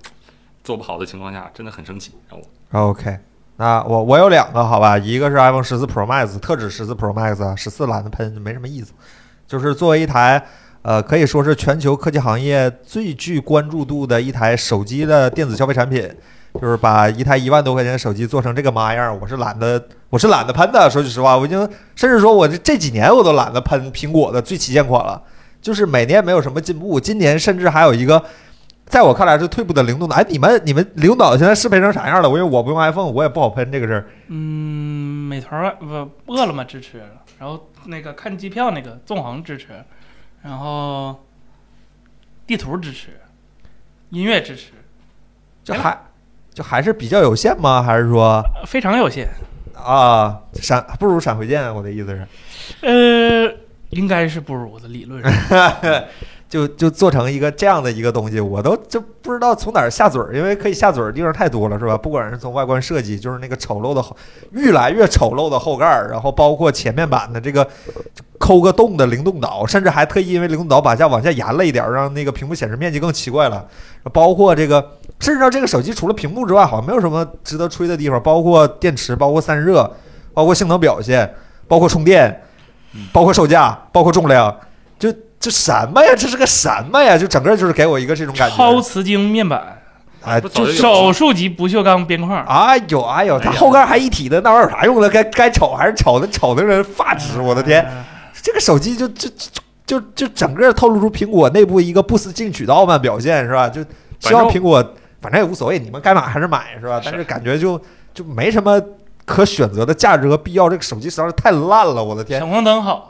[0.63, 2.13] 做不好的情况下，真的很生气。
[2.27, 3.19] 让我 OK，
[3.60, 8.94] 那我我有两个好吧，一个是 iPhone 十四 Pro Max，特指十四 Pro Max，十四懒得喷没什么意思。
[9.45, 10.41] 就是作为一台
[10.81, 16.10] 呃可以说是全球科技行业最具关注度的一台手机的电子消费产品，
[16.53, 20.90] 就是把一台一万多块钱的手机做成这个妈样，我是懒得我是懒得喷的。
[20.90, 21.60] 说句实话，我已经
[21.95, 25.22] 甚至说我这这几年我都懒得喷苹果的最旗舰款了，
[25.61, 28.23] 就是每年没有什么进步，今年甚至还有一个。
[28.90, 30.16] 在我看来是退步的灵动的。
[30.16, 32.30] 哎，你们你们领导现在适配成啥样了？
[32.30, 34.10] 我因为我不用 iPhone，我也不好喷这个事儿。
[34.28, 37.02] 嗯，美团儿不饿了么支持，
[37.38, 39.68] 然后那个看机票那个纵横支持，
[40.41, 41.24] 然后
[42.48, 43.20] 地图支持，
[44.10, 44.72] 音乐支持，
[45.64, 45.98] 就还
[46.52, 47.84] 就还是比较有限吗？
[47.84, 49.30] 还是说呃非常有限。
[49.76, 51.74] 啊闪不如闪回键？
[51.74, 52.28] 我的意思是，
[52.82, 53.56] 呃，
[53.91, 55.32] 应该是不如的理论上。
[56.49, 61.95] 就就做成一个这样的一个东西，我都就不知道从哪儿下嘴儿，因为可以下嘴儿的地方太多了，是吧？
[61.95, 64.17] 不管是从外观设计，就是那个丑陋的后，
[64.51, 67.67] 越来越丑陋的后盖儿，然后包括前面板的这个
[68.39, 73.67] 抠个洞的灵动岛，甚至还特意因为灵动岛把价往下延了一点儿，让那个屏幕显示面积更奇怪了。
[74.11, 74.84] 包括这个，
[75.19, 79.88] 甚至到这个手机除了屏幕之外，好像没有什么值得吹的地方，包括电池，包括散热，
[80.34, 81.31] 包括性能表现，
[81.67, 82.41] 包括充电，
[83.13, 84.57] 包括售价，包括重量，就
[85.40, 86.11] 这什么呀？
[86.18, 87.18] 这是个什么呀？
[87.18, 88.56] 就整个就是给我一个这种感觉。
[88.57, 89.82] 超瓷晶面板，
[90.22, 95.10] 哎，就手术级不锈钢边框，哎呦哎呦，它后盖还一体的，那玩意儿有啥用呢？
[95.10, 97.40] 该该丑还是丑的，丑的人发指！
[97.40, 98.06] 我的天，呃
[98.41, 99.49] 这个手机就就就
[99.86, 103.68] 就就整个透露出苹果内部一个不思进取的傲慢表现，是吧？
[103.68, 103.82] 就
[104.20, 107.02] 希望反正苹果反正也无所谓，你们该买还是买，是吧？
[107.03, 107.80] 但是感觉就
[108.14, 108.82] 就没什么
[109.26, 110.70] 可选择的价值和必要。
[110.70, 112.40] 这个手机实在是太烂了，我的天！
[112.40, 113.09] 闪光灯好，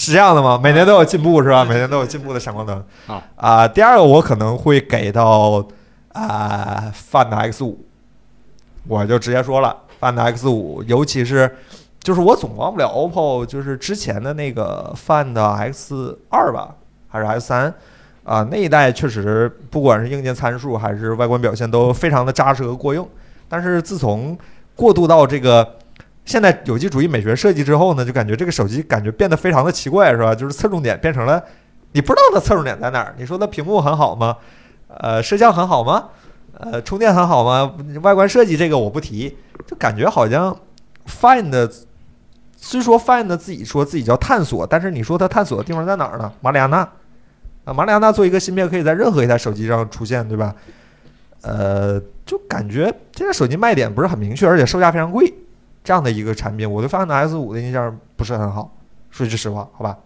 [0.00, 0.58] 是这样的吗？
[0.62, 1.62] 每年都有进步是吧？
[1.62, 5.62] 每年都有进步的闪光灯啊啊、第二个我可能会给到
[6.14, 7.84] 啊、Find X 五，
[8.88, 11.54] 我就直接说了，Find X 五，尤其是
[12.02, 16.74] 就是我总忘不了 OPPO 就是之前的那个 Find X 二吧，
[17.06, 17.74] 还是 X 三
[18.24, 23.06] 啊，那一代确实不管是硬件参数还是外观表现都非常的扎实和过硬。
[23.50, 24.38] 但是自从
[24.74, 25.76] 过渡到这个
[26.30, 30.32] 现在有机主义美学设计之后呢，就感觉这个手机感觉变得非常的奇怪，是吧？
[30.32, 31.42] 就是侧重点变成了
[31.90, 33.12] 你不知道它侧重点在哪儿。
[33.18, 34.36] 你说它屏幕很好吗？
[34.86, 36.10] 呃，摄像很好吗？
[36.56, 37.74] 呃，充电很好吗？
[38.00, 39.36] 外观设计这个我不提，
[39.66, 40.56] 就感觉好像
[41.08, 41.68] Find
[42.56, 46.32] 虽说 Find 自己说自己叫探索，但是你说它探索的地方在哪儿呢？
[46.40, 46.88] 马里亚纳
[47.64, 50.54] 啊，马里亚纳做一个芯片可以在任何一台手机上出现，对吧？
[51.42, 55.34] 呃，就感觉这台手机卖点不是很明确，而且售价非常贵，
[55.82, 58.76] 这样的一个产品，我对 Find S 五的印象不是很好。
[59.10, 59.98] 说句实话，好吧，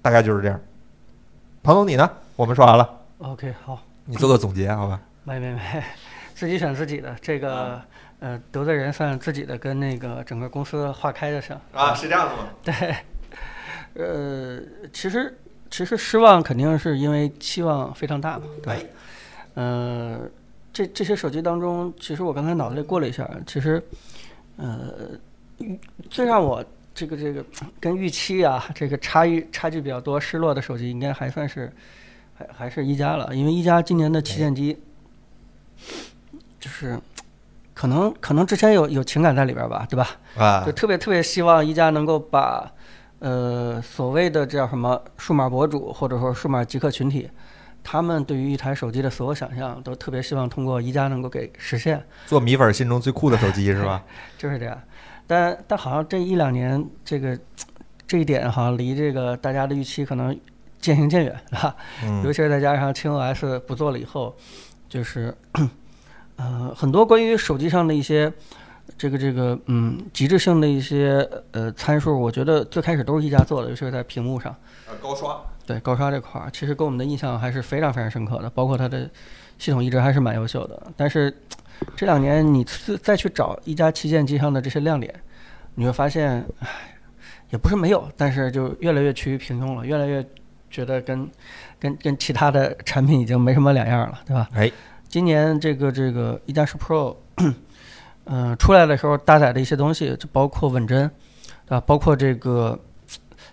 [0.00, 0.60] 大概就是这样。
[1.62, 2.08] 彭总，你呢？
[2.36, 5.00] 我们说完了，OK，好，你做个总结，好吧？
[5.24, 5.60] 没没没，
[6.34, 7.82] 自己选自己的，这个
[8.20, 11.60] 呃得罪人算自己的，跟那个整个公司划开的事儿。
[11.72, 12.48] 啊，是这样的吗？
[12.62, 12.96] 对，
[13.94, 14.60] 呃，
[14.92, 15.36] 其实
[15.68, 18.86] 其实失望肯定是因为期望非常大嘛，对吧哎？
[19.54, 20.20] 呃，
[20.72, 23.82] 这这些手机当中，其实我刚才脑子里过了一下，其实
[24.58, 24.92] 呃
[26.10, 26.62] 最让我
[26.92, 27.42] 这个这个
[27.80, 31.72] 跟预期啊这个差异差距比较多、失落的手机，应该还算是
[32.36, 34.76] 还还是一加了，因为一加今年的旗舰机
[36.58, 36.98] 就是
[37.72, 40.16] 可能可能之前有有情感在里边儿吧，对吧？
[40.36, 42.68] 啊就，特别特别希望一加能够把
[43.20, 47.30] 呃所谓的这叫什么数码博主或者说数码极客群体，
[47.90, 52.04] 他们对于一台手机的所有想象，都特别希望通过一加能够给实现。
[52.26, 54.04] 做米粉心中最酷的手机是吧？
[54.36, 54.78] 就是这样。
[55.26, 57.38] 但但好像这一两年，这个
[58.06, 60.38] 这一点好像离这个大家的预期可能
[60.78, 61.74] 渐行渐远，啊。
[62.04, 64.36] 嗯尤其是再加上轻 OS 不做了以后，
[64.86, 65.34] 就是
[66.36, 68.30] 呃很多关于手机上的一些
[68.98, 74.54] 这个这个嗯极致性的一些呃参数，我觉得最开始都是一加做的，尤其是在屏幕上。
[75.00, 79.06] 高刷，对高刷这块儿，其实给我们的印象还是非常非常深刻的，包括它的
[79.58, 80.82] 系统一直还是蛮优秀的。
[80.96, 81.30] 但是
[81.94, 85.14] 这两年你再再去找一加旗舰机上的这些亮点，
[85.74, 86.68] 你会发现，唉，
[87.50, 90.26] 也不是没有，但是就越来越趋于平庸了，越来越
[90.70, 91.28] 觉得跟
[91.78, 94.48] 跟跟其他的产品已经没什么两样了，对吧？
[94.54, 94.72] 哎，
[95.06, 97.14] 今年这个这个一加十 Pro，
[98.24, 101.10] 嗯、 出来的时候搭载的一些东西，就包括稳帧，
[101.66, 101.80] 对吧？
[101.82, 102.78] 包括这个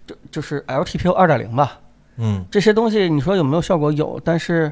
[0.08, 1.82] 就就是 LTPO 二点零吧。
[2.18, 3.92] 嗯这些东西你说有没有效果？
[3.92, 4.72] 有，但是，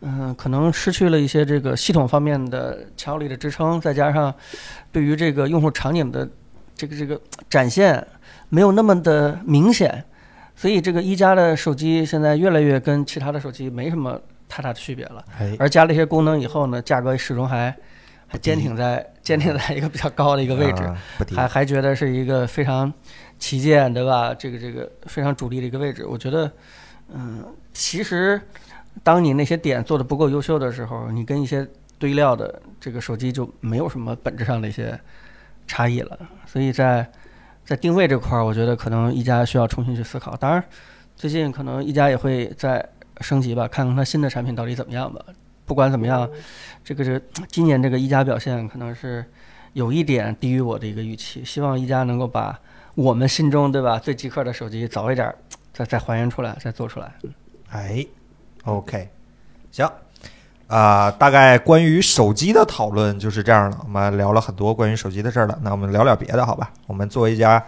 [0.00, 4.34] 嗯、可能失去了一些这个系统方面的强有力的支撑，再加上
[4.90, 6.28] 对于这个用户场景的
[6.74, 8.04] 这个这个展现
[8.48, 10.02] 没有那么的明显，
[10.56, 15.24] 所以这个一加的手机现在越来越跟其他的手机没什么太大的区别了。
[15.38, 17.72] 哎，而加了一些功能以后呢，价格始终还
[18.26, 20.82] 还坚挺在坚挺在一个比较高的一个位置。
[20.82, 20.96] 啊
[21.36, 22.92] 还还觉得是一个非常
[23.40, 24.32] 旗舰，对吧？
[24.32, 26.06] 这个这个非常主力的一个位置。
[26.06, 26.52] 我觉得，
[27.12, 28.40] 嗯，其实
[29.02, 31.66] 当你那些点做的不够优秀的时候，你跟一些
[31.98, 34.96] 堆料的这个手机就没有什么本质上的一些
[35.66, 36.18] 差异了。
[36.46, 37.10] 所以在
[37.64, 40.36] 在定位这块儿，我觉得可能一加需要重新去思考。
[40.36, 40.62] 当然，
[41.16, 42.86] 最近可能一加也会再
[43.20, 45.24] 升级吧，看看它新的产品到底怎么样吧。
[45.64, 46.28] 不管怎么样，
[46.84, 49.24] 这个是今年这个一加表现可能是
[49.72, 52.58] 有一点低于我的一个预期，希望一加能够把
[53.00, 55.34] 我们心中对吧最极客的手机早一点儿
[55.72, 57.10] 再再还原出来，再做出来。
[57.70, 58.04] 哎
[58.64, 59.08] ，OK，
[59.70, 59.88] 行，
[60.66, 63.78] 啊、大概关于手机的讨论就是这样了。
[63.84, 66.70] 我们聊了很多关于手机的事儿了，那我们聊聊别的，好吧？
[66.86, 67.64] 我们作为一家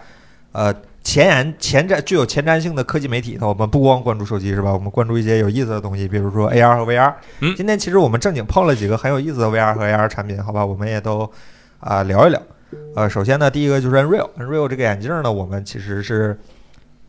[0.51, 0.73] 呃
[1.03, 4.71] 前沿前瞻具有前瞻性的科技媒体呢，我们不光关注手机是吧？
[4.71, 7.13] 我们关注一些有意思的东西，比如说 AR 和 VR。
[7.39, 10.65] 嗯今天其实我们正经碰了几个很有意思的 VR 和 AR 产品，好吧？
[10.65, 11.29] 我们也都
[11.79, 12.41] 啊、聊一聊。
[12.95, 16.39] 呃，首先呢，第一个就是 Nreal，Nreal 这个眼镜呢，我们其实是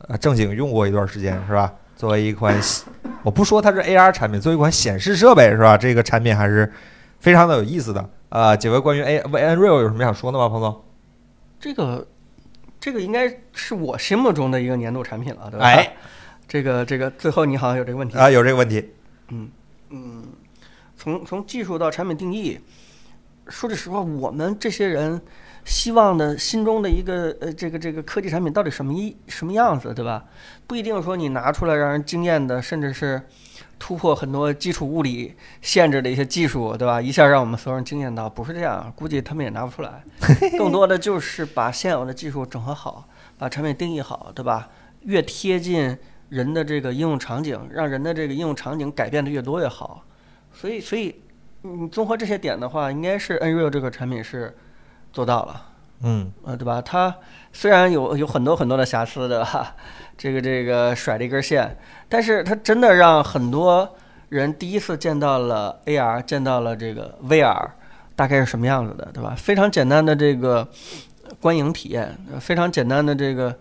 [0.09, 1.73] 呃正经用过一段时间，是吧？
[1.97, 2.59] 作为一款，
[3.23, 5.77] 我不说它是 AR 产品，作为一款显示设备，是吧？
[5.77, 6.71] 这个产品还是
[7.21, 8.11] 非常的有意思的。
[8.31, 10.83] 呃，几位关于 A Nreal 有什么想说的吗，彭总？
[11.61, 12.07] 这个
[12.81, 15.67] 这个应该是我心目中的一个年度产品了，对吧？
[15.67, 15.95] 哎，
[16.49, 18.91] 这个这个最后你好像有这个问题啊、有这个问题，
[19.29, 19.49] 嗯
[19.91, 20.25] 嗯，
[20.97, 22.59] 从从技术到产品定义，
[23.49, 25.21] 说句实话，我们这些人
[25.65, 30.25] 希望的心中的一个呃这个这个科技产品到底什么一什么样子，对吧？
[30.67, 33.21] 不一定说你拿出来让人惊艳的，甚至是
[33.79, 37.01] 突破很多基础物理限制的一些技术，对吧？
[37.01, 40.03] 一下让我们所有人惊艳到，不是这样，估计他们也拿不出来。
[40.59, 43.09] 更多的就是把现有的技术整合好，
[43.39, 44.69] 把产品定义好，对吧？
[45.03, 45.97] 越贴近
[46.29, 50.05] 人的这个应用场景，让人的这个应用场景改变的越多越好。
[50.53, 51.15] 所以，所以
[51.63, 54.57] 嗯综合这些点的话，应该是 Nreal 这个产品是
[55.15, 55.63] 做到了。
[56.03, 56.83] 嗯呃，对吧？
[56.83, 57.15] 它
[57.51, 59.75] 虽然有有很多很多的瑕疵，对吧？
[60.19, 61.79] 这个这个甩了一根线，
[62.11, 63.97] 但是它真的让很多
[64.29, 67.71] 人第一次见到了 AR，见到了这个 VR，
[68.15, 69.35] 大概是什么样子的，对吧？
[69.37, 70.69] 非常简单的这个
[71.41, 73.57] 观影体验，呃非常简单的这个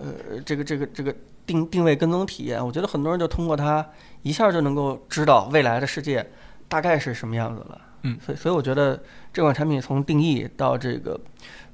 [0.00, 1.12] 呃这个这个这个
[1.44, 3.84] 定定位跟踪体验，我觉得很多人就通过它
[4.22, 6.30] 一下就能够知道未来的世界
[6.68, 7.80] 大概是什么样子了。
[8.02, 9.00] 嗯，所以所以我觉得
[9.32, 11.18] 这款产品从定义到这个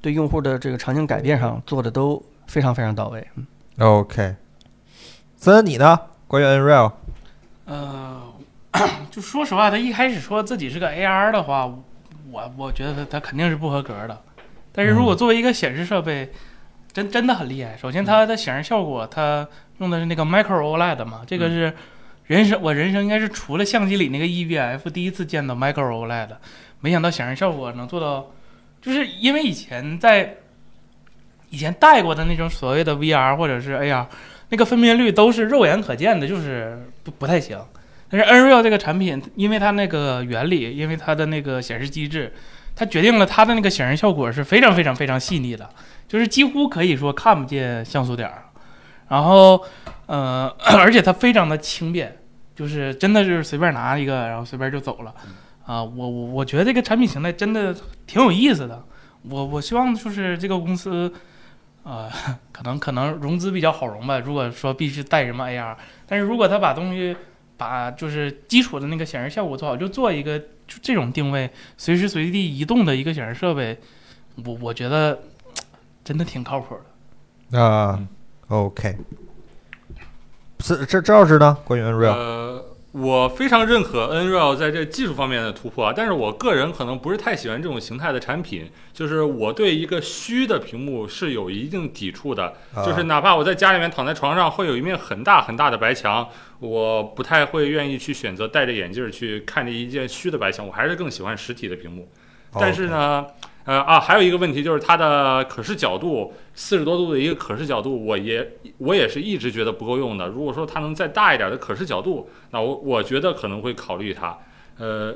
[0.01, 3.27] 对用户的这个场景改变上做的都非常非常到位。
[3.37, 3.47] 嗯
[3.79, 4.35] ，，OK。
[5.41, 5.99] 森，你呢？
[6.27, 6.93] 关于 Nreal，
[7.65, 8.23] 呃，
[9.11, 11.67] 就说实话，他一开始说自己是个 AR 的话，
[12.31, 14.21] 我我觉得他他肯定是不合格的。
[14.73, 16.31] 但是如果作为一个显示设备，
[16.93, 17.77] 真真的很厉害。
[17.77, 19.49] 首先，它的显示效果，它
[19.79, 21.73] 用的是那个 Micro OLED 嘛，这个是
[22.29, 26.29] 人生我人生应该是除了相机里那个 EVF 第一次见到 Micro OLED，
[26.81, 28.31] 没想到显示效果能做到，
[28.83, 30.37] 就是因为以前在
[31.49, 34.07] 以前带过的那种所谓的 VR 或者是 AR，
[34.51, 37.59] 那个分辨率都是肉眼可见的，就是不不太行。
[38.11, 42.35] 但是 Unreal 这个产品，因为它那个原理，因为它的那个显示机制，
[42.77, 45.67] 它决定了它的那个显示效果是非常非常非常细腻的，
[46.07, 48.45] 就是几乎可以说看不见像素点儿。
[49.09, 49.65] 然后，
[50.05, 52.18] 呃， 而且它非常的轻便，
[52.59, 55.15] 就是真的就是随便拿一个，然后随便就走了。
[55.65, 57.73] 啊，我我我觉得这个产品形态真的
[58.05, 58.85] 挺有意思的。
[59.23, 61.13] 我我希望就是这个公司，
[61.85, 62.11] 呃，
[62.51, 64.19] 可能可能融资比较好融吧。
[64.19, 67.17] 如果说必须带什么 AR，但是如果他把东西
[67.57, 70.37] 把就是基础的那个显示效果做好，就做一个
[70.67, 73.79] 就这种定位，随时随地移动的一个显示设备，
[74.45, 75.17] 我我觉得
[76.03, 76.77] 真的挺靠谱
[77.51, 77.63] 的。
[77.63, 78.03] 啊
[78.49, 78.97] ，OK。
[80.61, 81.57] 是这这老师呢？
[81.65, 96.29] 关于 Unreal，呃，我非常认可 Nreal 在这技术方面的突破啊，但是我个人可能不是太喜欢这种形态的产品，就是我对一个虚的屏幕是有一定抵触的，啊就是哪怕我在家里面躺在床上，会有一面很大很大的白墙，
[96.59, 102.09] 我不太会愿意去选择戴着眼镜儿去看这一件虚的白墙，我还是更喜欢实体的屏幕。
[102.55, 103.27] 但是呢，
[103.69, 110.27] 呃啊，还有一个问题就是它的可视角度，四十多度的一个可视角度，我也我也是一直觉得不够用的。
[110.27, 114.35] 如果说它能再大一点的可视角度，那我我觉得可能会考虑它。
[114.79, 115.15] 呃，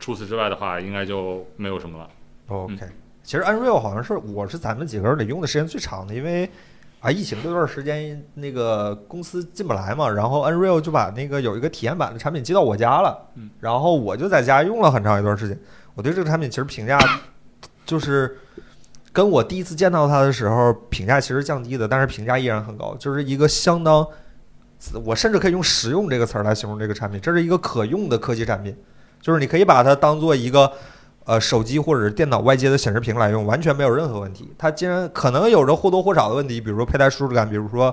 [0.00, 2.10] 除此之外的话，应该就没有什么了。
[2.48, 2.78] OK，
[3.22, 6.50] 其实 Unreal 好像是我是咱们几个人里用的时间最长的，因为
[6.98, 15.56] 啊疫情这段时间那个公司进不来嘛，然后 Unreal 就把那个有一个体验版的产品寄到我家了，嗯，然后我就在家用了很长一段时间。
[15.94, 16.98] 我对这个产品其实评价
[17.88, 18.36] 就是
[19.14, 24.06] 跟我第一次见到它的时候评价其实降低的，但是评价依然很高，就是一个相当。
[25.04, 28.76] 我甚至可以用“实用”这个词儿来形容这个产品，这是一个可用的科技产品，
[29.20, 30.70] 就是你可以把它当做一个
[31.24, 34.52] 呃手机或者是电脑外接的显示屏来用，完全没有任何问题。
[34.56, 37.92] 它竟然可能有着或多或少的问题，比如说佩戴舒适感，比如说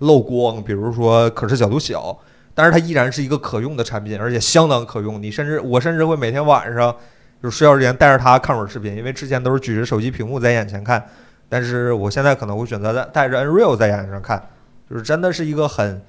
[0.00, 2.18] 漏光，比如说可视角度小，
[2.54, 5.22] 但是它依然是一个可用的产品，而且相当可用。
[5.22, 6.94] 你甚至我甚至会每天晚上
[7.42, 11.02] 就是睡觉之前带着它看会儿视频，因为之前都是举着手机屏幕在眼前看，
[11.48, 14.42] 但是我现在可能会选择带带着 Unreal 在眼上看，
[14.88, 16.02] 就是真的是一个很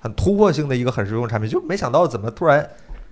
[0.00, 2.68] 很突破性的一个很实用的产品，就没想到怎么突然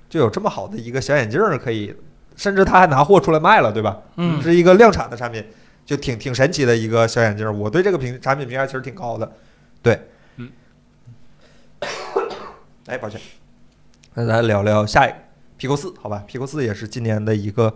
[0.08, 1.94] 就有这么好的一个小眼镜儿可以，
[2.36, 3.98] 甚至他还拿货出来卖了，对吧？
[4.16, 5.44] 嗯，是一个量产的产品，
[5.84, 7.52] 就挺挺神奇的一个小眼镜儿。
[7.52, 9.32] 我对这个评产品评价其实挺高的，
[9.82, 10.00] 对，
[10.36, 10.48] 嗯。
[12.86, 13.20] 哎，抱歉，
[14.14, 15.16] 那咱聊聊下一个
[15.58, 17.72] Pico 四，好吧？Pico 四也是今年的一个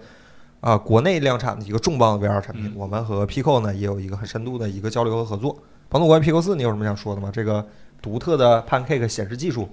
[0.61, 2.67] 啊、国内量产的一个重磅的 VR 产品。
[2.67, 5.57] 嗯我们和 Pico 呢也有一个很深度的一个交流和合作。
[5.91, 7.31] 彭总，关于 Pico 四，你有什么想说的吗？
[7.33, 7.67] 这个
[8.03, 9.69] 独特的 Pancake 显示技术，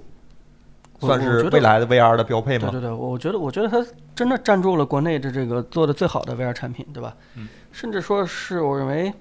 [1.00, 2.70] 算是未来的 VR 的标配吗？
[2.72, 7.16] 对对对，我觉得我觉得它真的占住了国内的这个做的最好的 VR 产品，对吧？
[7.36, 9.12] 嗯甚至说是我认为，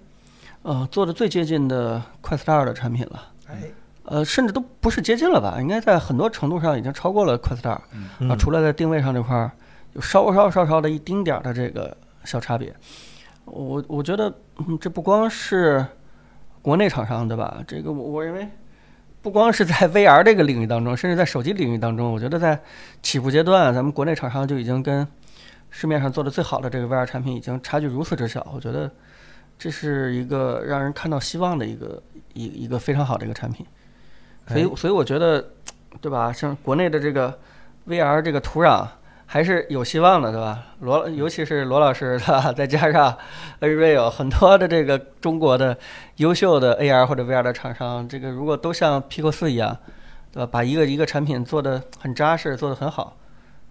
[0.62, 3.32] 呃，做的最接近的 Quest 二的产品了。
[3.48, 3.62] 哎，
[4.04, 5.56] 呃，甚至都不是接近了吧？
[5.60, 7.82] 应该在很多程度上已经超过了 Quest 2啊，
[8.20, 9.50] 嗯除了在定位上这块儿
[9.94, 12.74] 有稍稍稍稍的一丁点儿的这个小差别。
[13.46, 15.84] 我我觉得，嗯，这不光是
[16.62, 17.62] 国内厂商对吧？
[17.66, 18.48] 这个我我认为，
[19.20, 22.58] 不光是在 VR 这个领域当中，甚至在手机领域当中，我觉得在
[23.02, 25.06] 起步阶段，咱们国内厂商就已经跟
[25.70, 28.46] 市面上做的最好的这个 VR 产品已经差距如此之小。
[28.54, 28.90] 我觉得
[29.58, 32.02] 这是一个让人看到希望的一个
[32.32, 33.66] 一一个非常好的一个产品。
[34.48, 35.44] 所以哎所以我觉得，
[36.00, 36.32] 对吧？
[36.32, 37.38] 像国内的这个
[37.86, 38.86] VR 这个土壤
[39.26, 40.62] 还是有希望的，对吧？
[40.80, 42.52] 罗，尤其是罗老师，对吧？
[42.52, 43.16] 再加上
[43.60, 45.76] Unreal 很多的这个中国的
[46.16, 49.76] 优秀的 AR 或者 VR 的厂商，这个如果都像 Pico 四一样，
[50.30, 50.48] 对吧？
[50.52, 53.16] 把一个一个产品做得很扎实，做得很好，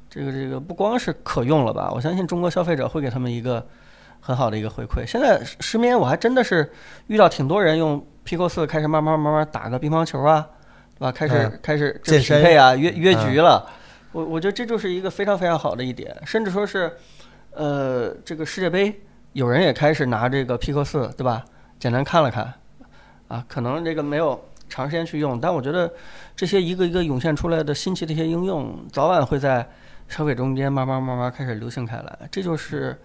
[0.10, 1.92] 这个这个不光是可用了吧？
[1.94, 3.66] 我相信中国消费者会给他们一个
[4.20, 5.06] 很好的一个回馈。
[5.06, 6.72] 现在失眠我还真的是
[7.08, 10.48] 遇到挺多人用 Pico 四开始慢慢慢慢打个乒乓球啊，
[11.04, 11.12] 对吧？
[11.12, 13.70] 开始、嗯开始这匹健身配啊，约约嗯局了。
[14.14, 16.92] 我我觉得这就是一个非常非常好的一点，甚至说是，
[17.52, 19.02] 呃，这个世界杯
[19.34, 21.44] 有人也开始拿这个 Pico 四，对吧？
[21.80, 22.54] 简单看了看，
[23.28, 25.92] 啊，可能这个没有长时间去用，但我觉得
[26.36, 29.68] 这些一个一个涌现出来的新奇的一些应用，早晚会在
[30.08, 32.98] 消费中间慢慢慢慢开始流行开来，这就是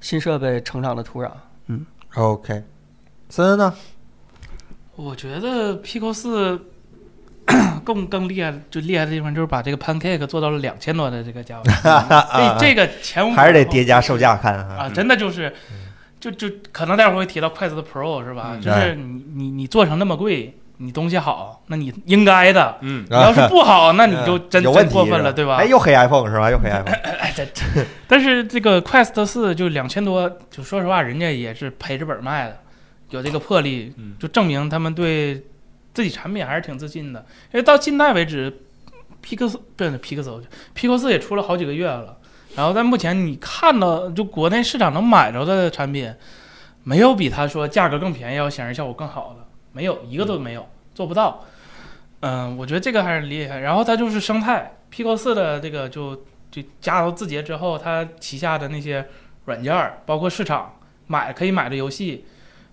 [0.00, 1.30] 新设备成长的土壤。
[1.66, 2.64] 嗯，OK，
[3.28, 3.72] 森森呢？
[4.96, 6.58] 我觉得 Pico 四
[7.84, 11.64] 更更厉害，就厉害的地方就是把这个 Pancake 做到了两千多的这个价位，
[12.58, 14.88] 这这个前无还是得叠加售价看啊，啊。
[14.88, 15.52] 真的就是，
[16.18, 18.52] 就就可能待会儿会提到筷子的 Pro 是吧？
[18.54, 22.76] 嗯就是你你你做成那么贵，你东西好，那你应该的。
[22.80, 25.64] 嗯，你要是不好， 那你就真过分了，对吧哎，？
[25.66, 26.50] 又黑 iPhone 是吧？
[26.50, 26.92] 又黑 iPhone。
[26.92, 27.62] 哎，这这，
[28.08, 32.56] 但是这个 Quest 四就两千多，就说实话，人家也是赔着本卖的，
[33.10, 35.44] 有这个魄力，嗯就证明他们对
[35.94, 37.20] 自己产品还是挺自信的。
[37.52, 38.52] 因为到近代为止
[39.24, 40.42] ，Pico 不是 Pico
[40.76, 42.18] Pico 四也出了好几个月了，
[42.56, 46.14] 然后在目前你看到就国内市场能买着的产品，
[46.82, 51.46] 没有比他说价格更便宜、要显示效果更好的，没有一个都没有，做不到。
[52.20, 53.60] 嗯，我觉得这个还是厉害。
[53.60, 59.06] 然后它就是生态，Pico 四的这个就就加到字节之后，它旗下的那些
[59.44, 60.74] 软件儿，包括市场
[61.06, 62.24] 买可以买的游戏，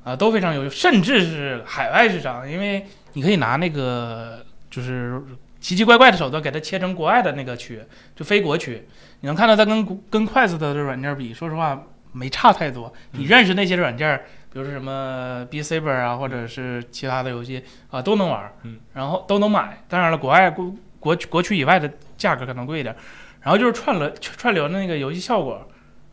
[0.04, 5.22] 啊、都非常优秀，甚至是海外市场，因为你可以拿那个就是
[5.60, 7.82] 奇奇怪怪的手段给它切成国外的那个区，
[8.16, 8.88] 就非国区。
[9.20, 12.92] 你能看到它跟跟快速的软件比，说实话没差太多。
[13.12, 14.18] 你认识那些软件，
[14.52, 19.84] 比如说什么 B Saber 啊，或者是其他的游戏啊，都能玩，嗯，然后都能买。
[19.88, 22.96] 当然了，国外国国国区以外的价格可能贵一点。
[23.42, 25.68] 然后就是串流串流的那个游戏效果，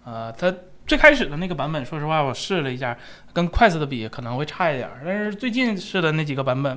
[0.05, 0.51] 呃，它
[0.89, 2.97] 最开始的那个版本，说实话我试了一下，
[3.33, 6.77] 跟快速的比可能会差一点，但是最近试的那几个版本。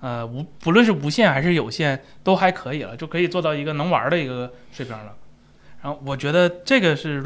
[0.00, 5.14] 呃，无不论是无线还是有线都还可以了，就可以做到一个能玩的一个水平了。
[5.82, 7.24] 然后我觉得这个是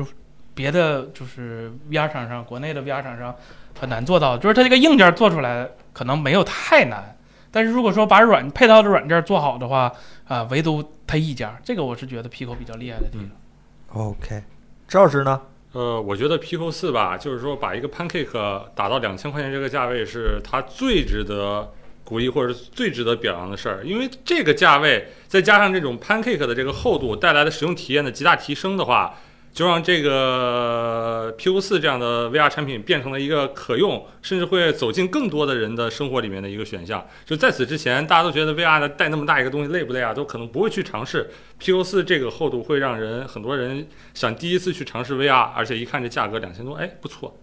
[0.54, 3.34] 别的就是 VR 厂商，国内的 VR 厂商
[3.80, 7.16] 很难做到，就是它这个硬件做出来可能没有太难，
[7.50, 9.92] 但是如果说把软配套的软件做好的话，
[10.28, 14.04] 啊、唯独它一家，这个我是觉得 Pico 比较厉害的地方。
[14.04, 14.44] OK，
[14.86, 15.40] 赵老师呢？
[15.78, 21.72] 呃，我觉得 Pico 四吧，就是说把一个 Pancake 打到两千块钱这个价位，是它最值得
[22.02, 23.84] 鼓励或者是最值得表扬的事儿。
[23.84, 29.14] 因为这个价位，再加上这种 Pancake 的这个厚度带来的使用体验的极大提升的话，
[29.52, 37.04] 就让这个 PO 四这样的 VR 产品变成了一个可用，甚至会走进更多的人的生活里面的一个选项。
[37.24, 41.28] 就在此之前，大家都觉得 VR 的带那么大一个东西累不累啊，都可能不会去尝试。
[41.60, 47.36] PO 四这个厚度会让人很多人想第一次去尝试 VR，而且一看这价格两千多，哎，不错，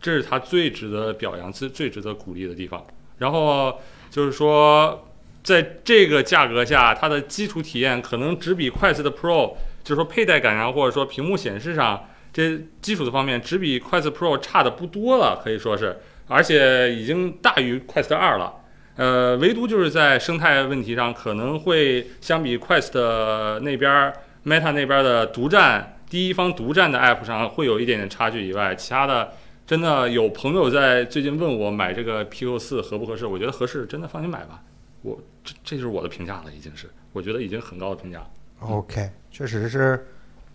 [0.00, 2.86] 这是它最值得表扬、最最值得鼓励的地方。
[3.18, 3.80] 然后
[4.10, 5.08] 就是说，
[5.42, 9.54] 在这个价格下，它的基础体验可能只比快速的 Pro，
[9.86, 15.96] 就是说佩戴感上或者说屏幕显示上这基础的方面，只比快速 Pro 差的不多了，可以说是，
[16.26, 18.52] 而且已经大于快速二了。
[18.96, 22.98] 呃，唯独就是在生态问题上，可能会相比 Quest
[23.60, 24.12] 那边
[24.44, 29.34] Meta 那边的独占第一方独占的 App 上会有一点点差距以外，其他的
[29.64, 34.64] 真的有朋友在最近问我买这个 p o 四合不合适，我觉得合适，真的放心买吧。
[35.02, 38.28] 我这这就是我的评价了，已经是我觉得已经很高的评价。
[38.60, 40.06] OK，确实是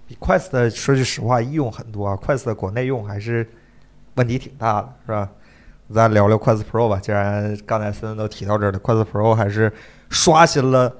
[0.07, 3.47] 比 Quest 说句实话易用很多啊，Quest 国内用还是
[4.15, 5.29] 问题挺大的，是吧？
[5.93, 9.71] 咱聊聊 Quest Pro 吧，既然刚才森森都提到这儿了，Quest Pro 还是
[10.09, 10.93] 刷新了，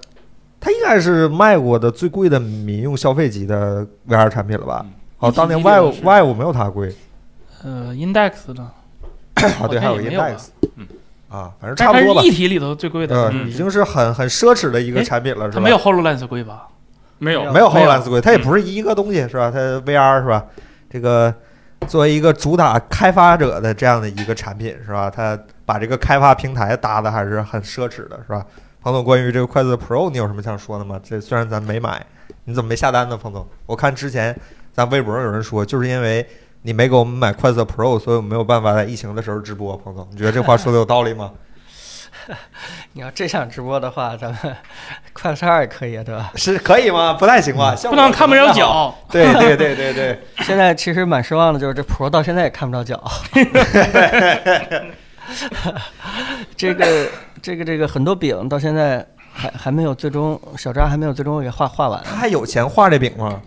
[0.60, 4.82] 它应该是卖过的最贵的民用消费级的 VR 产品了吧？
[4.86, 6.94] 嗯哦，当年一体机 Vive Vive 没有它贵
[7.64, 8.72] 呃，Index 呢，
[9.36, 10.88] 啊，对，还有 Index，嗯
[11.30, 12.32] 啊，反正差不多吧一。
[12.32, 15.53] 体里头最贵的，已经是很很奢侈的一个哎产品了，是吧？
[15.53, 16.68] 它没有 Hololens 贵吧？
[17.22, 19.52] 没有，没有没有 HoloLens 贵，它也不是一个东西，是吧？
[19.52, 20.43] 它 VR 是吧？
[20.89, 21.31] 这个
[21.88, 25.07] 作为一个主打开发者的这样的一个产品，是吧？
[25.07, 28.43] 它把这个开发平台搭的还是很奢侈的，是吧？
[28.81, 30.99] 彭总，关于这个快速 Pro，你有什么想说的吗？
[31.03, 32.03] 这虽然咱没买，
[32.45, 33.15] 你怎么没下单呢？
[33.15, 34.35] 彭总，我看之前
[34.73, 36.27] 咱微博上有人说，就是因为
[36.64, 39.77] 你没给我们买快速 Pro，所以我没有办法在疫情的时候直播。
[39.77, 41.31] 彭总，你觉得这话说的有道理吗？
[42.93, 44.56] 你要这场直播的话，咱们
[45.14, 46.31] 快四二也可以啊，对吧？
[46.35, 47.14] 是可以吗？
[47.14, 47.76] 不太行吧？
[47.84, 48.52] 不能看不着。
[48.52, 48.95] 脚。
[49.10, 50.19] 对对对对对。
[50.43, 53.02] 现在其实蛮失望的，就是这 Pro 到现在也看不着脚。
[56.57, 57.07] 这个
[57.41, 62.02] 这个这个很多饼到现在还还没有最终，小扎还没有最终给画画完。
[62.03, 63.41] 他还有钱画这饼吗？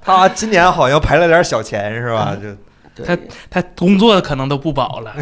[0.00, 2.34] 他今年好像赔了点小钱是吧？
[2.40, 2.48] 就
[2.94, 3.18] 对，
[3.50, 5.12] 他工作可能都不保了。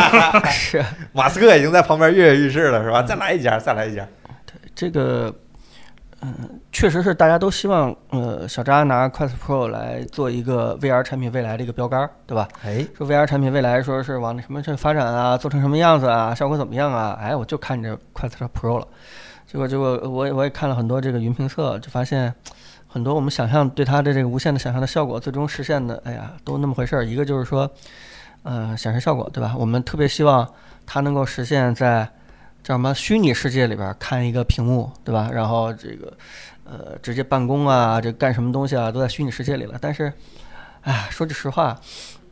[0.50, 0.82] 是
[1.12, 3.02] 马斯克已经在旁边跃跃欲试了是吧？
[3.02, 4.06] 再来一家，再来一家。
[4.46, 5.34] 对这个，
[6.22, 12.48] 嗯，确实是大家都希望，呃，小扎拿 Quest Pro 来做一个 VR 产品未来的一个标杆，对吧？
[12.64, 17.18] 哎，说 VR 产品未来说是往那什么去发展啊，做成什么样子啊，效果怎么样啊？
[17.20, 18.86] 哎，我就看着 Quest Pro 了。
[19.46, 22.34] 结果结果我也我也看了很多这个云评测，就发现
[22.90, 27.04] 很多我们想象对它的这个无限的想象的效果，最终实现的，哎呀，都那么回事儿。
[27.04, 27.70] 一个就是说，
[28.42, 29.54] 呃，显示效果，对吧？
[29.58, 30.50] 我们特别希望
[30.86, 32.08] 它能够实现在
[32.62, 35.28] 叫什么虚拟世界里边看一个屏幕，对吧？
[35.30, 36.12] 然后这个
[36.64, 39.76] 呃直接办公啊，这干什么东西啊，都在虚拟世界里了。
[39.80, 40.10] 但是，
[40.80, 41.78] 哎，说句实话，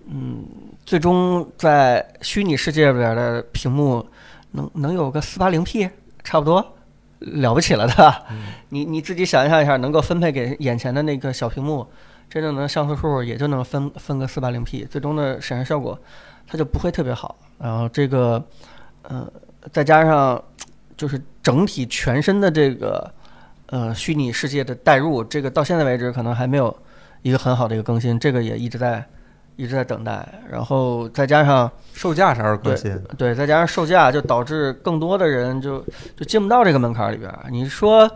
[0.06, 0.42] 嗯，
[0.86, 4.04] 最终在虚拟世界里边的屏幕
[4.52, 5.88] 能能有个四八零 P，
[6.24, 6.75] 差不多。
[7.20, 8.24] 了不起了的，
[8.70, 11.86] 你你自己想象一下，能够分配给眼前的那个小屏幕，
[12.28, 15.98] 真正的像素数也就能分分个四八零 P，最终的显示效果
[16.46, 17.36] 它就不会特别好。
[17.58, 18.44] 然后这个，
[19.02, 19.26] 呃，
[19.72, 20.42] 再加上
[20.96, 23.10] 就是整体全身的这个
[23.66, 26.76] 呃虚拟世界的代入，这个到现在为止可能还没有
[27.22, 29.04] 一个很好的一个更新，这个也一直在
[29.56, 30.26] 一直在等待。
[30.50, 32.96] 然后再加上售价啥时候更新？
[33.18, 35.84] 对，再加上售价，就导致更多的人就
[36.16, 37.46] 就进不到这个门槛里边儿。
[37.50, 38.10] 你说，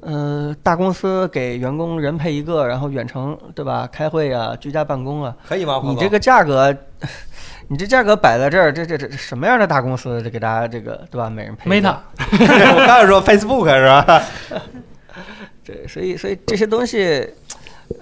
[0.00, 3.88] 呃，大公司给员工人配一个，然后远程对吧？
[3.90, 5.80] 开会啊，居家办公啊，可以吗？
[5.84, 6.74] 你这个价格，
[7.68, 11.30] 你这价格摆在这儿，这这这什么样的大公司，这给大家这个对吧？
[11.30, 11.96] 每人配一个 Meta
[12.76, 14.22] 我刚才说 Facebook 是吧？
[15.64, 17.26] 对，所以所以这些东西，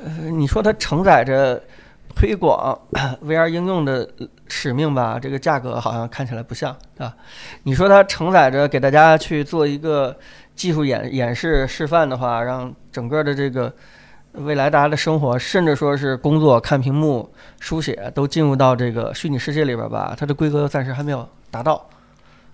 [0.05, 1.63] 呃，你说它承载着
[2.23, 2.81] 推广
[3.27, 4.09] VR 应用的
[4.47, 7.13] 使命吧，这个价格好像看起来不像，啊？
[7.65, 10.17] 你说它承载着给大家去做一个
[10.55, 13.75] 技术演演示示范的话，让整个的这个
[14.35, 17.29] 未来大家的生活，甚至说是工作、看屏幕、
[17.59, 21.85] 书写，都进入到这个虚拟世界里边吧，它的规格暂时还没有达到。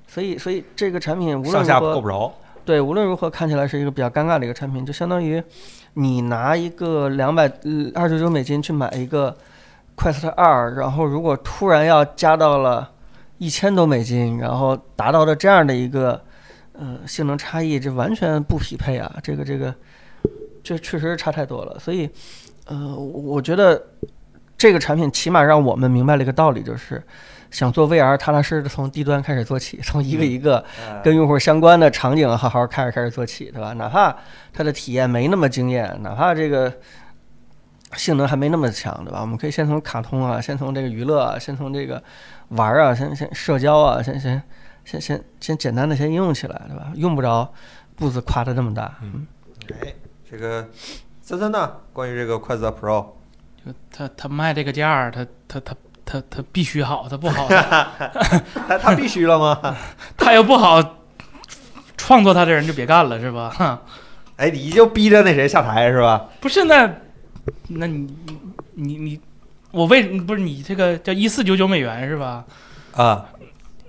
[0.06, 2.32] 所以，所以这个产品无论上下如何够不着。
[2.64, 5.42] 对，无论如何看起来是一个比较尴尬的一个产品，就相当于
[5.92, 9.36] 你拿一个两百呃二十九美金去买一个
[9.98, 12.88] Quest 二，然后如果突然要加到了
[13.38, 16.22] 一千多美金，然后达到了这样的一个
[16.72, 19.12] 呃性能差异，这完全不匹配啊！
[19.22, 19.74] 这个这个，
[20.62, 21.76] 这确实差太多了。
[21.80, 22.08] 所以，
[22.66, 23.82] 呃，我觉得
[24.56, 27.02] 这个产品起码让我们明白了一个道理，就是
[27.50, 30.64] 想做 VR，踏踏实实的从低端开始做起，从一个一个。
[31.02, 33.72] 跟用户相关的场景好好开始开始做起，对吧？
[33.72, 34.16] 哪怕
[34.52, 36.72] 它的体验没那么惊艳，哪怕这个
[37.94, 39.20] 性能还没那么强，对吧？
[39.20, 42.02] 我们可以先从卡通啊，先从这个娱乐啊，先从这个
[42.48, 44.42] 玩儿啊，先先社交啊，先先
[44.84, 46.92] 先先先简单的先应用起来，对吧？
[46.94, 47.52] 用不着
[47.96, 48.94] 步子跨的那么大。
[49.02, 49.26] 嗯，
[49.80, 49.94] 哎，
[50.30, 50.68] 这个
[51.22, 51.72] 森森呢？
[51.92, 53.06] 关于这个快字 Pro，
[53.64, 55.74] 就他他卖这个价儿，他他他
[56.04, 57.48] 他他必须好，他不好，
[58.68, 59.76] 他他必须了吗？
[60.16, 60.82] 他要不好，
[61.96, 63.50] 创作他的人就别干了，是吧？
[63.50, 63.82] 哈，
[64.36, 66.28] 哎，你就逼着那谁下台是吧？
[66.40, 66.90] 不是那，
[67.68, 68.08] 那你
[68.74, 69.20] 你你，
[69.70, 72.44] 我为不是你这个叫一四九九美元是吧？
[72.94, 73.28] 啊，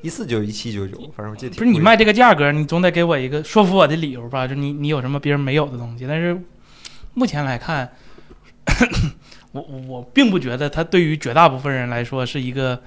[0.02, 4.48] 一四九一七九九，反正我记得挺不是你卖这个价格，你总得给我一个说服我的理由吧？
[4.48, 6.06] 就你你有什么别人没有的东西？
[6.07, 6.40] 但是
[7.14, 7.90] 目前来看，
[9.52, 12.80] 我我我并不觉得它对于绝大部分人来说是一个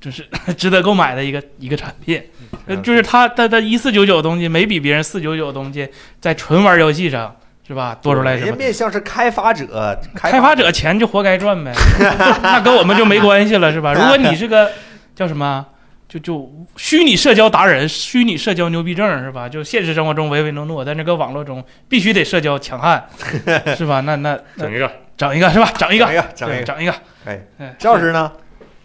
[0.00, 0.24] 就是
[0.56, 2.22] 值得购买的一个一个产品。
[2.66, 5.88] 呃，就是它它它一四九九的东西没比别人四九九的东西
[6.20, 7.34] 在纯玩游戏上
[7.66, 8.46] 是吧多出来什么？
[8.46, 11.72] 人家面向是开发者，开发者钱就活该赚呗，
[12.42, 13.92] 那跟我们就没关系了是吧？
[13.96, 14.70] 如果你是个
[15.14, 15.66] 叫什么？
[16.06, 19.48] 就就虚拟社交达人、虚拟社交牛逼症是吧？
[19.48, 23.02] 就现实生活中唯唯诺诺，在那个网络中必须得社交强悍，
[23.76, 24.00] 是吧？
[24.00, 25.68] 那那那整一个，整一个是吧？
[25.76, 26.56] 整一个整一，个，整一个。
[26.58, 26.92] 对整一个。
[27.24, 28.30] 哎，哎赵老师呢？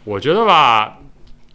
[0.05, 0.97] 我觉得吧，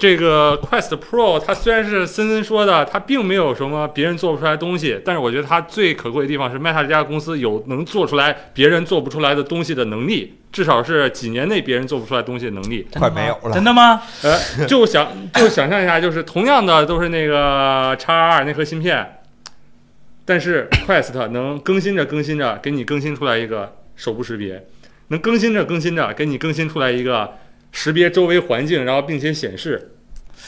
[0.04, 12.86] 这个 Quest Pro 它虽然是森森说的，它并没有什么别人做不出来的东西，但是我觉得它最可贵的地方是 Meta 这家公司有能做出来别人做不出来的东西的能力，至少是几年内别人做不出来东西的能力。
[12.92, 14.02] 快没有了真的吗？
[14.22, 19.20] 呃，就想就想象一下，就是同样的都是那个 x 二那颗芯片，
[20.26, 24.66] 但是 Quest 能更新着更新着给你更新出来一个手部识别，
[25.08, 27.38] 能更新着更新着给你更新出来一个
[27.72, 29.92] 识别周围环境，然后并且显示，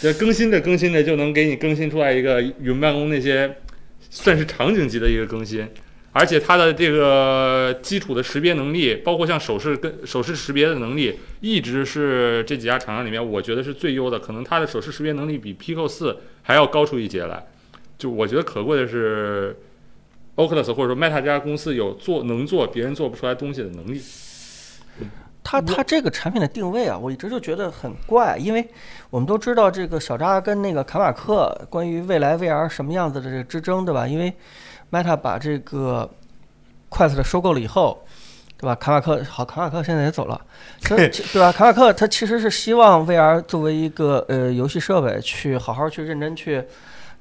[0.01, 3.57] 这更新着更新着就能给你更新出来一个云办公那些
[4.11, 5.67] 算是场景级的一个更新。
[6.13, 14.19] 而且它的这个基础的识别能力，包括像手势跟手势识别的能力，一直是这几家厂商里面我觉得是最优的。
[14.19, 17.47] 可能它的手势识别能力比 Pico 四还要高出一截来。
[17.99, 19.55] 就我觉得可贵的是
[20.37, 24.01] ，Oculus 或者说 Meta 这家公司有做能做别人做不出来东西的能力。
[25.49, 28.69] 它它这个产品的定位啊，我一直就觉得很怪，因为
[29.11, 34.09] 我们都知道这个小扎跟那个卡马克关于未来 VR 什么样子的这个之争，对吧？
[34.09, 34.35] 因为
[34.91, 36.11] Meta 把这个
[36.91, 38.05] Quest 收购了以后，
[38.59, 38.75] 对吧？
[38.75, 40.41] 卡马克好，卡马克现在也走了，
[40.83, 41.53] 对吧？
[41.53, 46.65] 卡马克他其实是希望 VR 作为一个呃游戏设备，去好好去认真去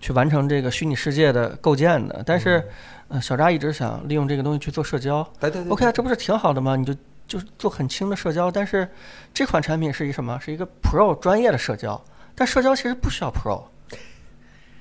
[0.02, 2.64] 去完成这个虚拟世界的构建的，但是。
[3.08, 6.76] 呃，小扎一直想利用这个东西去做社交，对对对 OK 啊，这不是挺好的吗？
[6.76, 6.92] 你就
[7.28, 8.88] 就是做很轻的社交，但是
[9.34, 10.40] 这款产品是一什么？
[10.40, 12.04] 是一个 Pro 专业的社交，
[12.36, 13.64] 但社交其实不需要 Pro。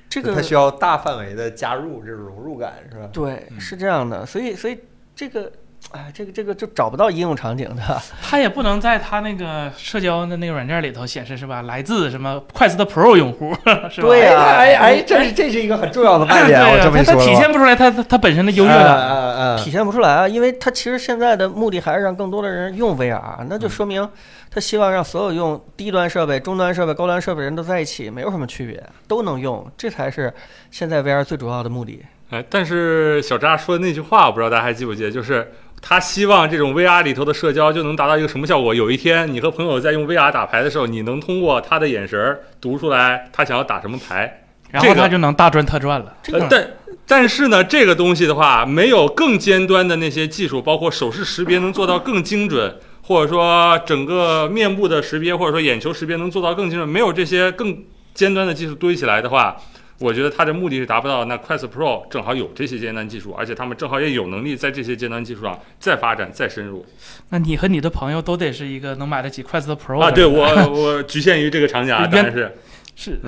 [0.08, 3.08] 这个它需要大范围的加入，这种融入感是吧？
[3.12, 4.78] 对是这样的，所以所以
[5.16, 5.50] 这个，
[5.92, 7.82] 哎，这个这个就找不到应用场景的。
[8.20, 11.62] 它也不能在它那个社交的那个软件里头显示是吧？
[11.62, 13.54] 来自什么快速的 Pro 用户
[13.90, 14.08] 是吧？
[14.08, 19.56] 对呀哎哎，这是这是一个很重要的卖对点， 我这么说，它它体现不出来它它它本身的优越感。
[19.58, 24.08] 体现不出来啊，因为它其实现在的目的还是让更多的人用 VR，那就说明
[24.50, 30.32] 他希望让所有用低端设备、中端设备、高端设备人都在一起，没有什么区别，都能用，这才是
[30.70, 32.04] 现在 VR 最主要的目的。
[32.30, 35.52] 哎，但是小扎说的那句话，我不知道大家还记不记得，就是
[35.86, 38.74] 他希望这种 VR 里头的社交就能达到一个什么效果？
[38.74, 44.44] 有一天你和朋友在用 VR 打牌的时候，你能通过他的眼神儿读出来他想要打什么牌。
[44.70, 46.16] 然后他就能大赚特赚了。
[46.22, 46.70] 这个呃，但
[47.06, 57.84] 但是呢，这个东西的话，没有更尖端的那些技术，包括手势识别能做到更精准，或者说整个面部的识别，或者说眼球识别能做到更精准，没有这些更
[58.14, 59.54] 尖端的技术堆起来的话。
[59.98, 61.24] 我觉得它的目的是达不到。
[61.26, 66.84] 那 Quest Pro 正好有这些尖端技术，而且他们正好也有能力在这些尖端技术上再发展、再深入
[67.30, 70.10] 那你和你的朋友都得是一个能买得起 Quest Pro 啊！
[70.10, 72.52] 对我，我局限于这个厂家， 原当然是
[72.96, 73.20] 是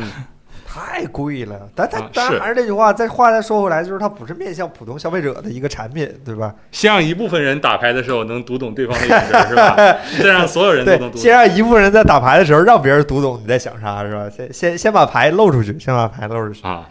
[0.66, 1.68] 太贵了。
[1.74, 6.54] 但它啊当然是还是那句话，再话再说回来，就是它不是面向普通消费者的一个产品，对吧？
[6.72, 9.76] 先让一部分人打牌的时候能读懂对方的眼神，是吧？
[10.22, 11.16] 再让所有人都能，读懂。
[11.16, 14.28] 先让一部分人在打牌的时候让别人读懂你在想啥，是吧？
[14.28, 16.66] 先先先把牌露出去，先把牌露出去。
[16.66, 16.86] 啊，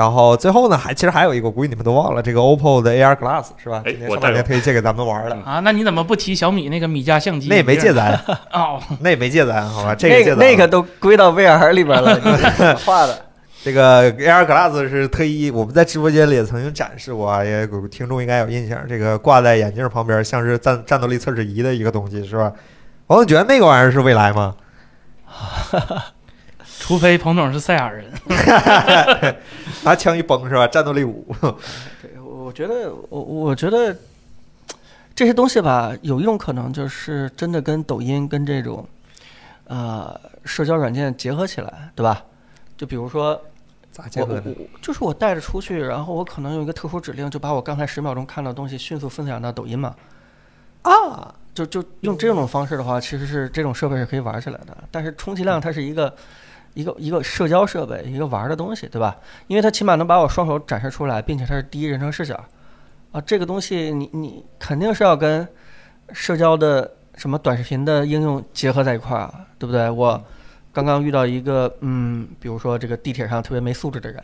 [0.00, 3.82] 然后最后呢，还其实还有一个，我估计你们都忘了，这个 OPPO 的 AR Glass 是吧？
[3.84, 7.48] 哎今天上半年推荐给咱们玩的，啊，那你怎么不提小米那个米家相机？
[7.50, 8.18] 那也没借咱，
[8.50, 9.94] 哦，那也没借咱，好吧？
[9.94, 13.26] 这个那借咱了个那个都归到 VR 里边了， 你画的。
[13.62, 18.78] 这个 AR Glass 是特意我们在直播间里也曾经展示过啊，也有听众应该有印象。
[18.88, 22.50] 这个挂在眼镜旁边，像是战战斗力测试仪的一个东西，是吧？
[23.08, 24.54] 王总觉得那个玩意儿是未来吗？
[26.80, 28.10] 除非彭总是赛亚人，
[29.84, 30.66] 拿枪一崩是吧？
[30.66, 31.24] 战斗力五，
[32.02, 33.94] 对，我我觉得，我我觉得
[35.14, 38.84] 这些东西吧，有一种可能就是真的跟抖音跟这种
[39.66, 42.24] 呃社交软件结合起来，对吧？
[42.76, 43.40] 就比如说
[43.92, 44.42] 咋结合的？
[44.46, 49.94] 我就是我带着出去，然后我可能用一个特殊指令，就把我刚才十秒钟看到的东西迅速分享到抖音嘛。
[50.82, 54.76] 啊，就就用这种方式的话，其实是这种设备是可以玩起来的。
[54.90, 56.12] 但是充其量它是一个
[56.74, 59.16] 一个一个社交设备，一个玩的东西，对吧？
[59.46, 62.42] 因为它起码能把我双手展示出来，并且它是第一人称视角
[63.12, 63.20] 啊。
[63.20, 65.46] 这个东西你你肯定是要跟
[66.12, 69.90] 社交的什么短视频的应用结合在一块儿啊，对不对？
[69.90, 70.22] 我
[70.72, 74.22] 刚刚遇到一个嗯，比如说这个地铁上特别没素质的人。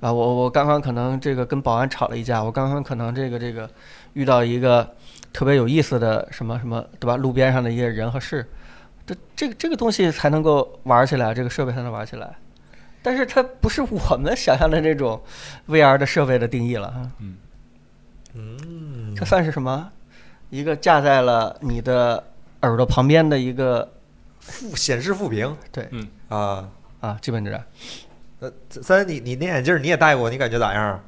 [0.00, 3.68] 啊，我我刚刚可能这个跟保安吵了一架，我刚刚可能这个这个
[4.14, 4.88] 遇到一个
[5.30, 7.16] 特别有意思的什么什么，对吧？
[7.16, 8.46] 路边上的一些人和事，
[9.10, 12.32] 这这个这个东西才能够玩起来，这个设备才能玩起来。
[13.02, 15.20] 但是它不是我们想象的那种
[15.68, 17.10] VR 的设备的定义了哈。
[18.34, 19.90] 嗯，这算是什么？
[20.50, 22.22] 一个架在了你的
[22.62, 23.92] 耳朵旁边的一个
[24.38, 26.68] 副显示副屏，对嗯啊。
[27.00, 27.64] 啊，基本上
[28.40, 31.02] 呃，三，你你那眼镜你也戴过，你感觉咋样？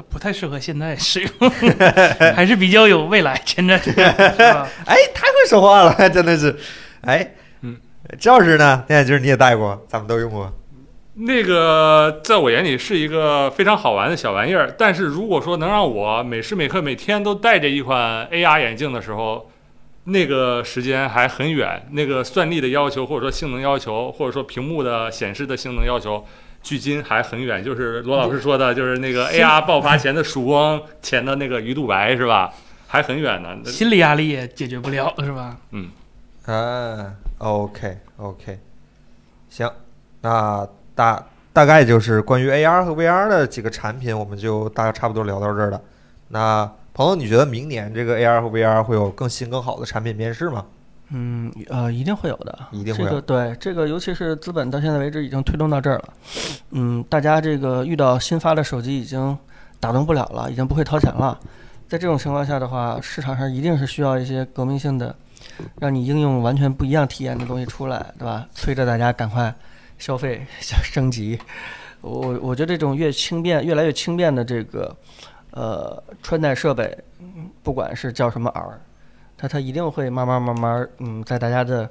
[0.00, 1.50] 它不太适合现在使用，
[2.34, 4.00] 还是比较有未来前瞻性， 是
[4.38, 4.66] 吧？
[4.86, 6.56] 哎，太会说话了， 真的是。
[7.02, 7.76] 哎，嗯，
[8.18, 8.82] 赵老师呢？
[8.88, 10.50] 那眼镜儿你也戴过，咱们都用过。
[11.16, 19.50] 那个在我眼里是一个非常好玩的小玩意儿，但是如果说能让我每时每刻每天都戴着一款 AR 眼镜的时候，
[20.04, 26.24] 那个时间还很远，那个算力的要求，或者说性能要求，或者说屏幕的显示的性能要求，
[26.62, 27.62] 距今还很远。
[27.62, 32.52] 就是罗老师说的，就是那个 AR 爆发前的曙光前的那个鱼肚白，是吧？
[32.86, 33.56] 还很远呢。
[33.64, 35.56] 心理压力也解决不了，是吧？
[35.70, 35.90] 嗯
[36.46, 38.58] 啊，OK OK，
[39.48, 39.70] 行，
[40.22, 45.80] 那大大概就是关于 AR 和 VR 的几个产品，我们就大概差不多聊到这儿了。
[46.28, 50.66] 那朋友，你觉得明年这个 AR 和 VR 会有更新更好的产品面世吗？
[51.12, 56.08] 嗯呃，一定会有的，一定会有这个对这个，尤其是资本到现在为止已经推动到这儿了。
[56.70, 59.36] 嗯，大家这个遇到新发的手机已经
[59.80, 61.38] 打动不了了，已经不会掏钱了。
[61.88, 65.12] 在这种情况下的话，市场上一定是需要一些革命性的，
[65.80, 68.46] 让你应用完全不一样体验的东西出来，对吧？
[68.54, 69.52] 催着大家赶快
[69.98, 71.36] 消费、升级。
[72.00, 74.96] 我我觉得这种越轻便、越来越轻便的这个
[75.50, 78.80] 呃穿戴设备，嗯不管是叫什么耳，
[79.40, 81.88] 它它一定会慢慢慢慢，嗯，在大家的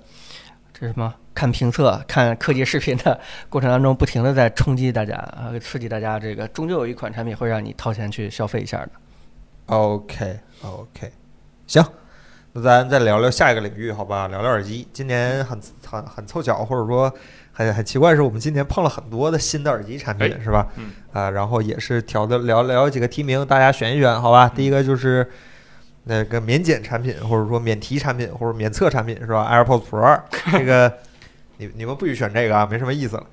[0.71, 3.19] 这什么看评测、看科技视频的
[3.49, 6.19] 过程当中，不停的在冲击大家啊，刺激大家。
[6.19, 8.89] 这个终究有一款产品会让你掏钱去消费一下的。
[9.65, 11.11] OK OK，
[11.65, 11.83] 行，
[12.53, 14.27] 那咱再聊聊下一个领域，好吧？
[14.27, 14.87] 聊聊耳机。
[14.93, 17.11] 今年很很很凑巧，或者说
[17.51, 20.67] 很很奇怪，是我们今年碰了很多的新的耳机产品，哎是吧？
[20.75, 24.47] 嗯啊，然后也是调的聊聊几个提名，大家选一选，好吧？
[24.47, 25.27] 第一个就是
[26.09, 30.21] 那个免检产品，或者说免提产品，或者免测产品，是吧？AirPods Pro 二，
[30.51, 30.91] 这个
[31.57, 33.23] 你你们不许选这个啊，没什么意思了。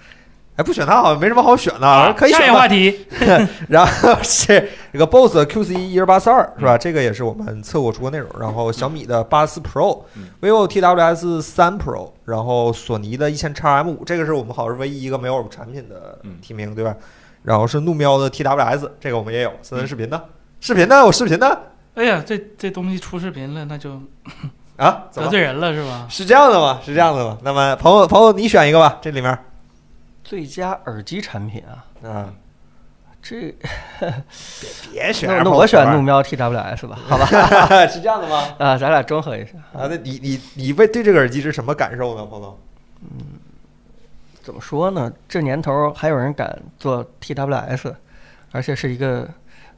[0.56, 3.06] 哎，不选它好像没什么好选的，啊，可以下一选话题，
[3.68, 6.78] 然后是这个 BOSS QC 一二八四二是吧？
[6.78, 8.28] 这个也是我们测过出过内容。
[8.38, 16.94] 然后小米的八四 Pro、嗯 vivo TWS 三 Pro，然后索尼的一千叉 M 五，这个是我们好像是唯一一个没有产品的嗯提名，对吧？
[17.42, 20.20] 然后是怒喵的 TWS，这个我们也有，森森视频呢
[20.58, 21.04] 视频呢？
[21.04, 21.54] 我视频呢？
[21.96, 24.00] 哎呀，这这东西出视频了，那就
[24.76, 25.04] 啊？
[25.14, 26.06] 得罪人了是吧？
[26.08, 26.80] 是这样的吗？
[26.84, 27.38] 是这样的吗？
[27.42, 29.36] 那么朋友朋友，你选一个吧，这里面
[30.22, 32.34] 最佳耳机产品啊，嗯，
[33.22, 33.54] 这
[34.92, 37.26] 别选那我选怒喵 TWS 吧，好吧？
[37.88, 38.54] 是这样的吗？
[38.58, 39.52] 啊，咱俩中和一下。
[39.72, 42.58] 啊，那你你你为对这个耳机是什么感受呢，朋友？
[44.42, 45.10] 怎么说呢？
[45.28, 47.94] 这年头还有人敢做 TWS，
[48.52, 49.28] 而且是一个，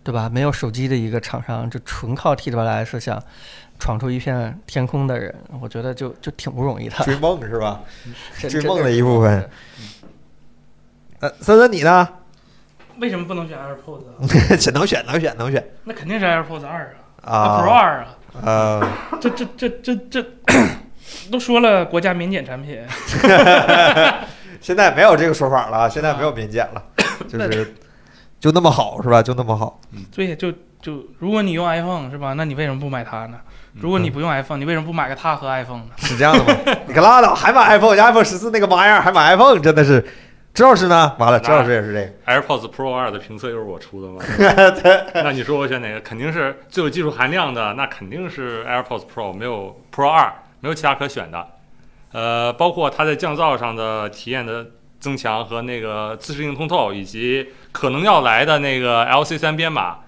[0.09, 0.27] 对吧？
[0.33, 3.23] 没有手机的一个厂商，就纯靠 TWS 想
[3.79, 6.97] 闯出一片天空的人，我觉得就就挺不容易的。
[7.05, 7.81] 追梦是吧？
[8.49, 9.45] 追梦的一部分样
[11.21, 12.09] 呃，森森你呢？
[13.01, 14.01] 为什么不能选 AirPods
[14.73, 18.89] 能选能选能选那肯定是 AirPods 二啊啊，Pro 二啊，呃，
[19.21, 20.25] 这这这这这
[21.31, 22.83] 都说了国家免检产品，
[24.61, 26.83] 现在没有这个说法了，现在没有免检了，
[27.29, 27.75] 就是
[28.41, 29.23] 就那么好是吧？
[29.23, 29.81] 就那么好。
[30.13, 32.35] 所以就就如果你用 iPhone 是吧？
[32.35, 33.39] 那你为什么不买它呢？
[33.75, 35.91] 如果你不用 iPhone，你为什么不买个它和 iPhone 呢？
[35.97, 36.61] 是这样的吗？
[36.87, 40.05] 你可拉倒，还买 iPhone，人家 iPhone 十四那个玩意儿还买 iPhone，真的是。
[40.55, 41.15] 周老师呢？
[41.19, 42.41] 完了，周老师也是这个。
[42.41, 44.25] AirPods Pro 二的评测又是我出的吗？
[45.23, 46.01] 那你说我选哪个？
[46.01, 51.47] 肯定是最有技术含量的，那肯定是 AirPods Pro，没有 Pro 二，没有其他可选的。
[52.11, 54.67] 呃，包括它在降噪上的体验的
[55.01, 59.99] 增强和那个自适应通透，以及可能要来的那个 LC 三编码，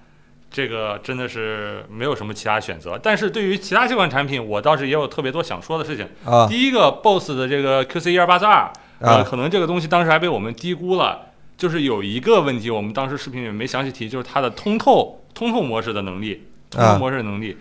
[0.49, 2.99] 这个真的是没有什么其他选择。
[3.01, 6.07] 但是对于其他这款产品，我倒是也有特别多想说的事情。
[6.25, 11.27] 啊第一个 BOSS 的这个 QC 一二八四二，呃，啊可能这个东西当时还被我们低估了。
[11.57, 17.55] 就是有一个问题，我们当时视频里面没详细提，就是它的通透通透模式的能力，通啊透模式的能力，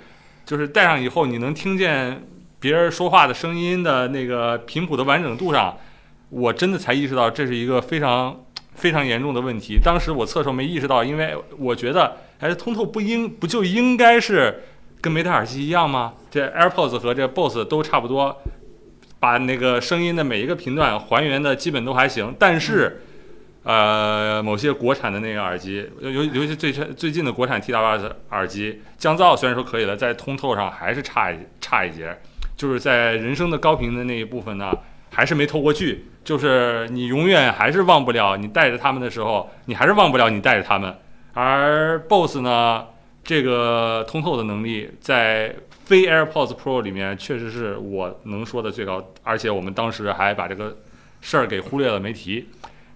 [0.47, 2.23] 就是戴上以后你能听见
[2.59, 5.77] 别人说话的声音的那个频谱的完整度上，
[6.31, 8.45] 我真的才意识到这是一个非常
[8.75, 9.79] 非常严重的问题。
[9.83, 14.63] 当时我测的时候没意识到，因为我觉得，哎，通透不应不就应该是
[15.01, 16.15] 跟没戴耳机一样吗？
[16.31, 18.41] 这 AirPods 和这 BOSS 都差不多，
[19.19, 23.03] 把那个声音的每一个频段还原的基本都还行，但是。
[23.63, 32.19] 呃，某些国产的那个耳机，尤尤尤其最最近的国产 TWS 耳机，降噪虽然说可以了，在通透上还是差一差一截，
[32.57, 34.73] 就是在人声的高频的那一部分呢，
[35.11, 40.95] 还是没透过去，就是你永远还是忘不了你带着他们的时候，你还是忘不了你带着他们。
[41.33, 42.87] 而 BOSS 呢，
[43.23, 50.77] 这个通透的能力在非 AirPods Pro 里面确实是我能说的最高，而且我们当时还把这个
[51.21, 52.49] 事儿给忽略了没提。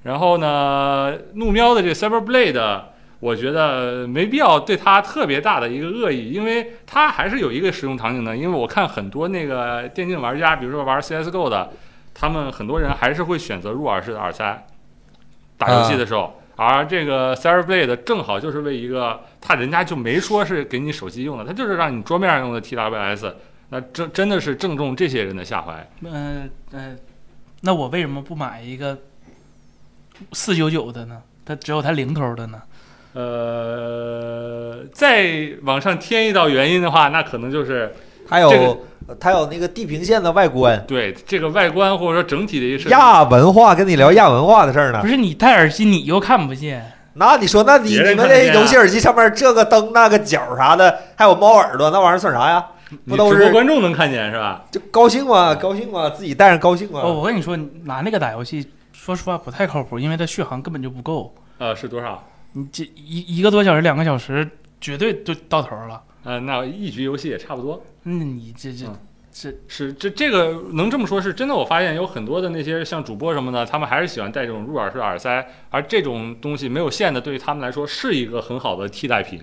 [0.02, 2.82] 然后呢，怒喵的这 Cyberblade，
[3.20, 8.36] 我觉得没必要对它特别大的一个恶意，因为它还是有一个使用场景的。
[8.36, 11.70] 因为我看很多那个电竞玩家，比如说玩 CS:GO 的，
[12.14, 14.66] 他们很多人还是会选择入耳式的耳塞
[15.58, 16.40] 打游戏的时候。
[16.56, 23.34] 而这个 Cyberblade 正好就是为一个，他人家就没说是给你手机用的，他就是让你桌面上用的 TWS，
[23.70, 25.84] 那真真的是正中这些人的下怀。
[26.02, 26.96] 嗯嗯，
[27.62, 28.96] 那我为什么不买一个
[30.30, 31.22] 四九九的呢？
[31.44, 32.62] 它只有它零头的呢？
[33.14, 37.92] 呃，再往上添一道原因的话，那可能就是
[38.28, 38.78] 还有、这个
[39.20, 42.90] 它有那个地平线的外观，对这个外观或者说整体的一个。
[42.90, 45.08] 亚文化跟你聊亚文化的事儿呢不。
[45.08, 52.64] 是你戴耳机你又看不见，那你说，那你你们看得见啊这游戏耳机上面这个灯那个角啥的，还有猫耳朵，那玩意儿算啥呀？
[53.08, 54.64] 不都是观众能看见是吧？
[54.70, 55.54] 就高兴嘛？
[55.54, 56.08] 高兴嘛？
[56.10, 57.00] 自己戴上高兴吗？
[57.02, 61.34] 哦，我跟你说，拿那个打游戏，说实话不太靠谱，因为它续航根本就不够。
[61.58, 62.22] 呃，是多少？
[62.52, 64.48] 你这一一个多小时、两个小时，
[64.80, 66.00] 绝对就到头了。
[66.24, 67.84] 呃，那一局游戏也差不多。
[68.02, 68.96] 那你这这嗯
[69.30, 71.54] 这是这这个能这么说，是真的。
[71.54, 79.40] 我发现有很多的那些像主播什么的，他们还是喜欢戴这种入耳式耳塞，而这种东西没有线的，对于他们来说是一个很好的替代品，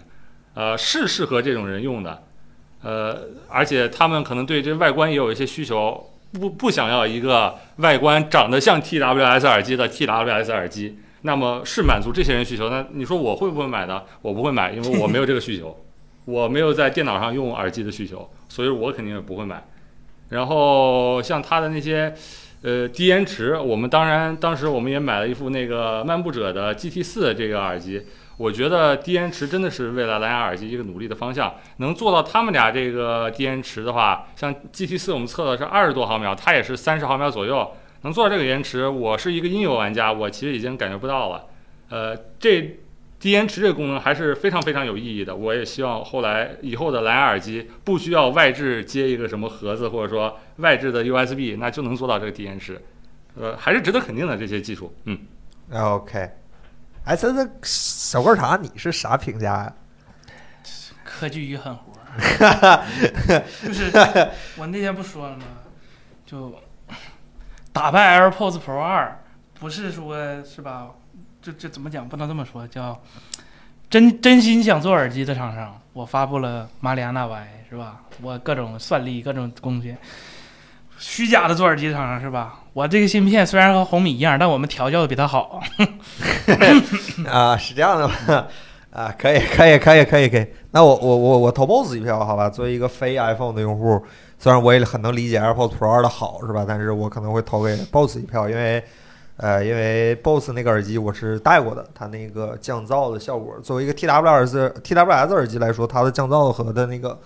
[0.54, 2.24] 呃，是适合这种人用的，
[2.82, 12.70] 呃，而且他们可能对这外观也有一些需求，不不想要一个外观长得像 TWS 耳机的 TWS 耳机，那么是满足这些人需求。
[12.70, 14.04] 那你说我会不会买呢？
[14.22, 15.76] 我不会买，因为我没有这个需求，
[16.26, 19.64] 我没有在电脑上用耳机的需求，所以我肯定也不会买。
[20.30, 22.14] 然后像它的那些
[22.62, 28.04] 呃低延迟，我们当然当时我们也买了一副那个漫步者的 GT 四这个耳机，
[28.38, 31.56] 我觉得低延迟真的是未来蓝牙耳机一个努力的方向。
[31.78, 37.70] 能做到他们俩这个低延迟的话，像 GT 四我们测的是二十多毫秒，它也是三十毫秒左右，
[38.04, 41.48] 能做到这个延迟，我是一个音游玩家，我其实已经感觉不到了。
[41.90, 42.80] 呃，这
[43.22, 45.34] 低延迟这个功能还是非常非常有意义的。
[45.34, 52.84] 我也希望后来以后的蓝牙耳机不需要外置接一个什么盒子，或者说外置的 USB，那就能做到这个低延迟。
[53.40, 54.94] 呃，还是值得肯定的这些技术。
[55.06, 55.18] 嗯，
[55.72, 56.32] OK，
[57.06, 59.74] 哎，这这小罐茶，你是啥评价呀？
[61.06, 62.84] 科技与狠活儿，
[63.64, 63.92] 就是
[64.58, 65.44] 我那天不说了吗？
[66.26, 66.56] 就
[67.72, 69.24] 打败 AirPods Pro 二，
[69.60, 70.90] 不是说是吧？
[71.42, 72.08] 这这怎么讲？
[72.08, 73.00] 不能这么说，叫
[73.90, 78.02] 真真心想做耳机的厂商，我发布了马里亚纳 Y 是吧？
[78.22, 79.96] 我各种算力，各种工具。
[80.98, 82.60] 虚假的做耳机厂商是吧？
[82.74, 85.60] 我这个芯片虽然和红米一样，但我们调教的比它好。
[87.28, 88.48] 啊，是这样的吗？
[88.92, 90.46] 啊，可以，可以，可以，可以，可以。
[90.72, 92.50] 那我我我我投 BOSS 一票，好吧？
[92.50, 94.04] 作为一个非 iPhone 的用户，
[94.38, 96.64] 虽然我也很能理解 AirPods Pro 二的好，是吧？
[96.68, 98.84] 但是我可能会投给 BOSS 一票，因为
[99.42, 107.20] 呃，因为 BOSS 那个耳机我是戴过的，它那个降噪的效果，作为一个 TWS TWS 耳机来说，它的降噪和的那个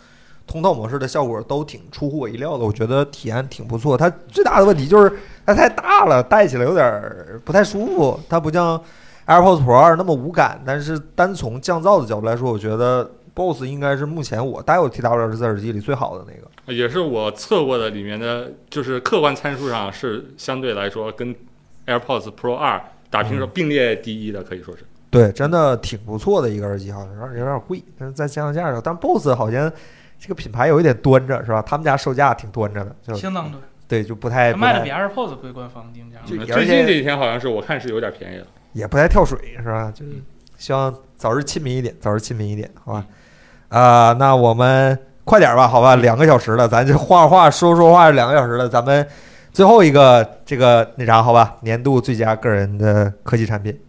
[0.48, 3.98] 通透模式的效果都挺出乎我意料的，我觉得体验挺不错。
[3.98, 5.12] 它最大的问题就是
[5.46, 7.04] 它太大了，戴起来有点
[7.44, 8.82] 不太舒服，它不像。
[9.28, 16.72] AirPods Pro 二那么无感，但是单从降噪的角度来说，我觉得 BOSS 应该是目前我戴过 TWS 耳机里最好的那个。
[16.72, 21.36] 也是我测过的里面的，就是客观参数上是相对来说跟
[21.88, 24.86] AirPods Pro 二打平手，并列第一的，可以说是。
[25.10, 29.72] 对，真的挺不错的一个耳机，好像有点有点贵，但是在降价上，但 BOSS 好像
[30.20, 31.62] 这个品牌有一点端着，是吧？
[31.62, 36.20] 他们家售价挺端着的，就相当端，对，就不太卖的比 AirPods 贵，官方定价。
[36.26, 38.48] 就最近这几天好像是我看是有点便宜了。
[38.74, 39.90] 也不太跳水，是吧？
[39.96, 40.12] 就是
[40.58, 43.06] 希望早日亲民一点，早日亲民一点，好吧？
[43.70, 45.96] 啊、那我们快点吧，好吧？
[45.96, 49.08] 两个小时了，咱就画画说说话两个小时了，咱们
[49.56, 51.56] 最后一个这个那啥，好吧？
[51.62, 53.80] 年度最佳个人的科技产品，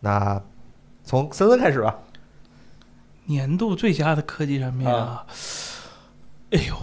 [0.00, 0.42] 那
[1.04, 1.94] 从森森开始吧。
[3.26, 5.26] 年度最佳的科技产品啊，
[6.52, 6.74] 哎呦，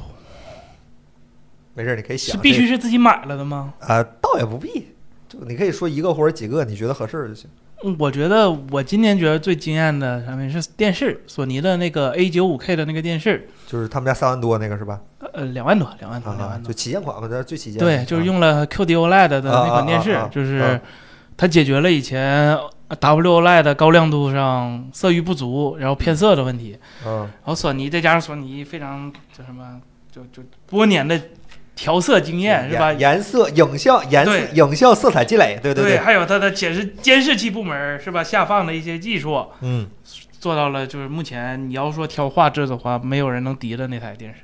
[1.73, 3.73] 没事，你可以想是必须是自己买了的吗？
[3.80, 4.89] 啊、倒也不必，
[5.27, 7.49] 就你可以说一个或者几个你觉得合适就行。
[7.84, 15.02] 嗯我觉得我今年觉得最惊艳的产品是电视，索尼的那个 A 九五 K 的那个电视，就是他们家三万多那个是吧？
[15.34, 16.74] 呃，两万多，两万多，两啊，万多就。
[16.74, 17.80] 旗舰款嘛，这最旗舰。
[17.80, 20.80] 对，就是啊用了 QD OLED 的那款电视就是啊
[21.38, 22.58] 它解决了以前
[22.99, 26.78] W OLED 高亮度上色域不足，然后偏色的问题。
[27.06, 29.80] 嗯然后索尼再加上索尼非常叫什么，
[30.12, 31.20] 就就多年的
[31.74, 33.20] 调色经验是吧颜？
[33.24, 38.24] 色、影像、颜色、影像、色彩积累，对对对，还有它的显示监视器部门是吧？
[38.24, 39.88] 下放的一些技术嗯，
[40.38, 44.41] 做到了，就是目前你要说挑画质的话，没有人能敌的那台电视，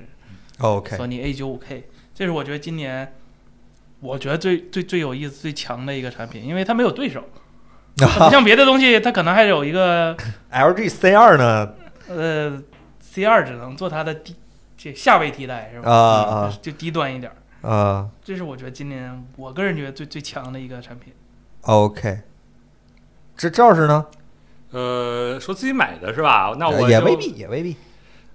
[0.59, 3.13] OK，索尼 A 九五 K，这是我觉得今年
[3.99, 7.23] 我觉得最最最有意思、最强的一个产品，因为它没有对手，
[7.97, 10.15] 它不像别的东西，它可能还有一个
[10.51, 11.73] LG C 二呢？
[12.09, 12.61] 呃
[12.99, 14.35] C 二只能做它的低
[14.77, 15.91] 这下位替代是吧？
[15.91, 17.35] 啊啊就低端一点儿。
[17.69, 21.11] 啊这是我觉得今年我个人觉得最最强的一个产品。
[21.61, 22.19] ，OK。
[23.35, 24.05] 这赵老师呢？
[24.71, 26.55] 呃，说自己买的是吧？
[26.57, 27.75] 那我也未必，也未必。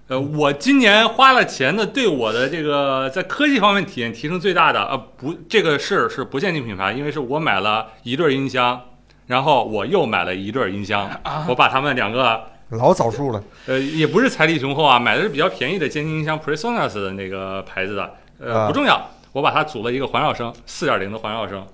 [0.09, 8.79] 呃，我今年花了钱的，对我的这个在科技方面体验提升最大的，呃，不，这个是是不限定品牌，因为是我买了一对儿音箱，
[9.27, 13.43] 然后我又买了一对儿音箱，啊我把它们两个，老早数了。
[13.67, 21.67] 呃，也不是财力雄厚啊，买的是比较便宜的监听音箱 Presonus 的那个牌子的，呃，啊不重要，我把它组了一个环绕声，四点零的环绕声。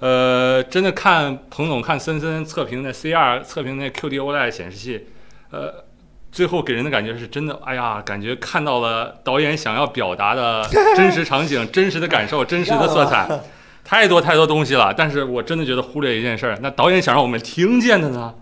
[0.00, 5.06] 呃，真的看彭总看森森测评那 C 2测评那 QD OLED 显示器，
[5.50, 5.83] 呃，
[6.34, 13.28] 最后给人的感觉是真的，哎呀，感觉看到了导演想要表达的 真实场景、真实的感受、 真实的色彩，
[13.84, 14.92] 太多太多东西了。
[14.92, 18.34] 但是我真的觉得忽略一件事儿，那导演想让我们听见的呢？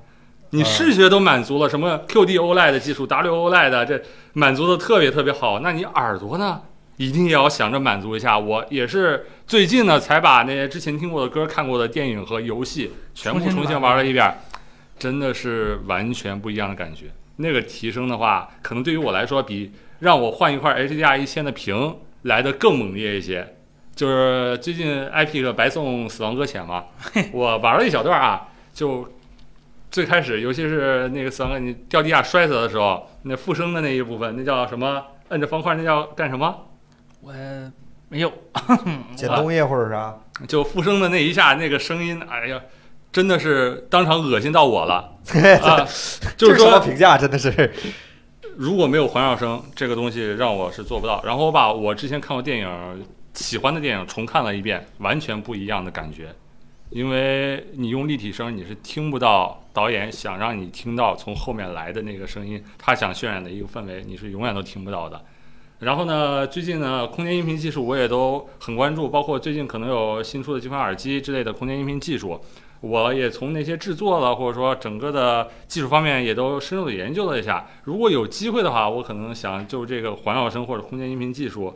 [0.54, 4.02] 你视觉都满足了，什么 QD OLED 的技术、W OLED 的这
[4.32, 6.62] 满足的特别特别好，那你耳朵呢？
[6.96, 8.38] 一定也要想着满足一下。
[8.38, 14.34] 我也是最近呢，才把那些之前听过的歌、看过的电影和游戏全部重新玩玩了一遍，
[14.98, 17.06] 真的是完全不一样的感觉。
[17.42, 23.56] 那个提升的话，可能对于我来说，比让我换一块 HDR 一千的屏来的更猛烈一些。
[23.94, 26.84] 就是最近 iPic 白送《死亡搁浅》嘛，
[27.30, 29.06] 我玩了一小段啊，就
[29.90, 35.04] 最开始，尤其是那个死亡搁你掉地下摔死的时候，那复生的那一部分，那叫什么？
[35.28, 36.68] 摁着方块，那叫干什么？
[37.20, 37.32] 我
[38.08, 38.32] 没有，
[39.14, 40.18] 捡东西或者啥？
[40.48, 42.60] 就复生的那一下，那个声音，哎呀，
[43.12, 45.18] 真的是当场恶心到我了
[45.62, 45.86] 啊！
[46.36, 47.18] 就是说，评价？
[47.18, 47.70] 真的是
[48.56, 51.22] 如果没有环绕声，这个东西让我是做不到。
[51.24, 56.34] 然后我把我之前看过电影、喜欢的电影重看了一遍，完全不一样的感觉。
[56.90, 65.18] 因为你用立体声，你是听不到导演想让你听到从后面来的那个声音，他想渲染的一个氛围，你是永远都听不到的。
[65.78, 72.38] 然后呢，最近呢，空间音频技术我也都很关注，包括最近可能有新出的这款耳机之类的空间音频技术，
[72.82, 77.66] 我也从那些制作了，或者说整个的技术方面也都深入的研究了一下。
[77.84, 81.74] 如果有机会的话，我可能想就这个环绕声或者空间音频技术，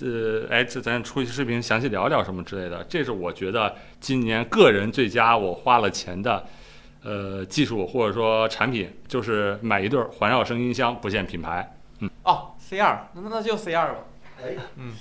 [0.00, 2.82] 呃，哎，这咱出一期视频详细聊聊什么之类的。
[2.88, 6.44] 这是我觉得今年个人最佳，我花了钱的。
[7.06, 11.76] 呃，技术或者说产品，就是买一对儿环绕声音箱，不限品牌。
[11.98, 13.98] 嗯哦，C 二，那那就 C 二吧。
[14.42, 14.94] 哎，嗯，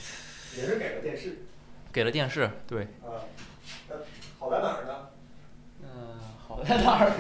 [0.57, 1.45] 也是给了电视
[1.93, 3.23] 给了电视，对，啊，
[3.88, 3.95] 那
[4.38, 5.12] 好在哪儿呢？
[6.68, 7.11] 在哪儿？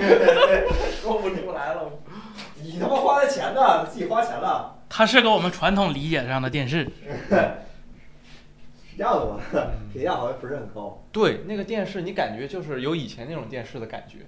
[1.01, 1.91] 说不出来了。
[2.61, 3.85] 你他妈花的钱呢？
[3.85, 6.83] 自己花钱了，它是个我们传统理解上的电视，
[7.29, 7.51] 是
[8.97, 9.39] 这样的吧？
[9.91, 11.03] 评价好像不是很高。
[11.11, 14.19] 对，那个电视你感觉就是有以前那种电视的感觉，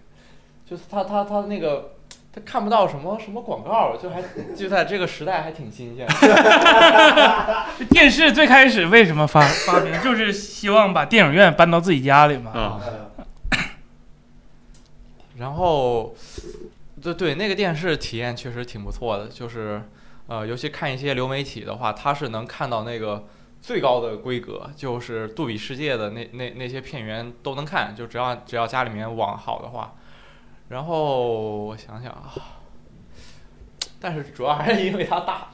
[0.70, 1.92] 就是它它它那个。
[2.36, 4.22] 它看不到什么什么广告，就还
[4.54, 6.06] 就在这个时代还挺新鲜。
[7.80, 12.52] 这 电视最开始为什么发发明，就是希望把电影院搬到自己家里嘛。
[12.52, 12.82] 啊，
[15.38, 16.16] 然后，
[17.02, 19.82] 对对，那个电视体验确实挺不错的，就是
[20.28, 23.26] 呃，尤其看一些流媒体的话，它是能看到那个
[23.62, 29.96] 最高的规格，就是杜比世界的那那那些片源都能看，就只要只要家里面网好的话。
[30.70, 32.34] 然后我想想啊，
[34.00, 35.50] 但是主要还是因为它大，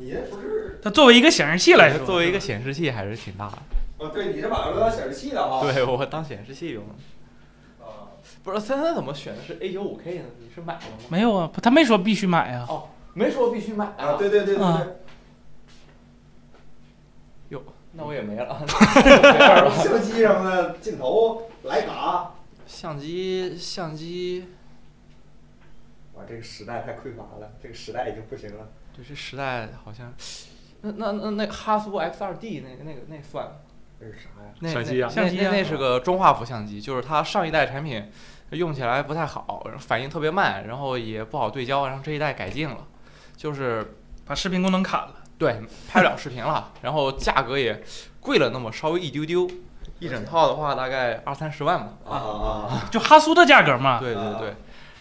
[0.00, 0.80] 你这不是？
[0.82, 3.58] 它作为一个显示器来说，作为一个显示器还是挺大的。
[3.98, 5.60] 哦，对，你是把它当显示器的哈。
[5.70, 6.94] 对我当显示器用的。
[8.36, 10.24] 啊，不是三三怎么选的是 A 九五 K 呢？
[10.38, 10.96] 你是买了吗？
[11.08, 12.66] 没有啊，他没说必须买啊。
[12.68, 14.94] 哦，没说必须买啊，对对对对啊对。
[17.50, 18.64] 哟，那我也没了。
[19.74, 22.34] 相机什么的，镜头、徕卡。
[22.66, 24.46] 相机，相机，
[26.14, 28.68] 哇，这个时代太匮乏了，这个时代已经不行了。
[28.94, 30.12] 对，这时代好像，
[30.82, 33.52] 那那那那哈苏 X 二 D 那个那个那算吗？
[33.98, 34.50] 这是啥呀？
[34.60, 38.10] 那相机啊那相机啊那那是个中画幅相机，就是它上一代产品
[38.50, 42.76] 用起来不太好，反应特别慢，然后也不好对焦，然后这一代改进了，
[43.36, 45.14] 就是把视频功能砍了。
[45.38, 47.80] 对拍不了视频了，然后价格也
[48.18, 49.48] 贵了那么稍微一丢丢，
[50.00, 51.92] 一整套的话大概二三十万吧。
[52.04, 54.00] 啊啊就哈苏的价格嘛。
[54.00, 54.54] 对对对，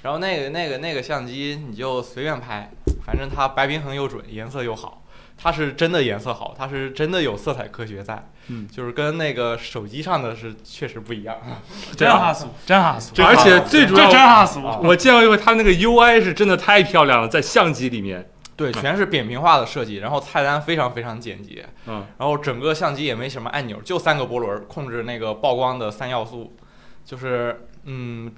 [0.04, 2.70] 然后那个那个那个相机你就随便拍，
[3.04, 5.02] 反正它白平衡又准，颜色又好，
[5.38, 11.38] 它是真的颜色好，它是真的有色彩科学在，嗯，就是跟那个手机上的是确实不一样。
[11.96, 14.66] 真哈苏，真哈苏，而且最主要真要，哈苏。
[14.66, 14.80] 啊。
[14.82, 26.58] 我见过一回，它那个 UI 是真的太漂亮了，在相机里面，对，全是扁平化的设计，然后菜单非常非常简洁，嗯，然后整个相机也没什么按钮，就三个波轮控制那个曝光的三要素，
[27.06, 28.34] 就是嗯，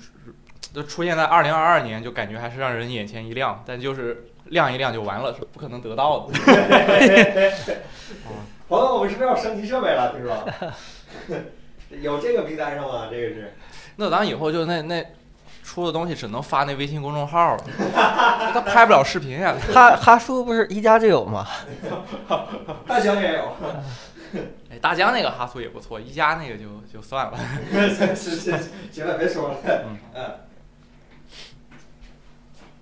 [0.73, 6.33] 就出现在二零二二年，就感觉还是让人眼前一亮，但就是亮一亮就完了，是不可能得到的。
[8.69, 10.13] 朋友，我们是不是要升级设备了？
[10.13, 10.45] 听说
[12.01, 13.07] 有这个名单上吗？
[13.09, 13.55] 这个是
[13.95, 15.05] 那咱以后就那那
[15.63, 17.63] 出的东西只能发那微信公众号了，
[18.53, 19.55] 他拍不了视频呀。
[19.73, 21.47] 哈哈苏不是一加就有吗？
[22.87, 23.55] 大疆也有。
[24.71, 27.37] 哎，大疆那个哈苏也不错，一加那个就就算了。
[27.71, 28.59] 行行行，
[28.91, 29.55] 行了，别说了。
[29.65, 30.31] 嗯嗯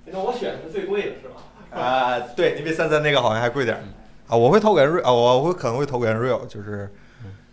[0.10, 1.36] 那我选的是最贵的是吧？
[1.72, 3.82] 啊，对你比三三那个好像还贵点儿
[4.28, 4.36] 啊。
[4.36, 6.90] 我会投给 Unreal 啊，我会可能会投给 Unreal，就是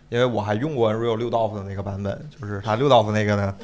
[0.09, 3.55] 因为我还用过 Unreal 六道夫的那个版本，就是它六道夫那个呢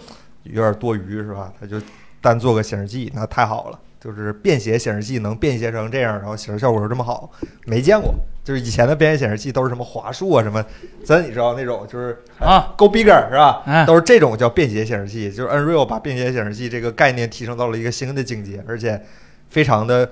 [0.44, 1.52] 有点多余是吧？
[1.60, 1.78] 它就
[2.22, 3.80] 单做个显示器，那太好了。
[4.00, 7.30] 就是便携显示器能便携成这样，然后显示效果又这么好，
[7.68, 8.12] 没见过。
[8.44, 10.66] 就是以前的便携显示器都是什么华硕啊什么，
[11.06, 13.62] 咱你知道那种就是啊，Go Bigger 是吧？
[13.68, 19.00] 嗯都是这种叫便携显示器，就是 Unreal 把便携显示器这个概念提升到了一个新的境界，而且
[19.50, 20.10] 非常的呃，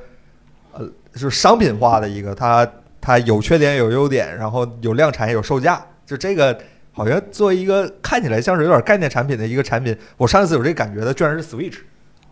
[1.13, 2.67] 就是商品化的一个，它
[3.01, 6.57] 它有缺点有优点，然后有量产有售价，就这个
[6.91, 11.77] 好像作为一个看起来像是有点概念产品的一个产品，我上一次有这个感觉的居然是 Switch。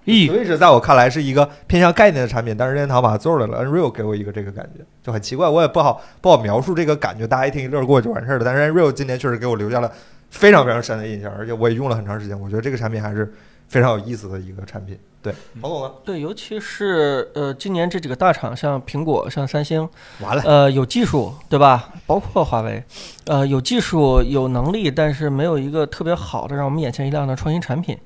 [0.06, 8.46] 咦，Switch 在我看来是一个偏向概念的产品，但是任天堂把它做出来了，Unreal 给我一个这个感觉，就很奇怪，我也不好不好描述这个感觉，大家一听一乐过就完事儿了。
[8.46, 9.92] 但是 Unreal 今年确实给我留下了
[10.30, 13.34] 非常非常深的印象，而且我也用了很长时间，我觉得这个产品还是
[13.68, 14.98] 非常有意思的一个产品。
[15.22, 15.92] 对，黄总呢？
[16.06, 19.88] 对，尤其是呃，今年这几个大厂，像苹果、像三星，
[20.22, 21.92] 完了，呃，有技术，对吧？
[22.06, 22.82] 包括华为，
[23.26, 27.98] 呃，有技术、有能力，但是没有一个特别好的让我们眼前一亮的创新产品。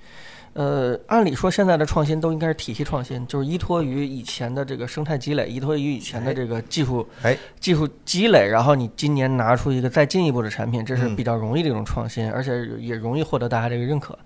[0.53, 14.17] 呃，按理说现在的创新都应该是体系创新，就是依托于以前的这个生态积累，依托于以前的这个技术，哎，技术积累，然后你今年拿出一个再进一步的产品，这是嗯比较容易的一种创新，而且也容易获得大家这个认可。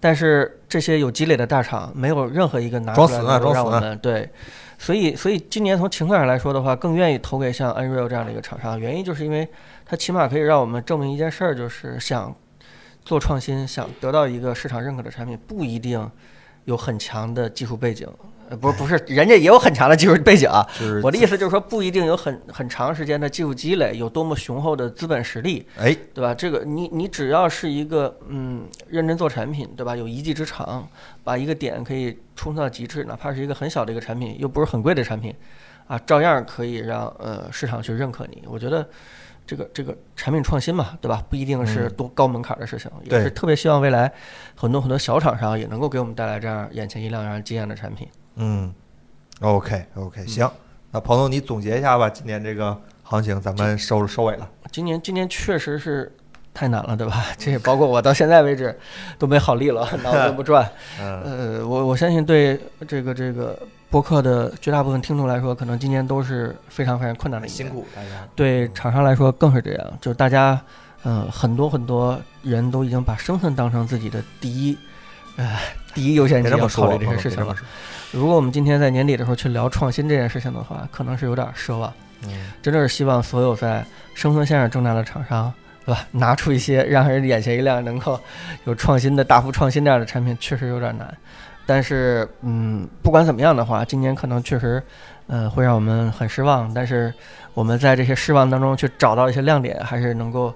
[0.00, 4.30] 但是这些有积累的大厂，没有任何一个拿出来能够让我们对，
[4.78, 9.48] 所以所以今年从情况上来说的话，更愿意投给像 Unreal 这样的一个厂商，原因就是因为
[9.84, 12.34] 它起码可以让我们证明一件事儿，就是想
[13.04, 16.10] 做创新，想得到一个市场认可的产品，不一定
[16.64, 18.08] 有很强的技术背景。
[18.50, 20.66] 呃，不是不是，人家也有很强的技术背景啊。
[20.78, 26.34] 就是我的意思就是说，不一定有很很长时间的技术积累，有多么雄厚的资本实力，哎，对吧？
[26.34, 29.94] 这个你你只要是一个嗯认真做产品，对吧？
[29.94, 30.88] 有一技之长，
[31.22, 35.34] 把一个点可以冲到极致，哪怕是一个很小的一个产品，又不是很贵的产品，
[35.86, 38.42] 啊，照样可以让呃市场去认可你。
[38.46, 38.88] 我觉得
[39.46, 41.22] 这个这个产品创新嘛，对吧？
[41.28, 44.12] 不一定是嗯多高门槛的事情，也是特别希望未来
[44.54, 48.08] 很多很多小厂商也能够给我们带来这样眼前一亮、让人惊艳的产品。
[48.38, 48.72] 嗯
[49.40, 50.50] ，OK OK，行，
[50.90, 54.48] 那彭总你总结一下吧，今年这个行情咱们收收尾了。
[54.72, 56.10] 今年今年确实是
[56.54, 57.26] 太难了，对吧？
[57.36, 58.76] 这也包括我到现在为止
[59.18, 60.68] 都没好利了，脑子都不转。
[61.00, 61.22] 嗯
[61.58, 63.58] 呃，我我相信对这个这个
[63.90, 67.56] 播客的绝大部分听众来说，可能今年都是非常非常困难的一年。
[67.56, 68.28] 辛苦大家。
[68.36, 70.60] 对厂商来说更是这样，就是大家，
[71.04, 74.76] 嗯、很多很多人都已经把生存当成自己的第一，
[75.36, 75.58] 呃，
[75.94, 77.46] 第一优先级要考虑这彭些事情
[78.12, 81.92] 如果我们今天在年底的时候去聊创新这件事情的话，可能是有点奢望。
[82.24, 85.52] 嗯真的是希望所有在生存线上挣扎的厂商，
[85.86, 86.04] 对吧？
[86.10, 88.18] 拿出一些让人眼前一亮、能够
[88.64, 91.16] 有创新的大幅创新这样的产品，确实有点难。
[91.64, 94.82] 但是，嗯，不管怎么样的话，今年可能确实，
[95.28, 96.72] 呃，会让我们很失望。
[96.74, 97.12] 但是，
[97.54, 100.52] 我们在这些失望当中去找到一些亮点，还是能够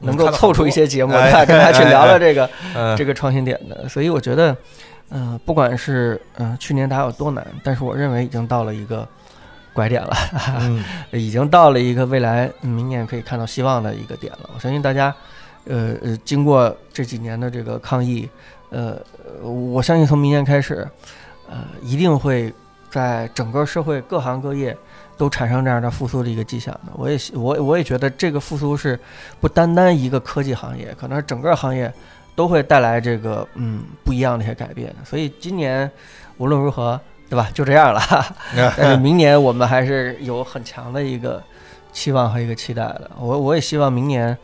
[0.00, 3.88] 能够凑出一些节目跟大家去聊聊这个嗯这个创新点的。
[3.88, 4.56] 所以我觉得，
[5.10, 9.06] 嗯、不管是嗯、呃去年打有多难，但是我认为已经到了一个
[9.72, 10.16] 拐点了。
[10.60, 14.50] 嗯 已经到了一个未来嗯明年可以看到希望的一个点了。
[14.54, 15.14] 我相信大家，
[15.66, 18.28] 呃呃，经过这几年的这个抗疫，
[18.70, 19.00] 呃，
[19.42, 20.86] 呃我相信从明年开始，
[21.48, 22.52] 呃，一定会
[22.90, 24.76] 在整个社会各行各业
[25.16, 26.92] 都产生这样的复苏的一个迹象的。
[26.94, 28.98] 我也希我我也觉得这个复苏是
[29.40, 31.92] 不单单一个科技行业，可能是整个行业
[32.36, 34.94] 都会带来这个嗯不一样的一些改变。
[35.04, 35.90] 所以今年
[36.36, 37.00] 无论如何。
[37.28, 37.50] 对吧？
[37.52, 38.00] 就这样了，
[38.78, 41.42] 但是明年我们还是有很强的一个
[41.92, 43.10] 期望和一个期待的。
[43.18, 44.38] 我我也希望明年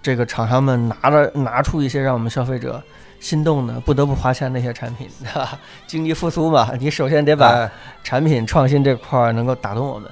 [0.00, 2.82] 这个厂商们拿着拿出一些让我们消费者
[3.20, 5.58] 心动的、不得不花钱的一些产品，对吧？
[5.86, 7.70] 经济复苏嘛，你首先得把哎
[8.02, 10.10] 产品创新这块儿能够打动我们，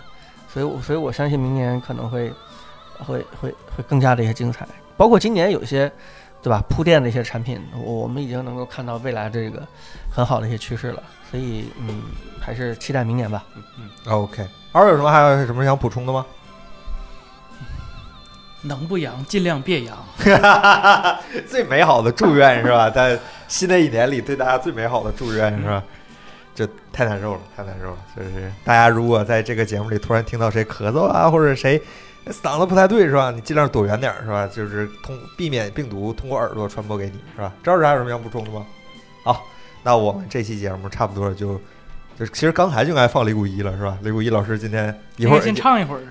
[0.52, 2.30] 所以我所以我相信明年可能会
[2.98, 4.68] 会会会更加的一些精彩，
[4.98, 5.90] 包括今年有一些
[6.42, 9.62] 对吧铺垫的一些产品，我我们已经能够看到未来这个
[10.10, 12.02] 很好的一些趋势了，所以嗯，
[12.40, 13.44] 还是期待明年吧。
[13.54, 16.26] 嗯嗯 OK，二位有什么还有什么想补充的吗？
[18.62, 19.96] 能不阳尽量别阳。
[21.48, 22.90] 最美好的祝愿是吧？
[22.90, 25.82] 在新的一年里，对大家最美好的祝愿是吧？
[26.54, 27.96] 这太难受了，太难受了。
[28.16, 31.80] 就是大家如果在这个节目里突然听到谁咳嗽啊，或者谁
[32.30, 33.30] 嗓子不太对是吧？
[33.30, 34.46] 你尽量躲远点儿是吧？
[34.46, 37.52] 就是通避免病毒通过耳朵传播给你是吧？
[37.62, 38.64] 赵老师还有什么要补充的吗？
[39.24, 39.44] 好，
[39.82, 41.60] 那我们这期节目差不多就。
[42.18, 43.96] 就其实刚才就应该放李谷一了，是吧？
[44.02, 46.02] 李谷一老师今天一会儿先唱一会儿。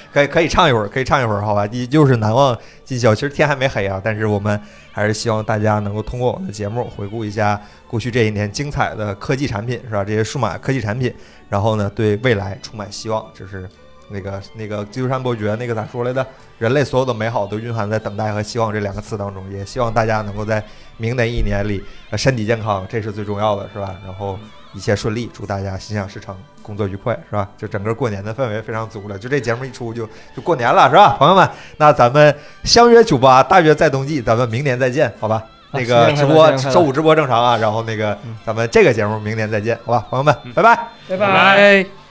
[0.10, 1.66] 可以可以唱一会儿，可以唱一会儿，好吧？
[1.66, 3.14] 依旧是难忘今宵。
[3.14, 4.58] 其实天还没黑啊，但是我们
[4.90, 10.02] 还是希望大家能够通过我们的节目回顾一下过去这一年精彩的科技产品，是吧？
[10.02, 11.14] 这些数码科技产品，
[11.50, 13.24] 然后呢，对未来充满希望。
[13.34, 13.68] 就是
[14.08, 16.26] 那个那个基督山伯爵那个咋说来的？
[16.58, 19.44] 人类所有的美好都蕴含在等待和希望这两个词当中。
[19.52, 20.62] 也希望大家能够在
[20.96, 23.94] 明年一年里，呃，身体健康，这是最重要的，是吧？
[24.04, 24.38] 然后
[24.72, 27.48] 一切顺利，祝大家心想事成，工作愉快，是吧？
[27.56, 31.16] 就整个过年的氛围非常足了，就这节目一出就就过年了，是吧？
[31.18, 31.48] 朋友们，
[31.78, 35.42] 那咱们相约酒吧，大约在冬季，咱们明年再见，好吧？
[35.72, 40.06] 那个直播周五直播正常啊，然后那个嗯咱们这个节目明年再见，好吧？
[40.08, 40.76] 朋友们，拜拜。
[41.08, 42.03] 拜拜拜。